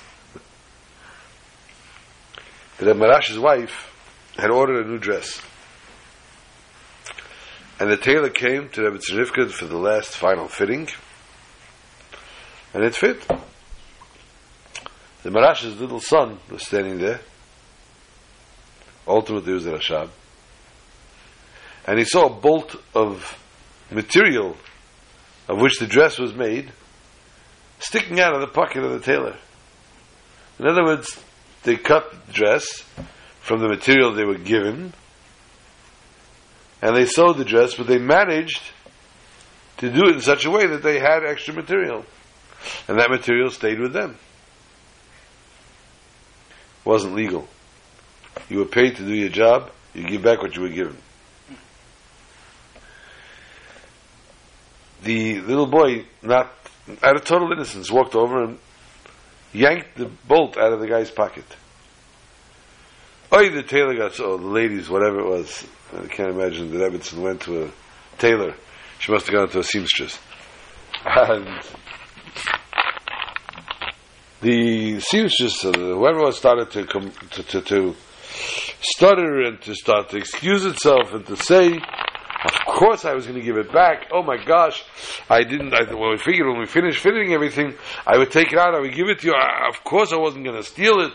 That 2.78 2.96
Marash's 2.96 3.38
wife 3.38 3.94
had 4.37 4.50
ordered 4.50 4.87
a 4.87 4.88
new 4.88 4.98
dress. 4.98 5.40
And 7.80 7.90
the 7.90 7.96
tailor 7.96 8.30
came 8.30 8.68
to 8.70 8.82
Rebbe 8.82 8.98
Tzerivka 8.98 9.50
for 9.50 9.66
the 9.66 9.78
last 9.78 10.11
final 10.11 10.48
fitting, 10.48 10.88
and 12.78 12.86
it 12.86 12.94
fit. 12.94 13.26
The 15.24 15.30
Marash's 15.30 15.80
little 15.80 15.98
son 15.98 16.38
was 16.48 16.64
standing 16.64 16.98
there. 16.98 17.18
Ultimately, 19.04 19.50
it 19.50 19.54
was 19.56 19.66
a 19.66 19.72
Rashab. 19.72 20.10
And 21.88 21.98
he 21.98 22.04
saw 22.04 22.26
a 22.26 22.40
bolt 22.40 22.76
of 22.94 23.36
material 23.90 24.56
of 25.48 25.60
which 25.60 25.80
the 25.80 25.88
dress 25.88 26.20
was 26.20 26.32
made 26.34 26.70
sticking 27.80 28.20
out 28.20 28.34
of 28.34 28.42
the 28.42 28.46
pocket 28.46 28.84
of 28.84 28.92
the 28.92 29.00
tailor. 29.00 29.36
In 30.60 30.68
other 30.68 30.84
words, 30.84 31.18
they 31.64 31.74
cut 31.74 32.12
the 32.28 32.32
dress 32.32 32.84
from 33.40 33.58
the 33.58 33.68
material 33.68 34.12
they 34.12 34.24
were 34.24 34.38
given 34.38 34.92
and 36.80 36.94
they 36.94 37.06
sewed 37.06 37.38
the 37.38 37.44
dress, 37.44 37.74
but 37.74 37.88
they 37.88 37.98
managed 37.98 38.62
to 39.78 39.90
do 39.90 40.10
it 40.10 40.14
in 40.14 40.20
such 40.20 40.44
a 40.44 40.50
way 40.52 40.68
that 40.68 40.84
they 40.84 41.00
had 41.00 41.24
extra 41.24 41.52
material. 41.52 42.04
And 42.88 42.99
that 42.99 43.11
material 43.11 43.51
stayed 43.51 43.79
with 43.79 43.92
them. 43.92 44.16
It 46.81 46.87
wasn't 46.87 47.14
legal. 47.14 47.49
You 48.49 48.59
were 48.59 48.66
paid 48.66 48.97
to 48.97 49.05
do 49.05 49.14
your 49.14 49.29
job, 49.29 49.71
you 49.94 50.07
give 50.07 50.23
back 50.23 50.42
what 50.42 50.55
you 50.57 50.62
were 50.62 50.68
given. 50.68 50.97
The 55.03 55.40
little 55.40 55.66
boy, 55.66 56.07
not 56.23 56.53
out 57.03 57.16
of 57.16 57.25
total 57.25 57.53
innocence, 57.53 57.90
walked 57.90 58.14
over 58.14 58.42
and 58.42 58.59
yanked 59.53 59.97
the 59.97 60.07
bolt 60.27 60.57
out 60.57 60.73
of 60.73 60.81
the 60.81 60.88
guy's 60.88 61.11
pocket. 61.11 61.44
Oh, 63.31 63.49
the 63.49 63.62
tailor 63.62 63.94
got 63.94 64.14
so, 64.14 64.38
the 64.38 64.47
ladies, 64.47 64.88
whatever 64.88 65.21
it 65.21 65.27
was. 65.27 65.66
I 65.94 66.07
can't 66.07 66.31
imagine 66.31 66.71
that 66.73 66.83
Evanson 66.83 67.23
went 67.23 67.42
to 67.42 67.64
a 67.64 67.71
tailor. 68.18 68.55
She 68.99 69.12
must 69.12 69.27
have 69.27 69.35
gone 69.35 69.49
to 69.51 69.59
a 69.61 69.64
seamstress. 69.64 70.18
And 71.05 71.47
the 74.40 75.01
seamstress, 75.01 75.64
uh, 75.64 75.72
whoever 75.72 76.31
started 76.33 76.70
to, 76.72 76.87
come, 76.87 77.11
to, 77.31 77.42
to, 77.42 77.61
to 77.61 77.96
stutter 78.81 79.42
and 79.42 79.61
to 79.62 79.74
start 79.74 80.11
to 80.11 80.16
excuse 80.16 80.64
itself 80.64 81.12
and 81.12 81.27
to 81.27 81.37
say, 81.37 81.74
of 81.74 82.53
course 82.66 83.05
I 83.05 83.14
was 83.14 83.27
going 83.27 83.38
to 83.38 83.44
give 83.44 83.57
it 83.57 83.72
back. 83.72 84.11
Oh 84.12 84.22
my 84.22 84.37
gosh, 84.37 84.85
I 85.29 85.42
didn't. 85.42 85.74
I, 85.74 85.92
well, 85.92 86.11
we 86.11 86.18
figured 86.18 86.46
when 86.46 86.61
we 86.61 86.66
finished 86.66 87.01
fitting 87.01 87.33
everything, 87.33 87.74
I 88.07 88.16
would 88.18 88.31
take 88.31 88.53
it 88.53 88.59
out. 88.59 88.74
I 88.74 88.81
would 88.81 88.94
give 88.94 89.09
it 89.09 89.20
to 89.20 89.27
you. 89.27 89.35
I, 89.35 89.68
of 89.68 89.83
course, 89.83 90.12
I 90.12 90.16
wasn't 90.16 90.44
going 90.44 90.57
to 90.57 90.62
steal 90.62 91.01
it. 91.01 91.12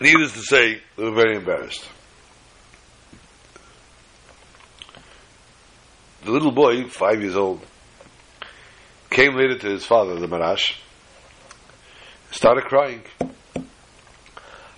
Needless 0.00 0.32
to 0.32 0.40
say, 0.40 0.82
they 0.96 1.04
were 1.04 1.14
very 1.14 1.36
embarrassed. 1.36 1.88
The 6.24 6.32
little 6.32 6.50
boy, 6.50 6.88
five 6.88 7.20
years 7.20 7.36
old, 7.36 7.64
came 9.14 9.36
later 9.36 9.56
to 9.56 9.68
his 9.68 9.86
father, 9.86 10.16
the 10.16 10.26
Marash, 10.26 10.74
started 12.32 12.64
crying. 12.64 13.02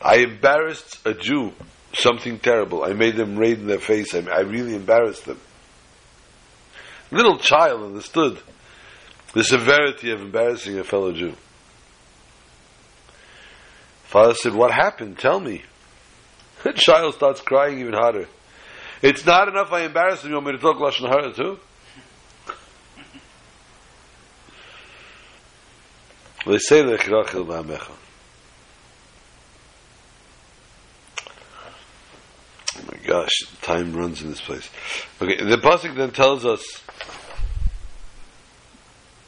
I 0.01 0.16
embarrassed 0.16 1.05
a 1.07 1.14
Jew, 1.14 1.53
something 1.94 2.38
terrible. 2.38 2.85
I 2.85 2.92
made 2.92 3.16
them 3.16 3.37
raid 3.37 3.59
in 3.59 3.66
their 3.66 3.81
face. 3.81 4.14
I, 4.14 4.20
I 4.31 4.40
really 4.40 4.75
embarrassed 4.75 5.25
them. 5.25 5.40
Little 7.11 7.38
child 7.38 7.83
understood 7.83 8.38
the 9.33 9.42
severity 9.42 10.11
of 10.12 10.20
embarrassing 10.20 10.79
a 10.79 10.85
fellow 10.85 11.12
Jew. 11.12 11.35
Father 14.05 14.35
said, 14.35 14.55
What 14.55 14.72
happened? 14.72 15.18
Tell 15.18 15.40
me. 15.40 15.64
The 16.62 16.72
child 16.72 17.14
starts 17.14 17.40
crying 17.40 17.79
even 17.81 17.92
harder. 17.92 18.27
It's 19.01 19.25
not 19.25 19.46
enough 19.46 19.72
I 19.72 19.83
embarrassed 19.83 20.25
him, 20.25 20.31
you 20.31 20.37
want 20.37 20.46
me 20.46 20.53
to 20.53 20.59
talk 20.59 20.79
Lashon 20.79 21.09
Hara 21.09 21.33
too? 21.33 21.59
The 26.46 26.52
Rachil 26.52 27.44
Ba'amecha. 27.44 27.90
Oh 32.78 32.82
my 32.92 32.98
gosh, 33.04 33.32
time 33.62 33.96
runs 33.96 34.22
in 34.22 34.30
this 34.30 34.40
place. 34.40 34.70
Okay, 35.20 35.38
the 35.44 35.56
Pasuk 35.56 35.96
then 35.96 36.12
tells 36.12 36.46
us 36.46 36.85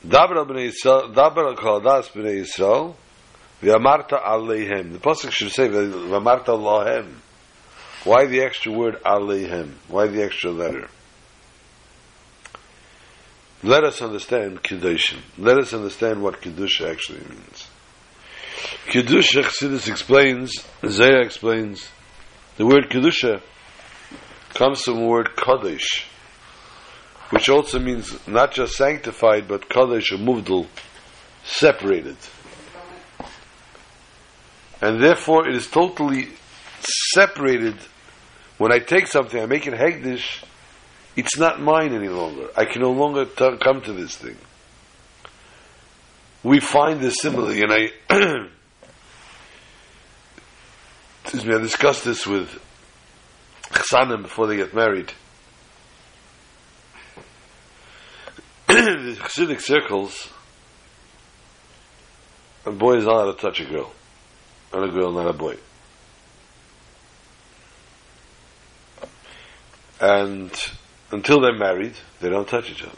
Dabar 0.06 0.46
b'nei 0.46 0.70
Yisrael, 0.70 1.12
Dabar 1.12 1.56
kol 1.56 1.80
das 1.80 2.08
b'nei 2.10 2.46
Yisrael, 2.46 2.94
v'amarta 3.62 4.22
aleihem. 4.24 4.92
The 4.92 5.00
Pasuk 5.00 5.32
should 5.32 5.50
say 5.50 5.68
v'amarta 5.68 6.56
lahem. 6.56 7.14
Why 8.04 8.26
the 8.26 8.42
extra 8.42 8.70
word 8.70 9.02
aleihem? 9.02 9.72
Why 9.88 10.06
the 10.06 10.22
extra 10.22 10.52
letter? 10.52 10.88
Let 13.62 13.82
us 13.82 14.00
understand 14.00 14.62
Kedoshim. 14.62 15.18
Let 15.36 15.58
us 15.58 15.74
understand 15.74 16.22
what 16.22 16.40
Kedusha 16.40 16.90
actually 16.90 17.20
means. 17.20 17.68
Kedusha, 18.86 19.42
Chassidus 19.42 19.88
explains, 19.88 20.64
Zayah 20.82 21.24
explains, 21.24 21.88
the 22.56 22.66
word 22.66 22.88
Kedusha 22.88 23.42
comes 24.54 24.82
from 24.82 24.96
the 24.96 25.06
word 25.06 25.30
Kadosh, 25.36 26.04
which 27.30 27.48
also 27.48 27.78
means 27.78 28.16
not 28.28 28.52
just 28.52 28.76
sanctified, 28.76 29.48
but 29.48 29.68
Kadosh 29.68 30.12
or 30.12 30.18
Muvdal, 30.18 30.66
separated. 31.44 32.16
And 34.80 35.02
therefore 35.02 35.48
it 35.48 35.56
is 35.56 35.66
totally 35.68 36.28
separated. 36.80 37.76
When 38.56 38.72
I 38.72 38.78
take 38.78 39.08
something, 39.08 39.40
I 39.40 39.46
make 39.46 39.66
it 39.66 39.74
Hegdish, 39.74 40.44
it's 41.16 41.36
not 41.38 41.60
mine 41.60 41.94
any 41.94 42.08
longer. 42.08 42.48
I 42.56 42.64
can 42.64 42.82
no 42.82 42.92
longer 42.92 43.24
t- 43.24 43.56
come 43.58 43.80
to 43.82 43.92
this 43.92 44.16
thing. 44.16 44.36
We 46.42 46.60
find 46.60 47.00
this 47.00 47.16
similarly, 47.20 47.62
and 47.62 47.72
I, 47.72 47.90
excuse 51.24 51.44
me, 51.44 51.54
I 51.54 51.58
discussed 51.58 52.04
this 52.04 52.26
with 52.26 52.48
Chsanim 53.70 54.22
before 54.22 54.46
they 54.46 54.56
get 54.56 54.72
married. 54.74 55.12
the 58.68 59.16
Chassidic 59.18 59.60
circles, 59.60 60.30
a 62.64 62.70
boy 62.70 62.98
is 62.98 63.04
not 63.04 63.14
allowed 63.14 63.32
to 63.32 63.40
touch 63.40 63.60
a 63.60 63.64
girl, 63.64 63.92
and 64.72 64.84
a 64.84 64.92
girl 64.92 65.10
not 65.10 65.26
a 65.26 65.32
boy. 65.32 65.56
And 70.00 70.52
until 71.10 71.40
they're 71.40 71.56
married, 71.56 71.94
they 72.20 72.28
don't 72.28 72.48
touch 72.48 72.70
each 72.70 72.82
other. 72.82 72.96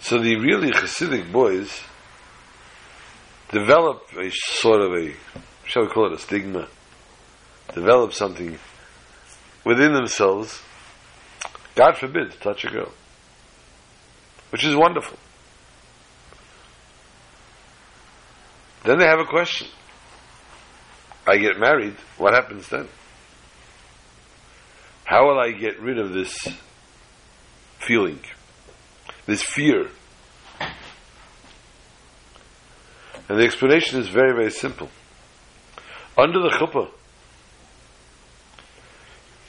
So 0.00 0.18
the 0.18 0.36
really 0.36 0.70
Hasidic 0.70 1.32
boys 1.32 1.80
develop 3.50 4.02
a 4.18 4.30
sort 4.30 4.80
of 4.80 4.92
a, 4.92 5.14
shall 5.64 5.82
we 5.82 5.88
call 5.88 6.06
it 6.06 6.12
a 6.12 6.18
stigma, 6.18 6.68
develop 7.72 8.12
something 8.12 8.58
within 9.64 9.94
themselves, 9.94 10.60
God 11.74 11.96
forbid, 11.96 12.32
to 12.32 12.38
touch 12.38 12.64
a 12.64 12.70
girl, 12.70 12.92
which 14.50 14.64
is 14.64 14.76
wonderful. 14.76 15.18
Then 18.84 18.98
they 18.98 19.06
have 19.06 19.20
a 19.20 19.24
question. 19.24 19.68
I 21.26 21.38
get 21.38 21.58
married, 21.58 21.96
what 22.18 22.34
happens 22.34 22.68
then? 22.68 22.88
How 25.04 25.26
will 25.26 25.38
I 25.38 25.52
get 25.52 25.80
rid 25.80 25.98
of 25.98 26.12
this 26.12 26.48
feeling, 27.78 28.20
this 29.26 29.42
fear? 29.42 29.88
And 33.28 33.38
the 33.38 33.44
explanation 33.44 34.00
is 34.00 34.08
very, 34.08 34.32
very 34.34 34.50
simple. 34.50 34.90
Under 36.16 36.40
the 36.40 36.50
chuppah, 36.50 36.90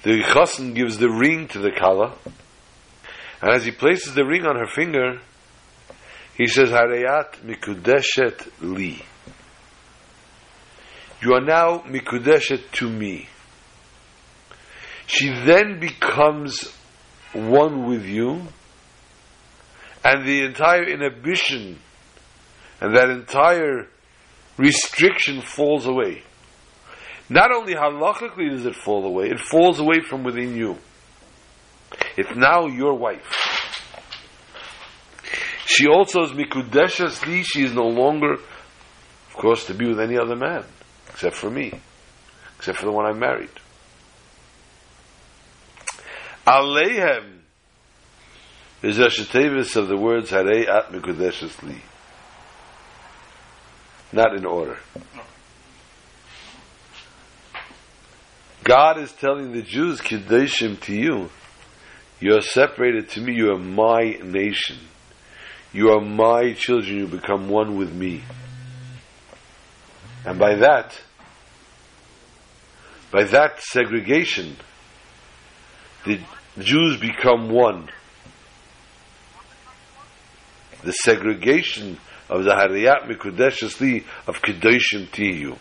the 0.04 0.22
chassan 0.22 0.76
gives 0.76 0.98
the 0.98 1.10
ring 1.10 1.48
to 1.50 1.60
the 1.60 1.72
kala, 1.72 2.14
and 3.42 3.52
as 3.52 3.66
he 3.66 3.72
places 3.72 4.14
the 4.14 4.26
ring 4.26 4.46
on 4.46 4.56
her 4.56 4.68
finger, 4.68 5.20
he 6.36 6.48
says, 6.48 6.70
Harayat 6.70 7.42
mikudeshet 7.46 8.50
li. 8.62 9.02
You 11.22 11.34
are 11.34 11.42
now 11.42 11.80
mikudeshet 11.80 12.72
to 12.74 12.90
me. 12.90 13.30
She 15.08 15.30
then 15.30 15.80
becomes 15.80 16.74
one 17.34 17.88
with 17.88 18.06
you, 18.06 18.48
and 20.04 20.26
the 20.26 20.44
entire 20.44 20.84
inhibition 20.84 21.80
and 22.82 22.96
that 22.96 23.10
entire 23.10 23.88
restriction 24.58 25.42
falls 25.42 25.86
away. 25.86 26.24
Not 27.30 27.52
only 27.52 27.74
halachically 27.74 28.52
does 28.52 28.66
it 28.66 28.76
fall 28.76 29.06
away, 29.06 29.30
it 29.30 29.40
falls 29.40 29.80
away 29.80 30.02
from 30.02 30.24
within 30.24 30.56
you. 30.56 30.78
It's 32.18 32.36
now 32.36 32.68
your 32.68 32.94
wife. 32.94 33.42
She 35.66 35.88
also 35.88 36.22
is 36.24 36.32
mikudeshas 36.32 37.26
li, 37.26 37.42
she 37.44 37.64
is 37.64 37.74
no 37.74 37.88
longer, 37.88 38.34
of 38.34 39.34
course, 39.34 39.66
to 39.66 39.74
be 39.74 39.88
with 39.88 40.00
any 40.00 40.18
other 40.18 40.36
man, 40.36 40.64
except 41.10 41.36
for 41.36 41.50
me, 41.50 41.74
except 42.58 42.78
for 42.78 42.86
the 42.86 42.92
one 42.92 43.06
I 43.06 43.14
married. 43.14 43.50
Aleihem 46.46 47.40
is 48.84 48.98
Rashi 48.98 49.26
Tevis 49.26 49.76
of 49.76 49.88
the 49.88 49.98
words 49.98 50.30
Harei 50.30 50.68
At 50.70 50.92
Mekudeshes 50.92 51.64
Li. 51.64 51.82
Not 54.14 54.36
in 54.36 54.46
order. 54.46 54.78
God 58.64 59.00
is 59.00 59.12
telling 59.12 59.54
the 59.54 59.64
Jews, 59.64 60.02
Kedoshim 60.02 60.80
to 60.82 60.94
you, 60.94 61.30
you 62.20 62.36
are 62.36 62.42
separated 62.42 63.10
to 63.10 63.22
me, 63.22 63.34
you 63.34 63.52
are 63.52 63.60
my 63.60 64.20
nation. 64.24 64.78
You 65.74 65.92
are 65.92 66.02
my 66.02 66.54
children, 66.54 66.98
you 66.98 67.08
become 67.08 67.50
one 67.50 67.76
with 67.76 67.94
me. 67.94 68.24
And 70.26 70.40
by 70.40 70.56
that, 70.56 71.00
by 73.12 73.24
that 73.26 73.62
segregation, 73.62 74.58
the 76.06 76.20
Jews 76.60 77.00
become 77.00 77.50
one. 77.50 77.90
The 80.84 80.92
segregation 80.92 81.98
of 82.30 82.44
the 82.44 82.52
Hariyat 82.52 83.08
Mikudeshes 83.08 83.80
Li 83.82 84.06
of 84.28 84.42
Kedoshim 84.42 85.08
Tiyu. 85.08 85.58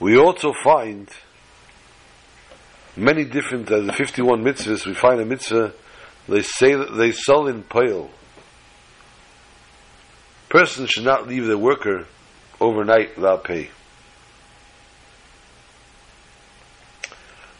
We 0.00 0.16
also 0.16 0.52
find 0.52 1.08
many 2.96 3.24
different, 3.24 3.70
uh, 3.70 3.80
the 3.80 3.92
51 3.92 4.44
mitzvahs, 4.44 4.86
we 4.86 4.94
find 4.94 5.20
a 5.20 5.24
mitzvah, 5.24 5.72
they 6.28 6.42
say 6.42 6.74
they 6.74 7.12
sell 7.12 7.48
in 7.48 7.62
pale. 7.62 8.10
Person 10.48 10.86
should 10.86 11.04
not 11.04 11.26
leave 11.26 11.46
their 11.46 11.58
worker 11.58 12.06
overnight 12.60 13.16
without 13.16 13.44
pay. 13.44 13.70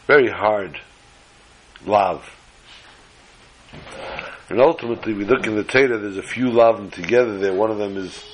Very 0.09 0.31
hard. 0.31 0.81
love. 1.85 2.25
And 4.49 4.59
ultimately, 4.59 5.13
we 5.13 5.27
look 5.27 5.47
in 5.47 5.55
the 5.55 5.63
Torah, 5.63 5.99
there's 5.99 6.17
a 6.17 6.23
few 6.23 6.47
lavim 6.47 6.91
together 6.91 7.39
there. 7.39 7.53
One 7.53 7.71
of 7.71 7.77
them 7.77 7.99
is, 7.99 8.25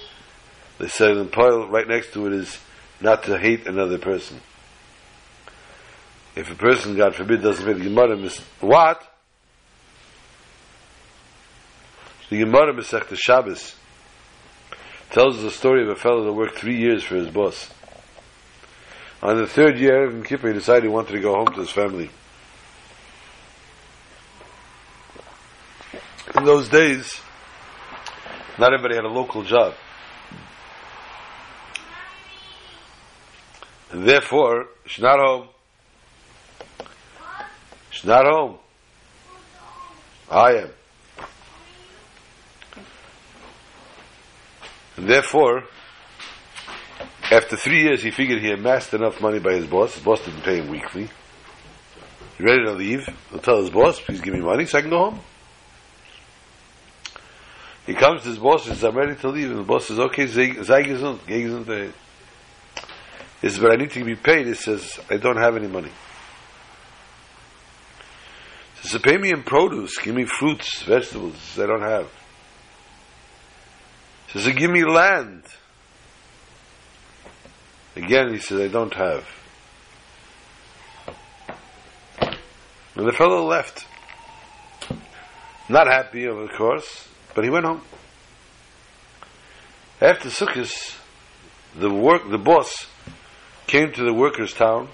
they 0.79 0.87
say 0.87 1.11
in 1.11 1.29
Pile, 1.29 1.67
right 1.67 1.89
next 1.89 2.13
to 2.13 2.27
it 2.29 2.33
is 2.33 2.61
not 3.01 3.25
to 3.25 3.37
hate 3.37 3.67
another 3.67 3.99
person. 3.99 4.41
If 6.37 6.49
a 6.53 6.55
person, 6.55 6.97
God 6.97 7.17
forbid, 7.17 7.43
doesn't 7.43 7.67
pay 7.67 7.73
the 7.73 7.83
Gemara, 7.83 8.17
mis- 8.17 8.39
what? 8.61 9.03
The 12.31 12.39
Gemara 12.39 12.73
Masech 12.73 13.13
Shabbos 13.17 13.75
tells 15.11 15.43
the 15.43 15.51
story 15.51 15.83
of 15.83 15.89
a 15.89 15.97
fellow 15.97 16.23
that 16.25 16.33
worked 16.33 16.57
three 16.57 16.79
years 16.79 17.03
for 17.03 17.17
his 17.17 17.29
boss. 17.31 17.74
On 19.25 19.39
the 19.39 19.47
third 19.47 19.79
year 19.79 20.05
of 20.05 20.23
Kippur, 20.23 20.49
he 20.49 20.53
decided 20.53 20.83
he 20.83 20.91
wanted 20.91 21.13
to 21.13 21.21
go 21.21 21.35
home 21.35 21.47
to 21.47 21.61
his 21.61 21.71
family. 21.71 22.11
In 26.37 26.45
those 26.45 26.69
days, 26.69 27.23
not 28.59 28.75
everybody 28.75 28.97
had 28.97 29.05
a 29.07 29.09
local 29.09 29.43
job. 29.43 29.73
And 33.93 34.07
therefore, 34.07 34.67
she's 34.85 35.03
not 35.03 35.19
home. 35.19 35.49
She's 37.93 38.05
not 38.05 38.27
home. 38.27 38.59
I 40.31 40.51
am. 40.57 40.71
And 44.99 45.09
therefore, 45.09 45.65
after 47.31 47.57
three 47.57 47.83
years, 47.83 48.03
he 48.03 48.11
figured 48.11 48.43
he 48.43 48.51
amassed 48.51 48.93
enough 48.95 49.21
money 49.21 49.39
by 49.39 49.55
his 49.55 49.67
boss. 49.67 49.95
His 49.95 50.05
boss 50.05 50.25
didn't 50.25 50.43
pay 50.43 50.59
him 50.59 50.69
weekly. 50.69 51.09
He 52.37 52.45
ready 52.45 52.65
to 52.65 52.73
leave. 52.73 53.09
He'll 53.31 53.39
tell 53.39 53.61
his 53.61 53.71
boss, 53.71 54.01
please 54.01 54.21
give 54.21 54.35
me 54.35 54.41
money 54.41 54.67
so 54.67 54.79
I 54.79 54.81
can 54.83 54.91
go 54.91 55.11
home. 55.11 55.21
He 57.87 57.95
comes 57.95 58.23
to 58.23 58.29
his 58.29 58.39
boss 58.39 58.67
and 58.67 58.75
says, 58.75 58.85
I'm 58.85 58.97
ready 58.97 59.15
to 59.17 59.29
leave. 59.29 59.51
And 59.51 59.59
the 59.59 59.65
boss 59.65 59.87
says, 59.87 59.99
okay, 59.99 60.27
sei 60.27 60.51
gesund, 60.51 61.27
geh 61.27 61.43
gesund. 61.43 61.93
He 63.41 63.49
says, 63.49 63.59
but 63.59 63.73
I 63.73 63.77
need 63.77 63.91
to 63.91 64.05
be 64.05 64.17
paid. 64.17 64.47
He 64.47 64.55
says, 64.55 64.99
I 65.11 65.19
don't 65.19 65.37
have 65.37 65.57
any 65.57 65.69
money. 65.69 65.91
He 68.81 68.89
says, 68.89 69.01
pay 69.03 69.19
me 69.19 69.31
in 69.31 69.43
produce. 69.43 69.99
Give 69.99 70.15
me 70.15 70.25
fruits, 70.25 70.83
vegetables. 70.83 71.59
I 71.59 71.67
don't 71.67 71.83
have. 71.83 72.11
He 74.29 74.41
says, 74.41 74.55
give 74.55 74.71
me 74.71 74.85
land. 74.85 75.45
Again, 77.97 78.33
he 78.33 78.39
says, 78.39 78.61
I 78.61 78.69
don't 78.69 78.95
have. 78.95 79.27
And 82.97 83.09
the 83.09 83.13
fellow 83.13 83.47
left. 83.47 83.87
Not 85.69 85.87
happy, 85.87 86.27
of 86.27 86.51
course, 86.57 87.09
but 87.35 87.45
he 87.45 87.51
went 87.51 87.67
home. 87.67 87.83
After 90.01 90.29
Sukkot, 90.29 90.97
the 91.77 91.91
work, 91.91 92.29
the 92.31 92.39
boss 92.39 92.87
came 93.67 93.93
to 93.93 94.05
the 94.05 94.13
workers' 94.13 94.53
town 94.53 94.89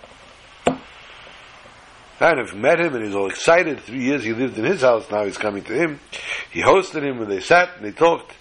and 0.66 2.38
have 2.38 2.55
met 2.55 2.78
him, 2.78 2.94
and 2.94 3.05
he's 3.05 3.14
all 3.14 3.28
excited. 3.28 3.80
Three 3.80 4.05
years 4.05 4.22
he 4.22 4.32
lived 4.32 4.59
in 4.59 4.64
his 4.64 4.82
house, 4.82 5.11
now 5.11 5.24
he's 5.24 5.38
coming 5.38 5.64
to 5.64 5.72
him. 5.72 6.01
He 6.51 6.62
hosted 6.62 7.03
him, 7.03 7.20
and 7.20 7.30
they 7.30 7.40
sat 7.40 7.76
and 7.76 7.84
they 7.84 7.92
talked. 7.92 8.34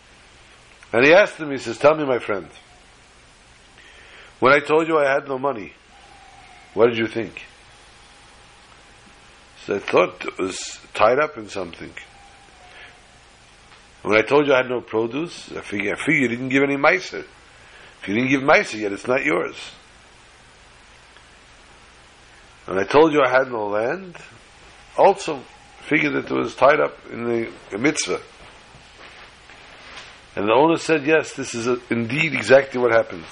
And 0.92 1.06
he 1.06 1.14
asked 1.14 1.38
him, 1.38 1.50
he 1.50 1.58
says, 1.58 1.78
Tell 1.78 1.96
me, 1.96 2.06
my 2.06 2.20
friend, 2.20 2.48
when 4.40 4.54
I 4.54 4.60
told 4.60 4.88
you 4.88 4.98
I 4.98 5.12
had 5.12 5.28
no 5.28 5.38
money, 5.38 5.74
what 6.74 6.88
did 6.88 6.98
you 6.98 7.08
think? 7.08 7.44
So 9.66 9.76
I 9.76 9.80
thought 9.80 10.26
it 10.26 10.38
was 10.38 10.80
tied 10.94 11.20
up 11.20 11.38
in 11.38 11.50
something. 11.50 11.92
When 14.02 14.18
I 14.18 14.22
told 14.22 14.48
you 14.48 14.54
I 14.54 14.58
had 14.58 14.70
no 14.70 14.82
produce, 14.82 15.52
I 15.52 15.62
figured, 15.62 15.98
I 15.98 16.02
figured 16.02 16.22
you 16.22 16.28
didn't 16.30 16.50
give 16.50 16.64
any 16.64 16.78
meiser. 16.78 17.26
If 18.02 18.08
you 18.08 18.16
didn't 18.16 18.30
give 18.30 18.42
meiser 18.42 18.80
yet, 18.80 18.94
it's 18.94 19.08
not 19.08 19.26
yours. 19.26 19.56
When 22.66 22.80
I 22.80 22.84
told 22.84 23.12
you 23.12 23.22
I 23.22 23.30
had 23.30 23.52
no 23.52 23.68
land, 23.68 24.16
also 24.98 25.42
figured 25.82 26.14
that 26.14 26.32
it 26.32 26.32
was 26.32 26.56
tied 26.56 26.80
up 26.80 26.94
in 27.12 27.26
the, 27.26 27.52
the 27.72 27.78
mitzvah. 27.78 28.22
And 30.36 30.48
the 30.48 30.54
owner 30.54 30.78
said, 30.78 31.06
yes, 31.06 31.34
this 31.34 31.54
is 31.54 31.68
a, 31.68 31.80
indeed 31.90 32.34
exactly 32.34 32.80
what 32.80 32.92
happened. 32.92 33.26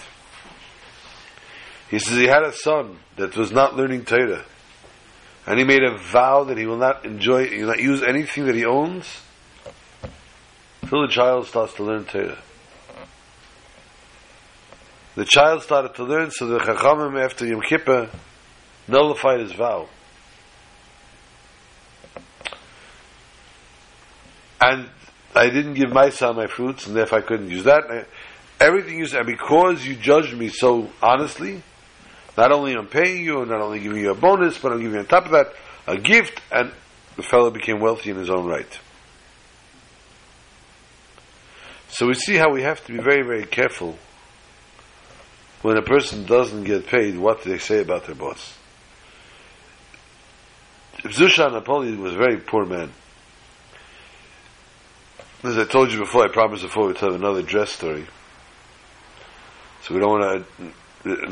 He 1.89 1.99
says 1.99 2.17
he 2.17 2.25
had 2.25 2.43
a 2.43 2.51
son 2.51 2.99
that 3.15 3.35
was 3.37 3.51
not 3.51 3.75
learning 3.75 4.05
Torah. 4.05 4.43
And 5.45 5.57
he 5.57 5.63
made 5.63 5.83
a 5.83 5.97
vow 5.97 6.43
that 6.45 6.57
he 6.57 6.65
will 6.65 6.77
not 6.77 7.05
enjoy, 7.05 7.47
he 7.47 7.59
will 7.59 7.69
not 7.69 7.79
use 7.79 8.03
anything 8.03 8.45
that 8.47 8.55
he 8.55 8.65
owns 8.65 9.21
until 10.81 11.07
the 11.07 11.13
child 11.13 11.47
starts 11.47 11.73
to 11.75 11.83
learn 11.83 12.03
Torah. 12.03 12.37
The 15.15 15.25
child 15.25 15.63
started 15.63 15.95
to 15.95 16.03
learn, 16.03 16.31
so 16.31 16.45
the 16.45 16.59
Chachamim 16.59 17.19
after 17.23 17.45
Yom 17.45 17.61
Kippur 17.61 18.09
nullified 18.87 19.39
his 19.39 19.51
vow. 19.53 19.87
And 24.59 24.89
I 25.33 25.49
didn't 25.49 25.75
give 25.75 25.91
my 25.91 26.09
son 26.09 26.35
my 26.35 26.47
fruits, 26.47 26.87
and 26.87 26.95
therefore 26.95 27.19
I 27.19 27.21
couldn't 27.21 27.49
use 27.49 27.63
that. 27.63 28.07
Everything 28.59 28.97
you 28.97 29.05
said, 29.05 29.25
because 29.25 29.85
you 29.85 29.95
judged 29.95 30.37
me 30.37 30.49
so 30.49 30.89
honestly, 31.01 31.63
not 32.37 32.51
only 32.51 32.73
I'm 32.73 32.87
paying 32.87 33.25
you, 33.25 33.45
not 33.45 33.61
only 33.61 33.79
giving 33.79 34.01
you 34.01 34.11
a 34.11 34.15
bonus, 34.15 34.57
but 34.57 34.71
I'm 34.71 34.79
giving 34.79 34.93
you 34.93 34.99
on 34.99 35.07
top 35.07 35.25
of 35.25 35.31
that 35.31 35.53
a 35.87 35.97
gift, 35.97 36.39
and 36.51 36.71
the 37.15 37.23
fellow 37.23 37.49
became 37.49 37.79
wealthy 37.79 38.11
in 38.11 38.17
his 38.17 38.29
own 38.29 38.45
right. 38.45 38.79
So 41.89 42.05
we 42.05 42.13
see 42.13 42.35
how 42.35 42.51
we 42.51 42.61
have 42.61 42.85
to 42.85 42.91
be 42.93 42.99
very, 42.99 43.23
very 43.23 43.45
careful 43.45 43.97
when 45.61 45.77
a 45.77 45.81
person 45.81 46.25
doesn't 46.25 46.65
get 46.65 46.87
paid, 46.87 47.17
what 47.17 47.43
do 47.43 47.49
they 47.49 47.57
say 47.57 47.81
about 47.81 48.05
their 48.05 48.15
boss? 48.15 48.57
Zusha 50.99 51.49
Anipoler 51.49 51.97
was 51.97 52.13
a 52.13 52.17
very 52.17 52.37
poor 52.37 52.65
man. 52.65 52.91
As 55.43 55.57
I 55.57 55.65
told 55.65 55.91
you 55.91 55.99
before, 55.99 56.23
I 56.23 56.27
promised 56.31 56.63
before 56.63 56.87
we 56.87 56.93
tell 56.93 57.13
another 57.13 57.41
dress 57.41 57.71
story. 57.71 58.05
So 59.81 59.93
we 59.93 59.99
don't 59.99 60.19
want 60.19 60.45
to 60.57 60.71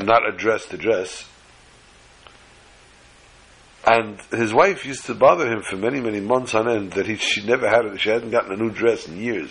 not 0.04 0.28
address 0.28 0.66
the 0.66 0.78
dress. 0.78 1.28
And 3.86 4.20
his 4.32 4.52
wife 4.52 4.84
used 4.84 5.06
to 5.06 5.14
bother 5.14 5.48
him 5.48 5.62
for 5.62 5.76
many, 5.76 6.00
many 6.00 6.18
months 6.18 6.54
on 6.54 6.68
end 6.68 6.92
that 6.94 7.06
he, 7.06 7.16
she 7.16 7.46
never 7.46 7.68
had, 7.68 8.00
she 8.00 8.10
hadn't 8.10 8.30
gotten 8.30 8.52
a 8.52 8.56
new 8.56 8.70
dress 8.70 9.06
in 9.06 9.16
years. 9.16 9.50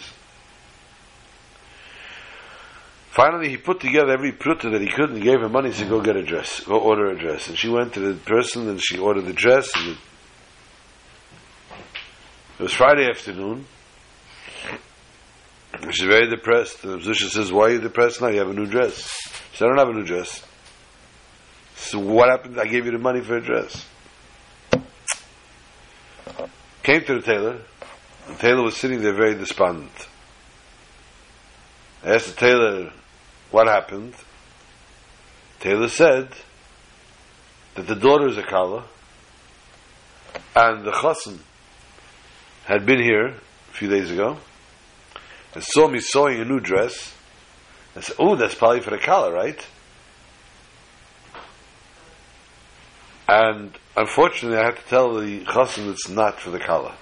Finally, 3.11 3.47
he 3.47 3.55
put 3.55 3.80
together 3.80 4.11
every 4.11 4.34
pruta 4.34 4.69
that 4.73 4.82
he 4.82 4.89
could 4.89 5.09
and 5.09 5.23
gave 5.23 5.39
her 5.39 5.47
money 5.47 5.71
to 5.71 5.86
go 5.86 6.01
get 6.01 6.17
a 6.17 6.21
dress, 6.21 6.59
go 6.65 6.78
order 6.78 7.11
a 7.11 7.17
dress. 7.17 7.47
And 7.47 7.57
she 7.57 7.69
went 7.69 7.93
to 7.93 8.01
the 8.01 8.19
person 8.19 8.67
and 8.67 8.82
she 8.84 8.97
ordered 8.97 9.23
the 9.23 9.32
dress. 9.32 9.71
It, 9.73 9.97
it 12.59 12.63
was 12.63 12.73
Friday 12.73 13.09
afternoon. 13.09 13.65
She's 15.91 16.07
very 16.07 16.30
depressed. 16.30 16.84
And 16.84 17.01
Zusha 17.01 17.30
says, 17.30 17.51
Why 17.51 17.65
are 17.65 17.71
you 17.71 17.82
depressed 17.82 18.21
now? 18.21 18.28
You 18.28 18.39
have 18.39 18.49
a 18.49 18.53
new 18.53 18.65
dress. 18.65 18.95
She 19.51 19.57
said, 19.57 19.65
I 19.65 19.69
don't 19.69 19.78
have 19.78 19.89
a 19.89 19.93
new 19.93 20.05
dress. 20.05 20.45
So 21.76 21.99
what 21.99 22.30
happened? 22.30 22.59
I 22.59 22.65
gave 22.65 22.86
you 22.86 22.91
the 22.91 22.97
money 22.97 23.21
for 23.21 23.38
a 23.38 23.41
dress. 23.41 23.86
came 26.84 27.03
to 27.03 27.15
the 27.15 27.21
tailor. 27.21 27.61
The 28.28 28.36
tailor 28.36 28.63
was 28.63 28.78
sitting 28.78 29.01
there 29.01 29.13
very 29.13 29.36
despondent. 29.36 30.07
I 32.03 32.15
asked 32.15 32.28
the 32.28 32.39
tailor 32.39 32.91
what 33.51 33.67
happened. 33.67 34.13
Taylor 35.59 35.89
said 35.89 36.30
that 37.76 37.88
the 37.88 37.95
daughter 37.95 38.28
is 38.28 38.38
a 38.38 38.43
kala, 38.43 38.86
and 40.55 40.86
the 40.86 40.91
chassan 40.91 41.39
had 42.65 42.86
been 42.86 43.01
here 43.01 43.28
a 43.28 43.73
few 43.73 43.89
days 43.89 44.11
ago 44.11 44.38
and 45.55 45.63
saw 45.63 45.87
me 45.87 45.99
sewing 45.99 46.39
a 46.39 46.45
new 46.45 46.59
dress. 46.59 47.13
I 47.95 48.01
said, 48.01 48.15
"Oh, 48.19 48.35
that's 48.35 48.55
probably 48.55 48.81
for 48.81 48.91
the 48.91 48.99
kala, 48.99 49.31
right?" 49.33 49.65
And 53.27 53.75
unfortunately, 53.97 54.59
I 54.59 54.65
had 54.65 54.77
to 54.77 54.83
tell 54.83 55.15
the 55.15 55.43
chassan 55.45 55.89
it's 55.89 56.09
not 56.09 56.39
for 56.39 56.51
the 56.51 56.59
kala. 56.59 56.95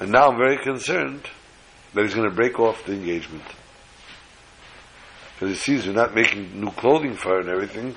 And 0.00 0.12
now 0.12 0.28
I'm 0.28 0.38
very 0.38 0.56
concerned 0.56 1.28
that 1.92 2.04
he's 2.04 2.14
going 2.14 2.28
to 2.28 2.34
break 2.34 2.58
off 2.58 2.84
the 2.86 2.92
engagement 2.92 3.44
because 5.38 5.56
he 5.56 5.56
sees 5.56 5.86
we're 5.86 5.92
not 5.92 6.14
making 6.14 6.60
new 6.60 6.70
clothing 6.72 7.14
for 7.14 7.28
her 7.28 7.40
and 7.40 7.48
everything, 7.48 7.96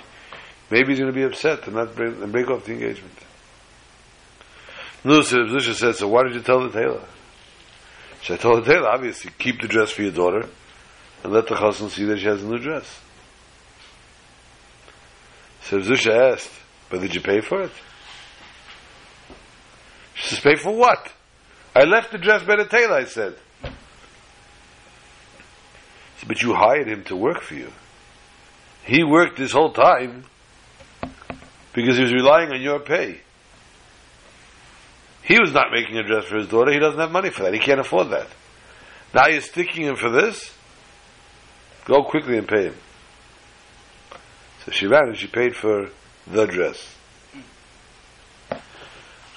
maybe 0.69 0.89
he's 0.89 0.99
going 0.99 1.11
to 1.11 1.15
be 1.15 1.23
upset 1.23 1.65
and 1.65 1.75
not 1.75 1.95
break, 1.95 2.15
and 2.15 2.31
break 2.31 2.47
off 2.49 2.65
the 2.65 2.73
engagement. 2.73 3.15
No, 5.03 5.21
so 5.21 5.37
Zusha 5.37 5.73
said, 5.73 5.95
so 5.95 6.07
why 6.07 6.21
did 6.23 6.35
you 6.35 6.41
tell 6.41 6.61
the 6.61 6.69
tailor? 6.69 7.03
So 8.23 8.35
I 8.35 8.37
told 8.37 8.63
the 8.63 8.73
tailor, 8.73 8.89
obviously, 8.89 9.31
keep 9.37 9.61
the 9.61 9.67
dress 9.67 9.91
for 9.91 10.03
your 10.03 10.11
daughter 10.11 10.47
and 11.23 11.33
let 11.33 11.47
the 11.47 11.55
chassan 11.55 11.89
see 11.89 12.05
that 12.05 12.19
she 12.19 12.25
has 12.25 12.43
a 12.43 12.45
new 12.45 12.59
dress. 12.59 12.99
So 15.63 15.79
Zusha 15.79 16.33
asked, 16.33 16.51
but 16.89 17.01
did 17.01 17.15
you 17.15 17.21
pay 17.21 17.41
for 17.41 17.63
it? 17.63 17.71
She 20.15 20.29
says, 20.29 20.39
pay 20.39 20.55
for 20.55 20.75
what? 20.75 21.11
I 21.75 21.83
left 21.83 22.11
the 22.11 22.17
dress 22.17 22.43
by 22.43 22.57
the 22.57 22.65
tailor, 22.65 22.95
I 22.95 23.05
said. 23.05 23.35
But 26.27 26.41
you 26.41 26.53
hired 26.53 26.87
him 26.87 27.03
to 27.05 27.15
work 27.15 27.41
for 27.41 27.55
you. 27.55 27.71
He 28.83 29.03
worked 29.03 29.37
this 29.37 29.51
whole 29.51 29.71
time 29.71 30.25
because 31.73 31.97
he 31.97 32.03
was 32.03 32.13
relying 32.13 32.51
on 32.51 32.61
your 32.61 32.79
pay. 32.79 33.21
He 35.23 35.39
was 35.39 35.53
not 35.53 35.71
making 35.71 35.97
a 35.97 36.03
dress 36.03 36.25
for 36.25 36.37
his 36.37 36.47
daughter. 36.47 36.71
He 36.71 36.79
doesn't 36.79 36.99
have 36.99 37.11
money 37.11 37.29
for 37.29 37.43
that. 37.43 37.53
He 37.53 37.59
can't 37.59 37.79
afford 37.79 38.09
that. 38.09 38.27
Now 39.13 39.27
you're 39.27 39.41
sticking 39.41 39.85
him 39.85 39.95
for 39.95 40.09
this? 40.09 40.53
Go 41.85 42.03
quickly 42.03 42.37
and 42.37 42.47
pay 42.47 42.65
him. 42.65 42.75
So 44.65 44.71
she 44.71 44.87
ran 44.87 45.07
and 45.07 45.17
she 45.17 45.27
paid 45.27 45.55
for 45.55 45.89
the 46.27 46.45
dress. 46.45 46.95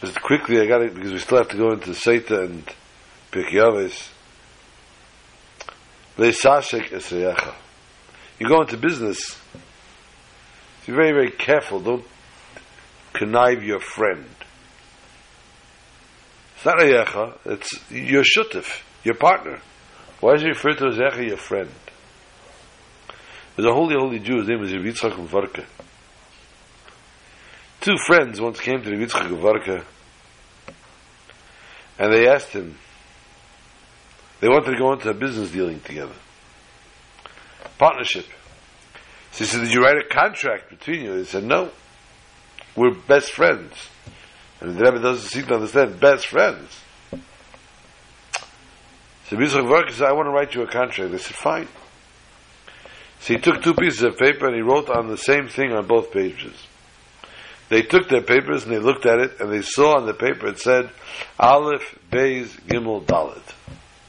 Just 0.01 0.20
quickly, 0.20 0.61
I 0.61 0.66
got 0.66 0.82
it 0.82 0.95
because 0.95 1.12
we 1.12 1.18
still 1.18 1.39
have 1.39 1.49
to 1.49 1.57
go 1.57 1.72
into 1.72 1.91
Sotah 1.91 2.45
and 2.45 2.70
Pirkei 3.32 3.62
you 8.39 8.49
go 8.49 8.61
into 8.61 8.76
business, 8.76 9.37
be 10.87 10.93
very, 10.93 11.12
very 11.12 11.30
careful. 11.30 11.80
Don't 11.80 12.05
connive 13.12 13.64
your 13.64 13.80
friend. 13.80 14.26
It's 16.65 16.75
not 16.75 16.83
a 16.83 16.87
yecha, 16.87 17.35
it's 17.45 17.91
your 17.91 18.23
shutif, 18.23 18.81
your 19.05 19.17
partner. 19.17 19.61
Why 20.21 20.33
is 20.33 20.41
he 20.41 20.49
referred 20.49 20.79
to 20.79 20.87
as 20.87 20.97
yecha, 20.97 21.29
your 21.29 21.37
friend? 21.37 21.69
There's 23.55 23.69
a 23.69 23.75
holy, 23.75 23.95
holy 23.95 24.19
Jew, 24.19 24.39
his 24.39 24.49
name 24.49 24.62
is 24.62 24.73
Yitzchak 24.73 25.12
Vorka. 25.29 25.67
Two 27.83 27.99
friends 28.07 28.41
once 28.41 28.61
came 28.61 28.81
to 28.81 28.89
Yitzchak 28.89 29.29
Vorka, 29.39 29.85
and 31.99 32.15
they 32.15 32.29
asked 32.29 32.53
him, 32.53 32.79
they 34.41 34.49
wanted 34.49 34.71
to 34.71 34.79
go 34.79 34.95
into 34.95 35.11
a 35.11 35.15
business 35.15 35.51
dealing 35.51 35.81
together. 35.81 36.15
Partnership. 37.77 38.25
So 39.33 39.45
he 39.45 39.45
said, 39.45 39.61
Did 39.61 39.75
you 39.75 39.83
write 39.83 39.99
a 39.99 40.09
contract 40.09 40.71
between 40.71 41.05
you? 41.05 41.17
They 41.17 41.25
said, 41.25 41.45
No. 41.45 41.71
We're 42.75 42.95
best 42.95 43.33
friends. 43.33 43.75
And 44.65 44.79
the 44.79 44.83
Rebbe 44.83 44.99
doesn't 44.99 45.29
seem 45.29 45.45
to 45.49 45.57
understand 45.57 46.01
best 46.01 46.27
friends. 46.27 46.81
So 49.27 49.37
Yitzchak 49.37 49.69
Vorka 49.69 49.93
said, 49.93 50.09
I 50.09 50.12
want 50.12 50.27
to 50.27 50.31
write 50.31 50.55
you 50.55 50.62
a 50.62 50.67
contract. 50.67 51.12
They 51.12 51.19
said, 51.19 51.37
Fine. 51.37 51.69
So 53.21 53.35
he 53.35 53.41
took 53.41 53.62
two 53.62 53.75
pieces 53.75 54.03
of 54.03 54.17
paper 54.17 54.47
and 54.47 54.55
he 54.55 54.62
wrote 54.62 54.89
on 54.89 55.09
the 55.09 55.19
same 55.19 55.49
thing 55.49 55.73
on 55.73 55.87
both 55.87 56.12
pages. 56.12 56.55
They 57.69 57.83
took 57.83 58.09
their 58.09 58.23
papers 58.23 58.65
and 58.65 58.73
they 58.73 58.79
looked 58.79 59.05
at 59.05 59.19
it 59.19 59.39
and 59.39 59.53
they 59.53 59.61
saw 59.61 59.99
on 59.99 60.07
the 60.07 60.15
paper 60.15 60.47
it 60.47 60.59
said 60.61 60.89
Aleph, 61.39 61.99
Beis, 62.11 62.47
Gimel, 62.62 63.05
Dalet. 63.05 63.43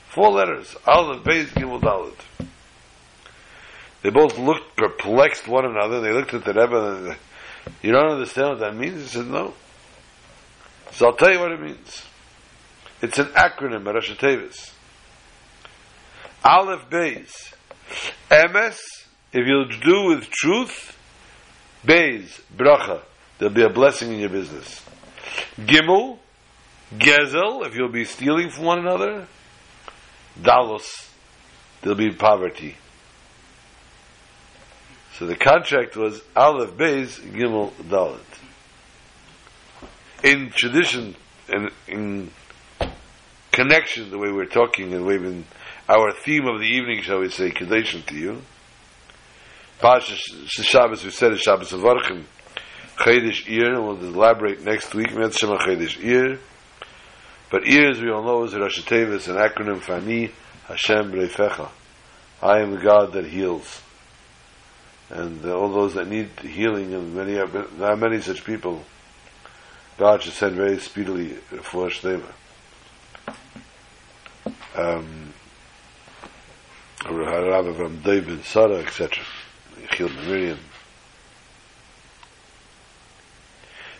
Four 0.08 0.32
letters. 0.32 0.74
Aleph, 0.88 1.22
Beis, 1.24 1.47
Gimel, 1.47 1.82
Dalet. 1.82 2.47
They 4.03 4.10
both 4.10 4.38
looked 4.38 4.78
perplexed 4.78 5.49
one 5.49 5.66
another. 5.66 5.99
They 5.99 6.14
looked 6.14 6.34
at 6.34 6.45
the 6.45 6.53
Rebbe 6.53 6.95
and 6.95 7.08
they, 7.08 7.18
you 7.82 7.91
don't 7.91 8.12
understand 8.12 8.51
what 8.51 8.60
that 8.60 8.76
means? 8.78 9.01
He 9.01 9.08
said, 9.08 9.28
no. 9.28 9.53
So 10.92 11.08
I'll 11.08 11.16
tell 11.16 11.32
you 11.32 11.40
what 11.40 11.52
it 11.52 11.62
means. 11.62 12.04
It's 13.02 13.20
an 13.20 13.28
acronym, 13.28 13.86
Rosh 13.86 14.12
Tevis. 14.18 14.72
Aleph, 16.44 16.90
Beis. 16.90 17.54
Emes, 18.30 18.80
if 19.34 19.48
you'll 19.48 19.68
do 19.68 20.08
with 20.08 20.30
truth, 20.30 20.98
Beis, 21.86 22.42
Bracha. 22.56 23.02
There'll 23.38 23.54
be 23.54 23.64
a 23.64 23.70
blessing 23.70 24.14
in 24.14 24.20
your 24.20 24.30
business. 24.30 24.82
Gimel, 25.58 26.20
Gezel, 26.98 27.66
if 27.66 27.76
you'll 27.76 27.90
be 27.92 28.06
stealing 28.06 28.50
from 28.50 28.66
one 28.66 28.80
another, 28.80 29.28
Dalos, 30.40 31.10
there'll 31.82 31.98
be 31.98 32.12
poverty. 32.12 32.78
So 35.18 35.26
the 35.26 35.36
contract 35.36 35.96
was 35.96 36.22
Aleph 36.36 36.72
Beis 36.72 37.20
Gimel 37.20 37.72
Dalet. 37.72 38.20
In 40.26 40.49
tradition 40.49 41.15
and 41.49 41.69
in 41.88 42.32
connection, 43.51 44.09
the 44.09 44.17
way 44.17 44.32
we're 44.32 44.47
talking 44.47 44.91
and 44.91 45.05
we've 45.05 45.21
been, 45.21 45.45
our 45.88 46.11
theme 46.13 46.47
of 46.47 46.59
the 46.59 46.65
evening, 46.65 47.03
shall 47.03 47.19
we 47.19 47.30
say, 47.30 47.51
Kadeshim 47.51 48.03
to 48.07 48.15
you. 48.15 48.41
Pasha 49.80 50.15
Shabbos, 50.47 51.03
we 51.03 51.11
said 51.11 51.38
Shabbos 51.38 51.73
of 51.73 51.82
Archim, 51.82 52.23
Chedesh 52.97 53.45
Iyar, 53.45 53.80
we'll 53.86 54.03
elaborate 54.03 54.63
next 54.63 54.95
week, 54.95 55.09
Metzshema 55.09 55.59
Chedesh 55.59 55.99
Iyar. 55.99 56.39
But 57.51 57.67
ears, 57.67 58.01
we 58.01 58.09
all 58.09 58.23
know, 58.23 58.45
is 58.45 58.55
Rosh 58.55 58.82
Tevis, 58.82 59.28
an 59.28 59.36
acronym 59.36 59.80
for 59.80 59.93
Ani 59.93 60.32
Hashem 60.63 61.11
Reifecha. 61.11 61.69
I 62.41 62.61
am 62.61 62.71
the 62.71 62.82
God 62.82 63.13
that 63.13 63.28
heals. 63.28 63.80
And 65.11 65.45
uh, 65.45 65.55
all 65.55 65.71
those 65.71 65.93
that 65.93 66.07
need 66.07 66.32
healing, 66.39 66.95
and 66.95 67.13
many 67.13 67.34
there 67.34 67.91
are 67.91 67.95
many 67.95 68.21
such 68.21 68.43
people, 68.43 68.84
God 69.98 70.24
should 70.24 70.34
send 70.34 70.56
very 70.56 70.80
speedily 70.80 71.30
for 71.62 71.88
Shlema. 71.88 72.32
Um, 74.76 75.34
Rav 77.10 77.76
from 77.78 78.02
David, 78.02 78.43
Sarah, 78.43 78.80
etc. 78.80 79.24
Chil 79.91 80.10
Miriam. 80.10 80.60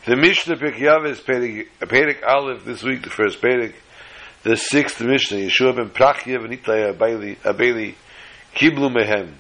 The 0.06 0.16
Mishnah 0.18 0.58
Pirkei 0.58 1.10
is 1.10 1.20
Perik 1.22 2.24
Aleph 2.28 2.66
this 2.66 2.84
week, 2.84 3.04
the 3.04 3.10
first 3.10 3.42
Perik, 3.42 3.74
the 4.44 4.58
sixth 4.58 5.02
Mishnah, 5.02 5.38
Yeshua 5.38 5.76
ben 5.76 5.90
Prachya 5.90 6.40
v'nitlaya 6.40 6.94
Abeli 6.94 7.96
Kiblu 8.54 8.94
Mehem. 8.94 9.34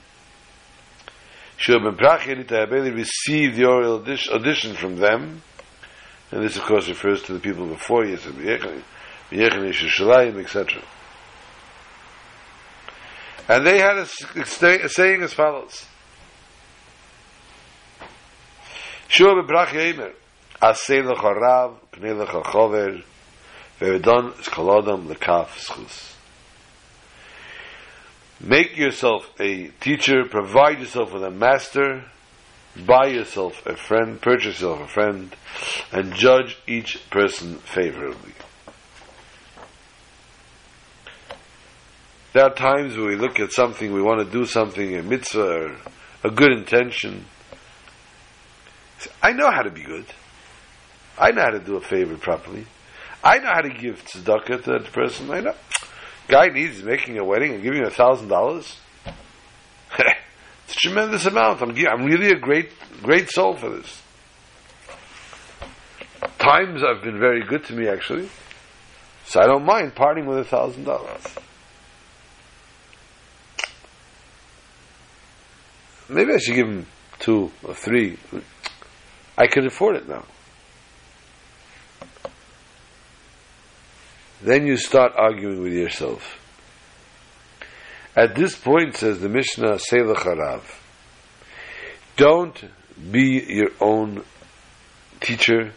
Yeshua 1.60 1.84
ben 1.84 1.97
Prachya 1.97 2.36
v'nitlaya 2.36 2.68
Abeli 2.68 2.95
received 2.95 3.58
the 3.58 3.66
oral 3.66 4.03
audition 4.34 4.74
from 4.74 4.95
them, 4.95 5.41
and 6.32 6.43
this 6.43 6.57
of 6.57 6.63
course 6.63 6.88
refers 6.88 7.21
to 7.23 7.34
the 7.34 7.39
people 7.39 7.67
before 7.67 8.03
Yisrael, 8.03 8.82
V'yechon 9.32 9.71
Yeshushalayim, 9.71 10.43
etc. 10.43 10.82
And 13.47 13.65
they 13.65 13.78
had 13.80 13.97
a, 13.97 14.07
a 14.41 14.89
saying 14.89 15.21
as 15.21 15.34
follows. 15.34 15.86
Yeshua 19.09 19.47
ben 19.47 19.55
Prachya 19.55 19.93
Eimer, 19.93 20.13
Asay 20.61 21.03
lecha 21.03 21.36
rav, 21.39 21.78
pnei 21.91 22.26
lecha 22.26 22.43
chover, 22.43 23.03
ve'edon 23.80 24.32
skolodam 24.34 25.07
lekaf 25.07 25.47
schus. 25.47 26.13
Make 28.41 28.76
yourself 28.78 29.30
a 29.39 29.67
teacher, 29.80 30.26
provide 30.26 30.80
yourself 30.80 31.13
with 31.13 31.23
a 31.23 31.32
master, 31.32 32.03
buy 32.86 33.07
yourself 33.07 33.65
a 33.65 33.76
friend, 33.76 34.21
purchase 34.21 34.61
yourself 34.61 34.82
a 34.82 34.88
friend, 34.88 35.36
and 35.91 36.13
judge 36.13 36.57
each 36.67 37.09
person 37.09 37.55
favorably. 37.55 38.34
There 42.34 42.43
are 42.43 42.53
times 42.53 42.97
where 42.97 43.07
we 43.07 43.15
look 43.15 43.39
at 43.39 43.53
something, 43.53 43.93
we 43.93 44.01
want 44.01 44.19
to 44.19 44.30
do 44.30 44.45
something, 44.45 44.95
a 44.95 45.03
mitzvah, 45.03 45.76
a 46.23 46.30
good 46.30 46.51
intention. 46.51 47.26
I 49.23 49.32
know 49.32 49.49
how 49.49 49.61
to 49.61 49.71
be 49.71 49.84
good. 49.84 50.05
I 51.17 51.32
know 51.32 51.43
how 51.43 51.51
to 51.51 51.59
do 51.59 51.78
a 51.78 51.82
favor 51.82 52.17
properly. 52.17 52.65
I 53.23 53.39
know 53.39 53.47
how 53.47 53.61
to 53.61 53.69
give 53.69 54.03
tzedakah 54.03 54.63
to 54.65 54.71
that 54.71 54.91
person. 54.91 55.32
I 55.32 55.39
know. 55.39 55.55
Guy 56.28 56.47
needs 56.47 56.84
making 56.84 57.17
a 57.17 57.23
wedding 57.23 57.53
and 57.53 57.63
giving 57.63 57.84
a 57.84 57.89
thousand 57.89 58.28
dollars. 58.28 58.80
It's 60.66 60.76
a 60.76 60.80
tremendous 60.80 61.26
amount. 61.26 61.61
I'm, 61.61 61.76
I'm 61.88 62.05
really 62.05 62.30
a 62.30 62.39
great, 62.39 62.72
great 63.01 63.30
soul 63.30 63.55
for 63.55 63.70
this. 63.70 64.01
Times 66.39 66.82
have 66.82 67.03
been 67.03 67.20
very 67.20 67.43
good 67.43 67.63
to 67.66 67.74
me, 67.74 67.88
actually. 67.88 68.30
So 69.26 69.41
I 69.41 69.45
don't 69.47 69.66
mind 69.66 69.95
parting 69.95 70.26
with 70.26 70.39
a 70.39 70.43
thousand 70.43 70.84
dollars. 70.84 71.24
Maybe 76.07 76.34
I 76.34 76.38
should 76.38 76.55
give 76.55 76.68
him 76.68 76.86
two 77.20 77.51
or 77.63 77.74
three. 77.74 78.18
I 79.38 79.47
can 79.47 79.66
afford 79.66 79.95
it 79.95 80.07
now. 80.07 80.26
Then 84.41 84.68
you 84.68 84.78
start 84.78 85.13
arguing 85.16 85.63
with 85.63 85.74
yourself. 85.74 86.39
At 88.16 88.36
this 88.36 88.55
point, 88.55 88.95
says 88.95 89.20
the 89.20 89.28
Mishnah, 89.28 89.78
Selah 89.78 90.16
Harav, 90.16 90.61
don't 92.16 92.63
be 93.11 93.43
your 93.45 93.72
own 93.82 94.24
teacher, 95.20 95.74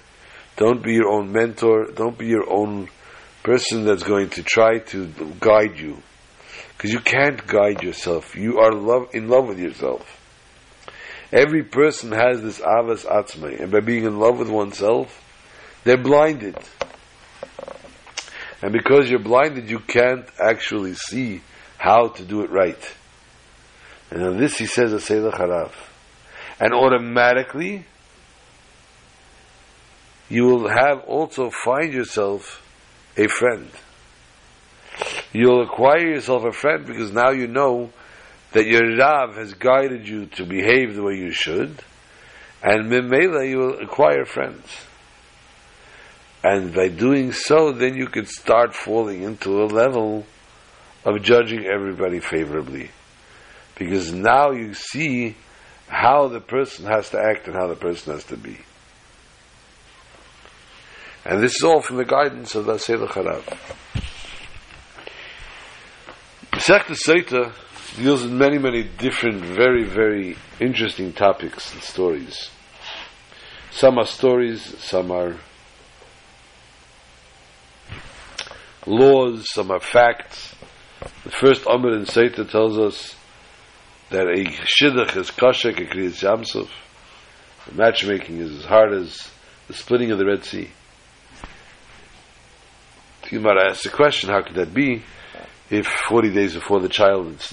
don't 0.57 0.83
be 0.83 0.95
your 0.95 1.09
own 1.09 1.33
mentor, 1.33 1.87
don't 1.93 2.17
be 2.17 2.27
your 2.27 2.49
own 2.49 2.89
person 3.43 3.85
that's 3.85 4.05
going 4.05 4.31
to 4.31 4.43
try 4.45 4.79
to 4.79 5.07
guide 5.41 5.79
you. 5.79 6.01
Because 6.77 6.93
you 6.93 7.01
can't 7.01 7.45
guide 7.45 7.83
yourself. 7.83 8.37
You 8.37 8.59
are 8.59 8.73
love, 8.73 9.09
in 9.13 9.29
love 9.29 9.49
with 9.49 9.59
yourself. 9.59 10.07
Every 11.33 11.65
person 11.65 12.13
has 12.13 12.41
this 12.41 12.61
avas 12.61 13.05
atzmai, 13.05 13.61
and 13.61 13.73
by 13.73 13.81
being 13.81 14.05
in 14.05 14.21
love 14.21 14.39
with 14.39 14.49
oneself, 14.49 15.25
they're 15.83 16.01
blinded. 16.01 16.57
And 18.63 18.73
because 18.73 19.11
you're 19.11 19.19
blinded, 19.19 19.69
you 19.69 19.81
can't 19.81 20.27
actually 20.41 20.95
see 20.95 21.43
how 21.79 22.09
to 22.09 22.25
do 22.25 22.43
it 22.43 22.51
right. 22.51 22.97
And 24.11 24.23
on 24.23 24.39
this 24.39 24.59
he 24.59 24.67
says 24.67 24.93
a 24.93 25.01
Selah 25.01 25.33
Harav. 25.33 25.73
And 26.61 26.75
automatically, 26.75 27.87
you 30.29 30.45
will 30.45 30.69
have 30.69 31.05
also 31.05 31.51
find 31.51 31.93
yourself 31.93 32.63
a 33.17 33.29
friend. 33.29 33.71
You'll 35.33 35.63
acquire 35.63 36.07
yourself 36.07 36.45
a 36.45 36.53
friend 36.53 36.85
because 36.85 37.13
now 37.13 37.31
you 37.31 37.47
know 37.47 37.91
that 38.53 38.67
your 38.67 38.97
Rav 38.97 39.37
has 39.37 39.55
guided 39.55 40.09
you 40.09 40.27
to 40.27 40.45
behave 40.45 40.95
the 40.95 41.03
way 41.03 41.15
you 41.15 41.31
should, 41.31 41.83
and 42.63 42.91
Mimela 42.91 43.49
you 43.49 43.59
will 43.59 43.79
acquire 43.79 44.25
friends. 44.25 44.67
And 46.43 46.75
by 46.75 46.89
doing 46.89 47.33
so, 47.33 47.73
then 47.73 47.95
you 47.95 48.07
can 48.07 48.27
start 48.27 48.75
falling 48.75 49.23
into 49.23 49.63
a 49.63 49.67
level 49.67 50.25
of 51.09 51.23
judging 51.23 51.65
everybody 51.65 52.21
favorably. 52.21 52.91
Because 53.77 54.13
now 54.13 54.51
you 54.51 54.75
see 54.75 55.37
how 55.87 56.29
the 56.29 56.41
person 56.41 56.87
has 56.87 57.11
to 57.11 57.19
act 57.19 57.47
and 57.47 57.57
how 57.57 57.69
the 57.69 57.77
person 57.77 58.13
has 58.13 58.25
to 58.25 58.37
be. 58.37 58.59
And 61.25 61.43
this 61.43 61.57
is 61.57 61.63
all 61.63 61.81
from 61.81 61.97
the 61.97 62.05
guidance 62.05 62.55
of 62.55 62.67
the 62.67 62.79
Selah 62.79 63.09
Harav. 63.09 63.45
Masechta 66.53 66.97
Sotah 67.07 67.53
deals 67.97 68.25
in 68.25 68.37
many, 68.37 68.59
many 68.59 68.83
different, 68.83 69.45
very, 69.45 69.85
very 69.85 70.37
interesting 70.61 71.13
topics 71.13 71.73
and 71.73 71.83
stories. 71.83 72.51
Some 73.71 73.99
are 73.99 74.07
stories, 74.07 74.63
some 74.79 75.11
are 75.11 75.37
laws, 78.87 79.47
some 79.53 79.71
are 79.71 79.81
facts. 79.81 80.55
The 81.01 81.31
first 81.31 81.67
Amr 81.67 81.95
in 81.95 82.05
Sotah 82.05 82.51
tells 82.51 82.79
us 82.79 83.15
that 84.11 84.27
a 84.27 84.45
shidduch 84.45 85.17
is 85.17 85.31
kashek 85.31 85.79
a 85.79 85.87
kriyas 85.87 86.23
yamsuf. 86.23 86.69
The 87.67 87.75
matchmaking 87.75 88.39
is 88.39 88.59
as 88.59 88.65
hard 88.65 88.93
as 88.93 89.31
the 89.69 89.75
splitting 89.75 90.11
of 90.11 90.19
the 90.19 90.27
Red 90.27 90.45
Sea. 90.45 90.71
You 93.31 93.41
might 93.41 93.59
ask 93.59 93.83
the 93.83 93.91
question, 93.91 94.31
how 94.31 94.43
could 94.43 94.55
that 94.55 94.73
be 94.73 95.03
if 95.71 95.87
40 95.87 96.33
days 96.33 96.55
before 96.55 96.81
the 96.81 96.89
child 96.89 97.33
it's 97.33 97.53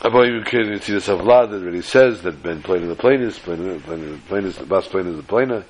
Abayim 0.00 0.44
Kirin 0.44 0.74
Tzidus 0.80 1.14
Avlad 1.14 1.50
that 1.50 1.60
really 1.60 1.82
says 1.82 2.22
that 2.22 2.42
Ben 2.42 2.62
Plain 2.62 2.82
is 2.82 2.88
the 2.88 2.96
plainest, 2.96 3.42
Plain 3.42 3.80
Plain 4.28 4.44
is 4.44 4.56
the 4.58 4.66
Bas 4.66 4.88
Plain 4.88 5.06
is 5.06 5.16
the 5.16 5.22
plainer. 5.22 5.64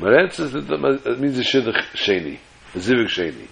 Maran 0.00 0.30
says 0.30 0.52
that 0.52 1.02
it 1.06 1.20
means 1.20 1.38
a 1.38 1.42
Shidduch 1.42 1.80
Sheni, 1.94 2.38
a 2.74 2.78
Zivik 2.78 3.08
Sheni. 3.08 3.46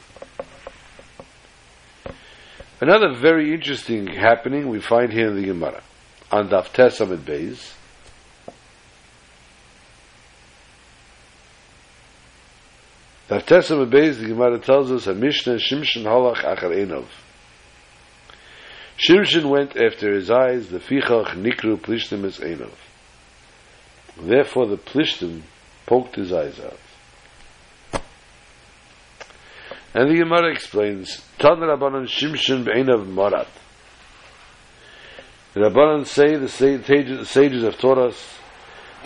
Another 2.78 3.14
very 3.14 3.54
interesting 3.54 4.06
happening 4.06 4.68
we 4.68 4.80
find 4.80 5.10
here 5.10 5.28
in 5.28 5.36
the 5.36 5.46
Gemara 5.46 5.82
on 6.30 6.50
Daf 6.50 6.72
Tes 6.74 7.00
Amid 7.00 7.20
Beis. 7.20 7.72
Daf 13.30 13.46
Tes 13.46 13.70
Amid 13.70 13.90
Beis, 13.90 14.18
the 14.18 14.26
Gemara 14.26 14.58
tells 14.58 14.92
us, 14.92 15.06
a 15.06 15.14
Mishnah 15.14 15.54
Shimshon 15.54 16.04
Halach 16.04 16.42
Achar 16.44 16.70
Enov. 16.70 17.06
Shimshon 18.98 19.48
went 19.48 19.74
after 19.78 20.12
his 20.12 20.30
eyes, 20.30 20.68
the 20.68 20.78
Fichach 20.78 21.28
Nikru 21.28 21.78
Plishtim 21.78 22.26
es 22.26 22.38
Enov. 22.40 22.74
Therefore 24.18 24.66
the 24.66 24.76
Plishtim 24.76 25.42
poked 25.86 26.16
his 26.16 26.30
eyes 26.30 26.60
out. 26.60 26.78
And 29.96 30.10
the 30.10 30.22
Gemara 30.22 30.52
explains, 30.52 31.24
Tan 31.38 31.56
Rabbanan 31.56 32.06
Shimshon 32.06 32.66
Be'enav 32.66 33.08
Marat. 33.08 33.48
The 35.54 35.60
Rabbanan 35.60 36.04
say, 36.06 36.36
the 36.36 36.50
sages, 36.50 37.30
sages 37.30 37.62
have 37.62 37.78
taught 37.78 37.96
us, 37.96 38.38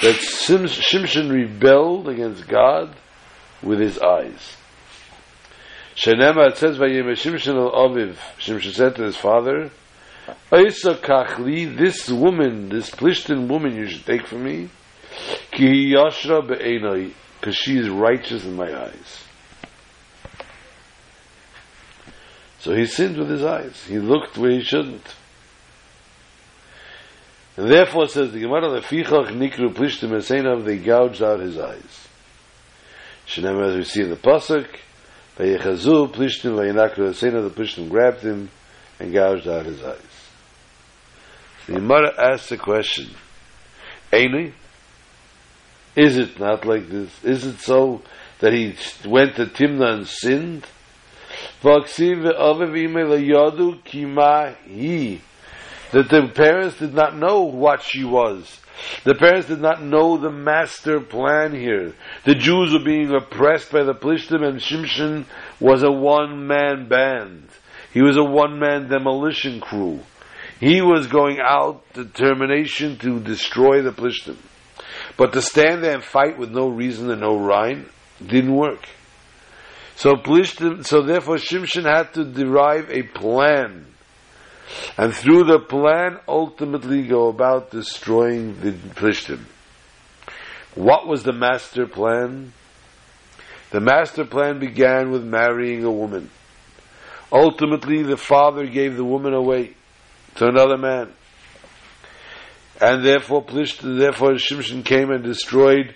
that 0.03 0.16
Shimshon 0.16 1.30
rebelled 1.30 2.09
against 2.09 2.49
God 2.49 2.97
with 3.62 3.78
his 3.78 4.01
eyes. 4.01 4.57
Shenema, 5.95 6.49
it 6.49 6.57
says, 6.57 6.76
Vayim 6.76 7.05
Shimshon 7.12 7.55
al 7.55 7.70
Aviv, 7.70 8.16
Shimshon 8.41 8.72
said 8.72 8.97
to 8.97 9.05
his 9.05 9.16
father, 9.16 9.70
Oisa 10.51 10.97
kachli, 10.97 11.78
this 11.78 12.11
woman, 12.11 12.68
this 12.68 12.91
Plishtin 12.91 13.47
woman 13.47 13.76
you 13.76 13.86
should 13.86 14.07
take 14.07 14.26
from 14.26 14.43
me, 14.43 14.68
ki 15.53 15.93
yashra 15.95 16.45
be'enai, 16.45 17.12
because 17.38 17.55
she 17.55 17.78
is 17.78 17.88
righteous 17.88 18.45
in 18.45 18.57
my 18.57 18.76
eyes. 18.76 19.29
So 22.61 22.74
he 22.74 22.86
sinned 22.86 23.16
with 23.16 23.30
his 23.30 23.42
eyes. 23.42 23.82
He 23.84 23.98
looked 23.98 24.36
where 24.36 24.50
he 24.50 24.62
shouldn't. 24.62 25.06
And 27.56 27.70
therefore 27.70 28.06
says 28.06 28.32
the 28.32 28.40
Gemara, 28.40 28.70
the 28.70 28.80
fichach 28.80 29.28
nikru 29.28 29.74
plishtim 29.74 30.11
esenav, 30.11 30.64
they 30.64 30.78
gouged 30.78 31.22
out 31.22 31.40
his 31.40 31.58
eyes. 31.58 32.08
Shenem, 33.26 33.66
as 33.66 33.76
we 33.76 33.84
see 33.84 34.02
in 34.02 34.11
the 34.11 34.16
Pasuk, 34.16 34.66
vayechazu 35.38 36.12
plishtim 36.12 36.54
vayenakru 36.54 37.11
esenav, 37.11 37.42
the 37.42 37.62
plishtim 37.62 37.88
grabbed 37.88 38.20
him 38.20 38.50
and 38.98 39.12
gouged 39.12 39.48
out 39.48 39.64
his 39.64 39.82
eyes. 39.82 39.98
The 41.66 41.74
Gemara 41.74 42.32
asks 42.32 42.50
the 42.50 42.58
question, 42.58 43.11
Eini, 44.12 44.52
is 45.96 46.18
it 46.18 46.38
not 46.38 46.64
like 46.66 46.88
this? 46.88 47.24
Is 47.24 47.46
it 47.46 47.58
so 47.61 48.02
that 48.40 48.52
he 48.52 48.74
went 49.06 49.36
to 49.36 49.46
Timna 49.46 49.94
and 49.94 50.06
sinned? 50.06 50.66
That 51.62 51.88
the 55.92 56.32
parents 56.34 56.78
did 56.78 56.94
not 56.94 57.16
know 57.16 57.42
what 57.42 57.82
she 57.82 58.04
was. 58.04 58.61
The 59.04 59.14
parents 59.14 59.48
did 59.48 59.61
not 59.61 59.82
know 59.82 60.16
the 60.16 60.30
master 60.30 61.00
plan 61.00 61.54
here. 61.54 61.92
The 62.24 62.34
Jews 62.34 62.72
were 62.72 62.84
being 62.84 63.14
oppressed 63.14 63.70
by 63.70 63.82
the 63.82 63.92
Plishtim 63.92 64.42
and 64.42 64.58
Shimshon 64.58 65.26
was 65.61 65.82
a 65.82 65.90
one-man 65.90 66.88
band. 66.88 67.48
He 67.92 68.00
was 68.00 68.16
a 68.16 68.24
one-man 68.24 68.88
demolition 68.88 69.61
crew. 69.61 70.00
He 70.61 70.80
was 70.80 71.08
going 71.08 71.40
out 71.40 71.82
determination 71.92 72.96
to 72.98 73.20
destroy 73.20 73.82
the 73.82 73.92
Plishtim. 73.92 74.36
But 75.18 75.34
to 75.34 75.42
stand 75.42 75.84
there 75.84 75.94
and 75.94 76.04
fight 76.04 76.38
with 76.38 76.50
no 76.50 76.68
reason 76.68 77.11
and 77.11 77.20
no 77.20 77.36
rhyme 77.36 77.90
didn't 78.26 78.54
work. 78.54 78.86
So 80.01 80.14
Plishtim, 80.14 80.86
so 80.86 81.03
therefore 81.03 81.36
Shimshon 81.36 81.84
had 81.84 82.14
to 82.14 82.24
derive 82.24 82.88
a 82.88 83.03
plan. 83.03 83.84
And 84.96 85.12
through 85.12 85.44
the 85.44 85.59
plan, 85.59 86.18
ultimately 86.26 87.07
go 87.07 87.28
about 87.28 87.70
destroying 87.70 88.59
the 88.62 88.72
Plishtim. 88.72 89.40
What 90.74 91.07
was 91.07 91.22
the 91.22 91.34
master 91.34 91.86
plan? 91.86 92.55
The 93.72 93.80
master 93.80 94.24
plan 94.24 94.59
began 94.59 95.11
with 95.11 95.22
marrying 95.22 95.84
a 95.84 95.92
woman. 95.92 96.30
Ultimately, 97.30 98.03
the 98.03 98.16
father 98.16 98.66
gave 98.66 98.96
the 98.96 99.05
woman 99.05 99.34
away 99.34 99.74
to 100.36 100.46
another 100.46 100.78
man. 100.78 101.12
And 102.80 103.05
therefore, 103.05 103.44
Plishtim, 103.44 103.98
therefore 103.98 104.32
Shimshon 104.36 104.82
came 104.82 105.11
and 105.11 105.22
destroyed 105.22 105.94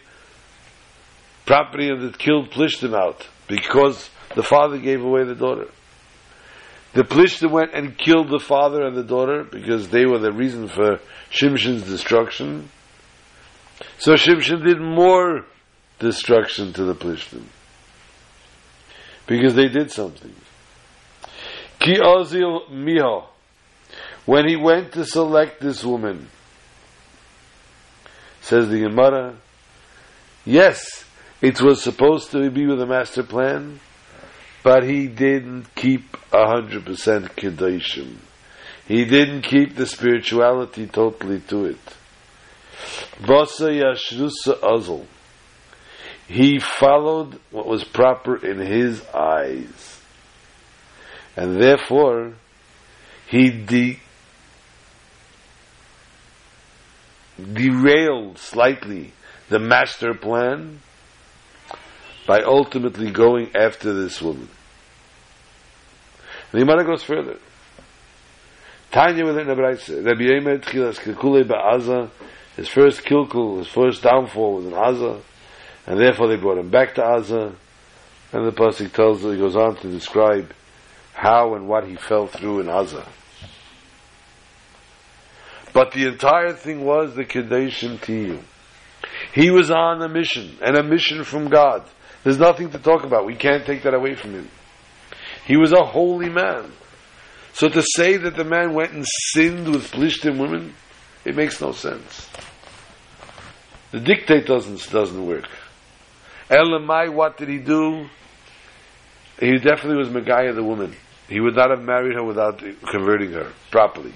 property 1.47 1.89
that 1.89 2.19
killed 2.19 2.51
Plishtim 2.51 2.95
out 2.95 3.29
because 3.49 4.11
the 4.35 4.43
father 4.43 4.79
gave 4.79 5.03
away 5.03 5.25
the 5.25 5.35
daughter. 5.35 5.69
The 6.95 7.03
Plishtim 7.03 7.51
went 7.51 7.75
and 7.75 7.99
killed 7.99 8.31
the 8.31 8.39
father 8.39 8.85
and 8.87 8.97
the 8.97 9.03
daughter 9.03 9.43
because 9.43 9.89
they 9.89 10.07
were 10.07 10.19
the 10.19 10.33
reason 10.33 10.69
for 10.69 11.01
Shimshon's 11.31 11.83
destruction. 11.83 12.71
So 13.99 14.15
Shimshon 14.15 14.65
did 14.65 14.81
more 14.81 15.45
destruction 15.99 16.73
to 16.75 16.85
the 16.85 16.95
Plishtim 16.95 17.45
because 19.27 19.55
they 19.55 19.69
did 19.69 19.91
something. 19.91 20.35
Ki 21.81 21.97
Ozil 21.97 22.69
Miho, 22.71 23.25
when 24.25 24.49
he 24.49 24.57
went 24.57 24.93
to 24.93 25.05
select 25.05 25.61
this 25.61 25.85
woman, 25.85 26.29
says 28.41 28.69
the 28.69 28.81
Gemara, 28.81 29.37
yes, 30.45 31.04
it 31.45 31.61
was 31.61 31.83
supposed 31.83 32.31
to 32.31 32.51
be 32.51 32.65
with 32.65 32.81
a 32.81 32.87
master 32.87 33.23
plan, 33.23 33.79
but 34.63 34.83
he 34.83 35.07
didn't 35.09 35.75
keep 35.75 36.17
a 36.33 36.47
hundred 36.47 36.87
percent 36.87 37.37
kedoshim. 37.37 38.17
He 38.89 39.05
didn't 39.05 39.43
keep 39.43 39.77
the 39.77 39.85
spirituality 39.85 40.87
totally 40.87 41.41
to 41.41 41.67
it. 41.67 41.97
Vasa 43.21 43.69
yashrusa 43.69 44.57
azul. 44.63 45.07
He 46.27 46.59
followed 46.59 47.39
what 47.51 47.67
was 47.67 47.85
proper 47.85 48.37
in 48.37 48.59
his 48.59 49.05
eyes. 49.09 50.01
And 51.37 51.61
therefore, 51.61 52.37
he 53.29 53.51
de- 53.51 54.01
derailed 57.37 58.39
slightly 58.39 59.13
the 59.51 59.59
master 59.59 60.15
plan 60.15 60.81
by 62.27 62.43
ultimately 62.43 63.11
going 63.11 63.51
after 63.55 63.93
this 63.93 64.21
woman. 64.23 64.49
And 66.53 66.61
the 66.61 66.67
Gemara 66.67 66.85
goes 66.85 67.03
further. 67.03 67.39
Tanya 68.91 69.25
within 69.27 69.49
the 69.49 69.55
Braisa, 69.55 70.05
Rabbi 70.05 70.23
Yemer 70.23 70.61
Tchilas 70.61 71.01
Kilkule 71.01 71.43
Ba'aza, 71.43 72.11
his 72.57 72.69
first 72.69 73.05
kilkul, 73.05 73.59
his 73.59 73.67
first 73.67 74.03
downfall 74.03 74.55
was 74.57 74.67
in 74.67 74.73
Aza, 74.73 75.21
and 75.87 75.99
therefore 75.99 76.29
they 76.29 76.37
brought 76.37 76.59
him 76.59 76.71
back 76.71 76.95
to 76.95 77.03
Aza, 77.03 77.55
and 78.33 78.47
the 78.47 78.53
Pasuk 78.53 78.93
tells, 78.93 79.23
he 79.23 79.37
goes 79.37 79.57
on 79.57 79.77
to 79.77 79.91
describe 79.91 80.53
how 81.13 81.55
and 81.55 81.69
what 81.69 81.87
he 81.87 81.97
fell 81.97 82.27
through 82.27 82.61
in 82.61 82.67
Aza. 82.67 83.07
But 85.73 85.91
the 85.91 86.07
entire 86.07 86.53
thing 86.53 86.85
was 86.85 87.17
the 87.17 87.25
Kedeshim 87.25 87.99
Tiyu. 87.99 88.41
He 89.33 89.51
was 89.51 89.71
on 89.73 90.01
a 90.03 90.09
mission, 90.09 90.57
and 90.63 90.77
a 90.77 90.83
mission 90.85 91.25
from 91.25 91.49
God. 91.49 91.85
There's 92.25 92.39
nothing 92.39 92.71
to 92.71 92.79
talk 92.79 93.05
about. 93.05 93.27
We 93.27 93.37
can't 93.37 93.67
take 93.67 93.83
that 93.83 93.95
away 93.95 94.15
from 94.15 94.33
him. 94.33 94.49
He 95.47 95.57
was 95.57 95.73
a 95.73 95.85
holy 95.85 96.31
man. 96.31 96.73
So 97.53 97.69
to 97.69 97.83
say 97.95 98.17
that 98.17 98.35
the 98.35 98.45
man 98.45 98.75
went 98.75 98.93
and 98.93 99.05
sinned 99.07 99.69
with 99.69 99.93
Plishtim 99.93 100.39
women, 100.39 100.75
it 101.25 101.37
makes 101.37 101.61
no 101.61 101.73
sense. 101.73 102.29
The 103.93 104.01
dictate 104.01 104.47
doesn't 104.47 104.91
doesn't 104.91 105.25
work. 105.25 105.49
Elamai, 106.51 107.13
what 107.13 107.37
did 107.37 107.49
he 107.49 107.59
do? 107.59 108.09
He 109.39 109.53
definitely 109.59 109.97
was 109.97 110.09
Megaya 110.09 110.55
the 110.55 110.65
woman. 110.65 110.97
He 111.29 111.41
would 111.41 111.55
not 111.55 111.71
have 111.71 111.83
married 111.83 112.15
her 112.15 112.25
without 112.25 112.59
converting 112.91 113.33
her 113.33 113.53
properly. 113.71 114.13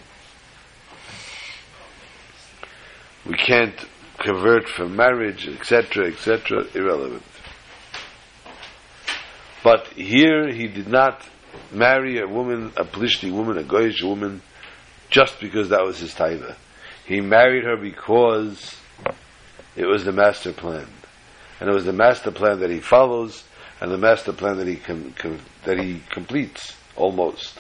We 3.25 3.35
can't 3.35 3.75
convert 4.19 4.69
for 4.69 4.89
marriage, 4.89 5.47
etc., 5.49 6.09
etc., 6.09 6.65
irrelevant. 6.75 7.23
But 9.69 9.89
here 9.89 10.51
he 10.51 10.67
did 10.67 10.89
not 10.89 11.23
marry 11.71 12.19
a 12.21 12.27
woman, 12.27 12.73
a 12.79 12.85
Plishti 12.87 13.31
woman, 13.31 13.59
a 13.59 13.63
Goyish 13.63 14.03
woman, 14.03 14.41
just 15.11 15.39
because 15.41 15.69
that 15.69 15.85
was 15.85 15.99
his 15.99 16.15
taiva. 16.15 16.57
He 17.05 17.21
married 17.21 17.65
her 17.65 17.77
because 17.77 18.75
it 19.77 19.85
was 19.85 20.07
the 20.07 20.13
master 20.13 20.55
plan. 20.55 20.87
And 21.61 21.69
it 21.69 21.75
was 21.75 21.85
the 21.85 21.93
master 21.93 22.31
plan 22.31 22.61
that 22.61 22.71
he 22.71 22.81
follows, 22.81 23.45
and 23.79 23.93
the 23.93 23.99
master 23.99 24.33
plan 24.33 24.57
that 24.57 24.67
he 24.67 24.77
com- 24.77 25.13
com- 25.19 25.41
that 25.67 25.79
he 25.79 26.01
completes 26.09 26.75
almost. 26.97 27.59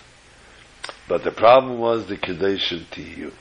But 1.08 1.24
the 1.24 1.30
problem 1.30 1.78
was 1.78 2.06
the 2.06 2.16
Kadeshim 2.16 2.86
Tiyu. 2.86 3.34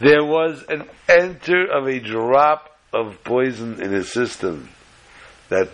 There 0.00 0.24
was 0.24 0.64
an 0.68 0.88
enter 1.08 1.66
of 1.70 1.86
a 1.86 2.00
drop 2.00 2.76
of 2.92 3.22
poison 3.22 3.80
in 3.80 3.92
his 3.92 4.12
system 4.12 4.70
that 5.50 5.68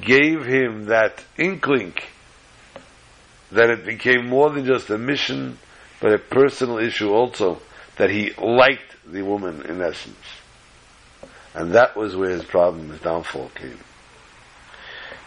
gave 0.00 0.44
him 0.44 0.86
that 0.86 1.24
inkling 1.36 1.94
that 3.50 3.70
it 3.70 3.84
became 3.84 4.28
more 4.28 4.50
than 4.50 4.66
just 4.66 4.90
a 4.90 4.98
mission, 4.98 5.58
but 6.00 6.12
a 6.12 6.18
personal 6.18 6.78
issue 6.78 7.10
also, 7.10 7.60
that 7.96 8.10
he 8.10 8.32
liked 8.38 8.96
the 9.10 9.22
woman 9.22 9.62
in 9.62 9.80
essence. 9.80 10.16
And 11.54 11.72
that 11.72 11.96
was 11.96 12.14
where 12.14 12.30
his 12.30 12.44
problem, 12.44 12.90
his 12.90 13.00
downfall 13.00 13.50
came. 13.54 13.78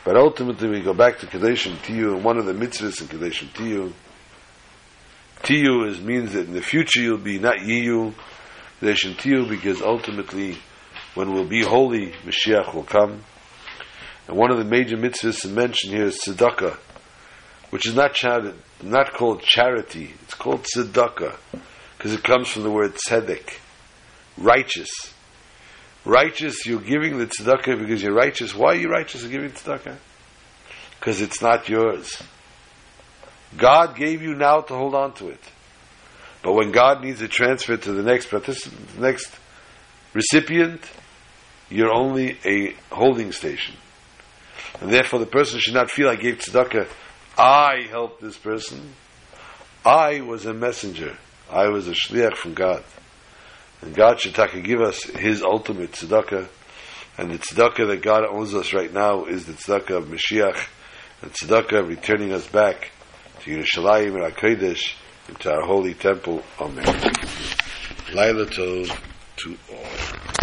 But 0.05 0.17
ultimately 0.17 0.69
we 0.69 0.81
go 0.81 0.93
back 0.93 1.19
to 1.19 1.27
Kadeshim 1.27 1.75
Tiyu, 1.77 2.15
and 2.15 2.23
one 2.23 2.37
of 2.37 2.45
the 2.45 2.53
mitzvahs 2.53 3.01
in 3.01 3.07
Kadeshim 3.07 3.49
Tiyu, 3.49 3.91
Tiyu 5.43 5.89
is, 5.89 5.99
means 5.99 6.33
that 6.33 6.47
in 6.47 6.53
the 6.53 6.61
future 6.61 7.01
you'll 7.01 7.17
be 7.17 7.39
not 7.39 7.57
Yiyu, 7.57 8.13
Kadeshim 8.79 9.15
Tiyu, 9.15 9.49
because 9.49 9.81
ultimately 9.81 10.57
when 11.15 11.33
we'll 11.33 11.47
be 11.47 11.63
holy, 11.63 12.11
Mashiach 12.25 12.73
will 12.73 12.83
come. 12.83 13.23
And 14.31 14.39
one 14.39 14.49
of 14.49 14.57
the 14.59 14.63
major 14.63 14.95
mitzvahs 14.95 15.51
mentioned 15.51 15.93
here 15.93 16.05
is 16.05 16.17
tzedakah, 16.25 16.77
which 17.69 17.85
is 17.85 17.93
not 17.93 18.13
charity, 18.13 18.57
not 18.81 19.11
called 19.11 19.41
charity. 19.41 20.13
It's 20.21 20.35
called 20.35 20.63
tzedakah 20.63 21.35
because 21.97 22.13
it 22.13 22.23
comes 22.23 22.47
from 22.47 22.63
the 22.63 22.71
word 22.71 22.93
tzedek, 22.95 23.57
righteous. 24.37 24.89
Righteous, 26.05 26.65
you're 26.65 26.79
giving 26.79 27.17
the 27.17 27.25
tzedakah 27.25 27.77
because 27.77 28.01
you're 28.01 28.13
righteous. 28.13 28.55
Why 28.55 28.69
are 28.69 28.75
you 28.75 28.87
righteous 28.87 29.25
in 29.25 29.31
giving 29.31 29.51
tzedakah? 29.51 29.97
Because 30.97 31.19
it's 31.19 31.41
not 31.41 31.67
yours. 31.67 32.23
God 33.57 33.97
gave 33.97 34.21
you 34.21 34.33
now 34.33 34.61
to 34.61 34.73
hold 34.73 34.95
on 34.95 35.11
to 35.15 35.27
it. 35.27 35.43
But 36.41 36.53
when 36.53 36.71
God 36.71 37.03
needs 37.03 37.19
to 37.19 37.27
transfer 37.27 37.75
to 37.75 37.91
the 37.91 38.01
next 38.01 38.27
participant, 38.27 38.95
the 38.95 39.01
next 39.01 39.29
recipient, 40.13 40.89
you're 41.69 41.93
only 41.93 42.37
a 42.45 42.77
holding 42.93 43.33
station. 43.33 43.75
And 44.81 44.91
therefore 44.91 45.19
the 45.19 45.27
person 45.27 45.59
should 45.59 45.75
not 45.75 45.89
feel 45.89 46.09
I 46.09 46.15
gave 46.15 46.39
tzedakah, 46.39 46.87
I 47.37 47.85
helped 47.89 48.21
this 48.21 48.37
person. 48.37 48.93
I 49.85 50.21
was 50.21 50.45
a 50.45 50.53
messenger. 50.53 51.17
I 51.49 51.67
was 51.69 51.87
a 51.87 51.91
shliach 51.91 52.35
from 52.35 52.53
God. 52.53 52.83
And 53.81 53.95
God 53.95 54.19
should 54.19 54.35
give 54.63 54.81
us 54.81 55.03
His 55.03 55.41
ultimate 55.41 55.93
tzedakah. 55.93 56.47
And 57.17 57.31
the 57.31 57.37
tzedakah 57.37 57.87
that 57.87 58.01
God 58.01 58.25
owns 58.25 58.53
us 58.53 58.73
right 58.73 58.91
now 58.91 59.25
is 59.25 59.45
the 59.45 59.53
tzedakah 59.53 59.97
of 59.97 60.05
Mashiach. 60.05 60.67
And 61.21 61.31
tzedakah 61.31 61.87
returning 61.87 62.33
us 62.33 62.47
back 62.47 62.91
to 63.41 63.51
Yerushalayim 63.51 64.15
and 64.15 64.35
HaKodesh, 64.35 64.95
into 65.29 65.51
our 65.51 65.65
holy 65.65 65.93
temple. 65.93 66.43
Amen. 66.59 66.85
Laila 68.13 68.45
Tov 68.45 68.99
to 69.37 69.57
all. 69.71 70.40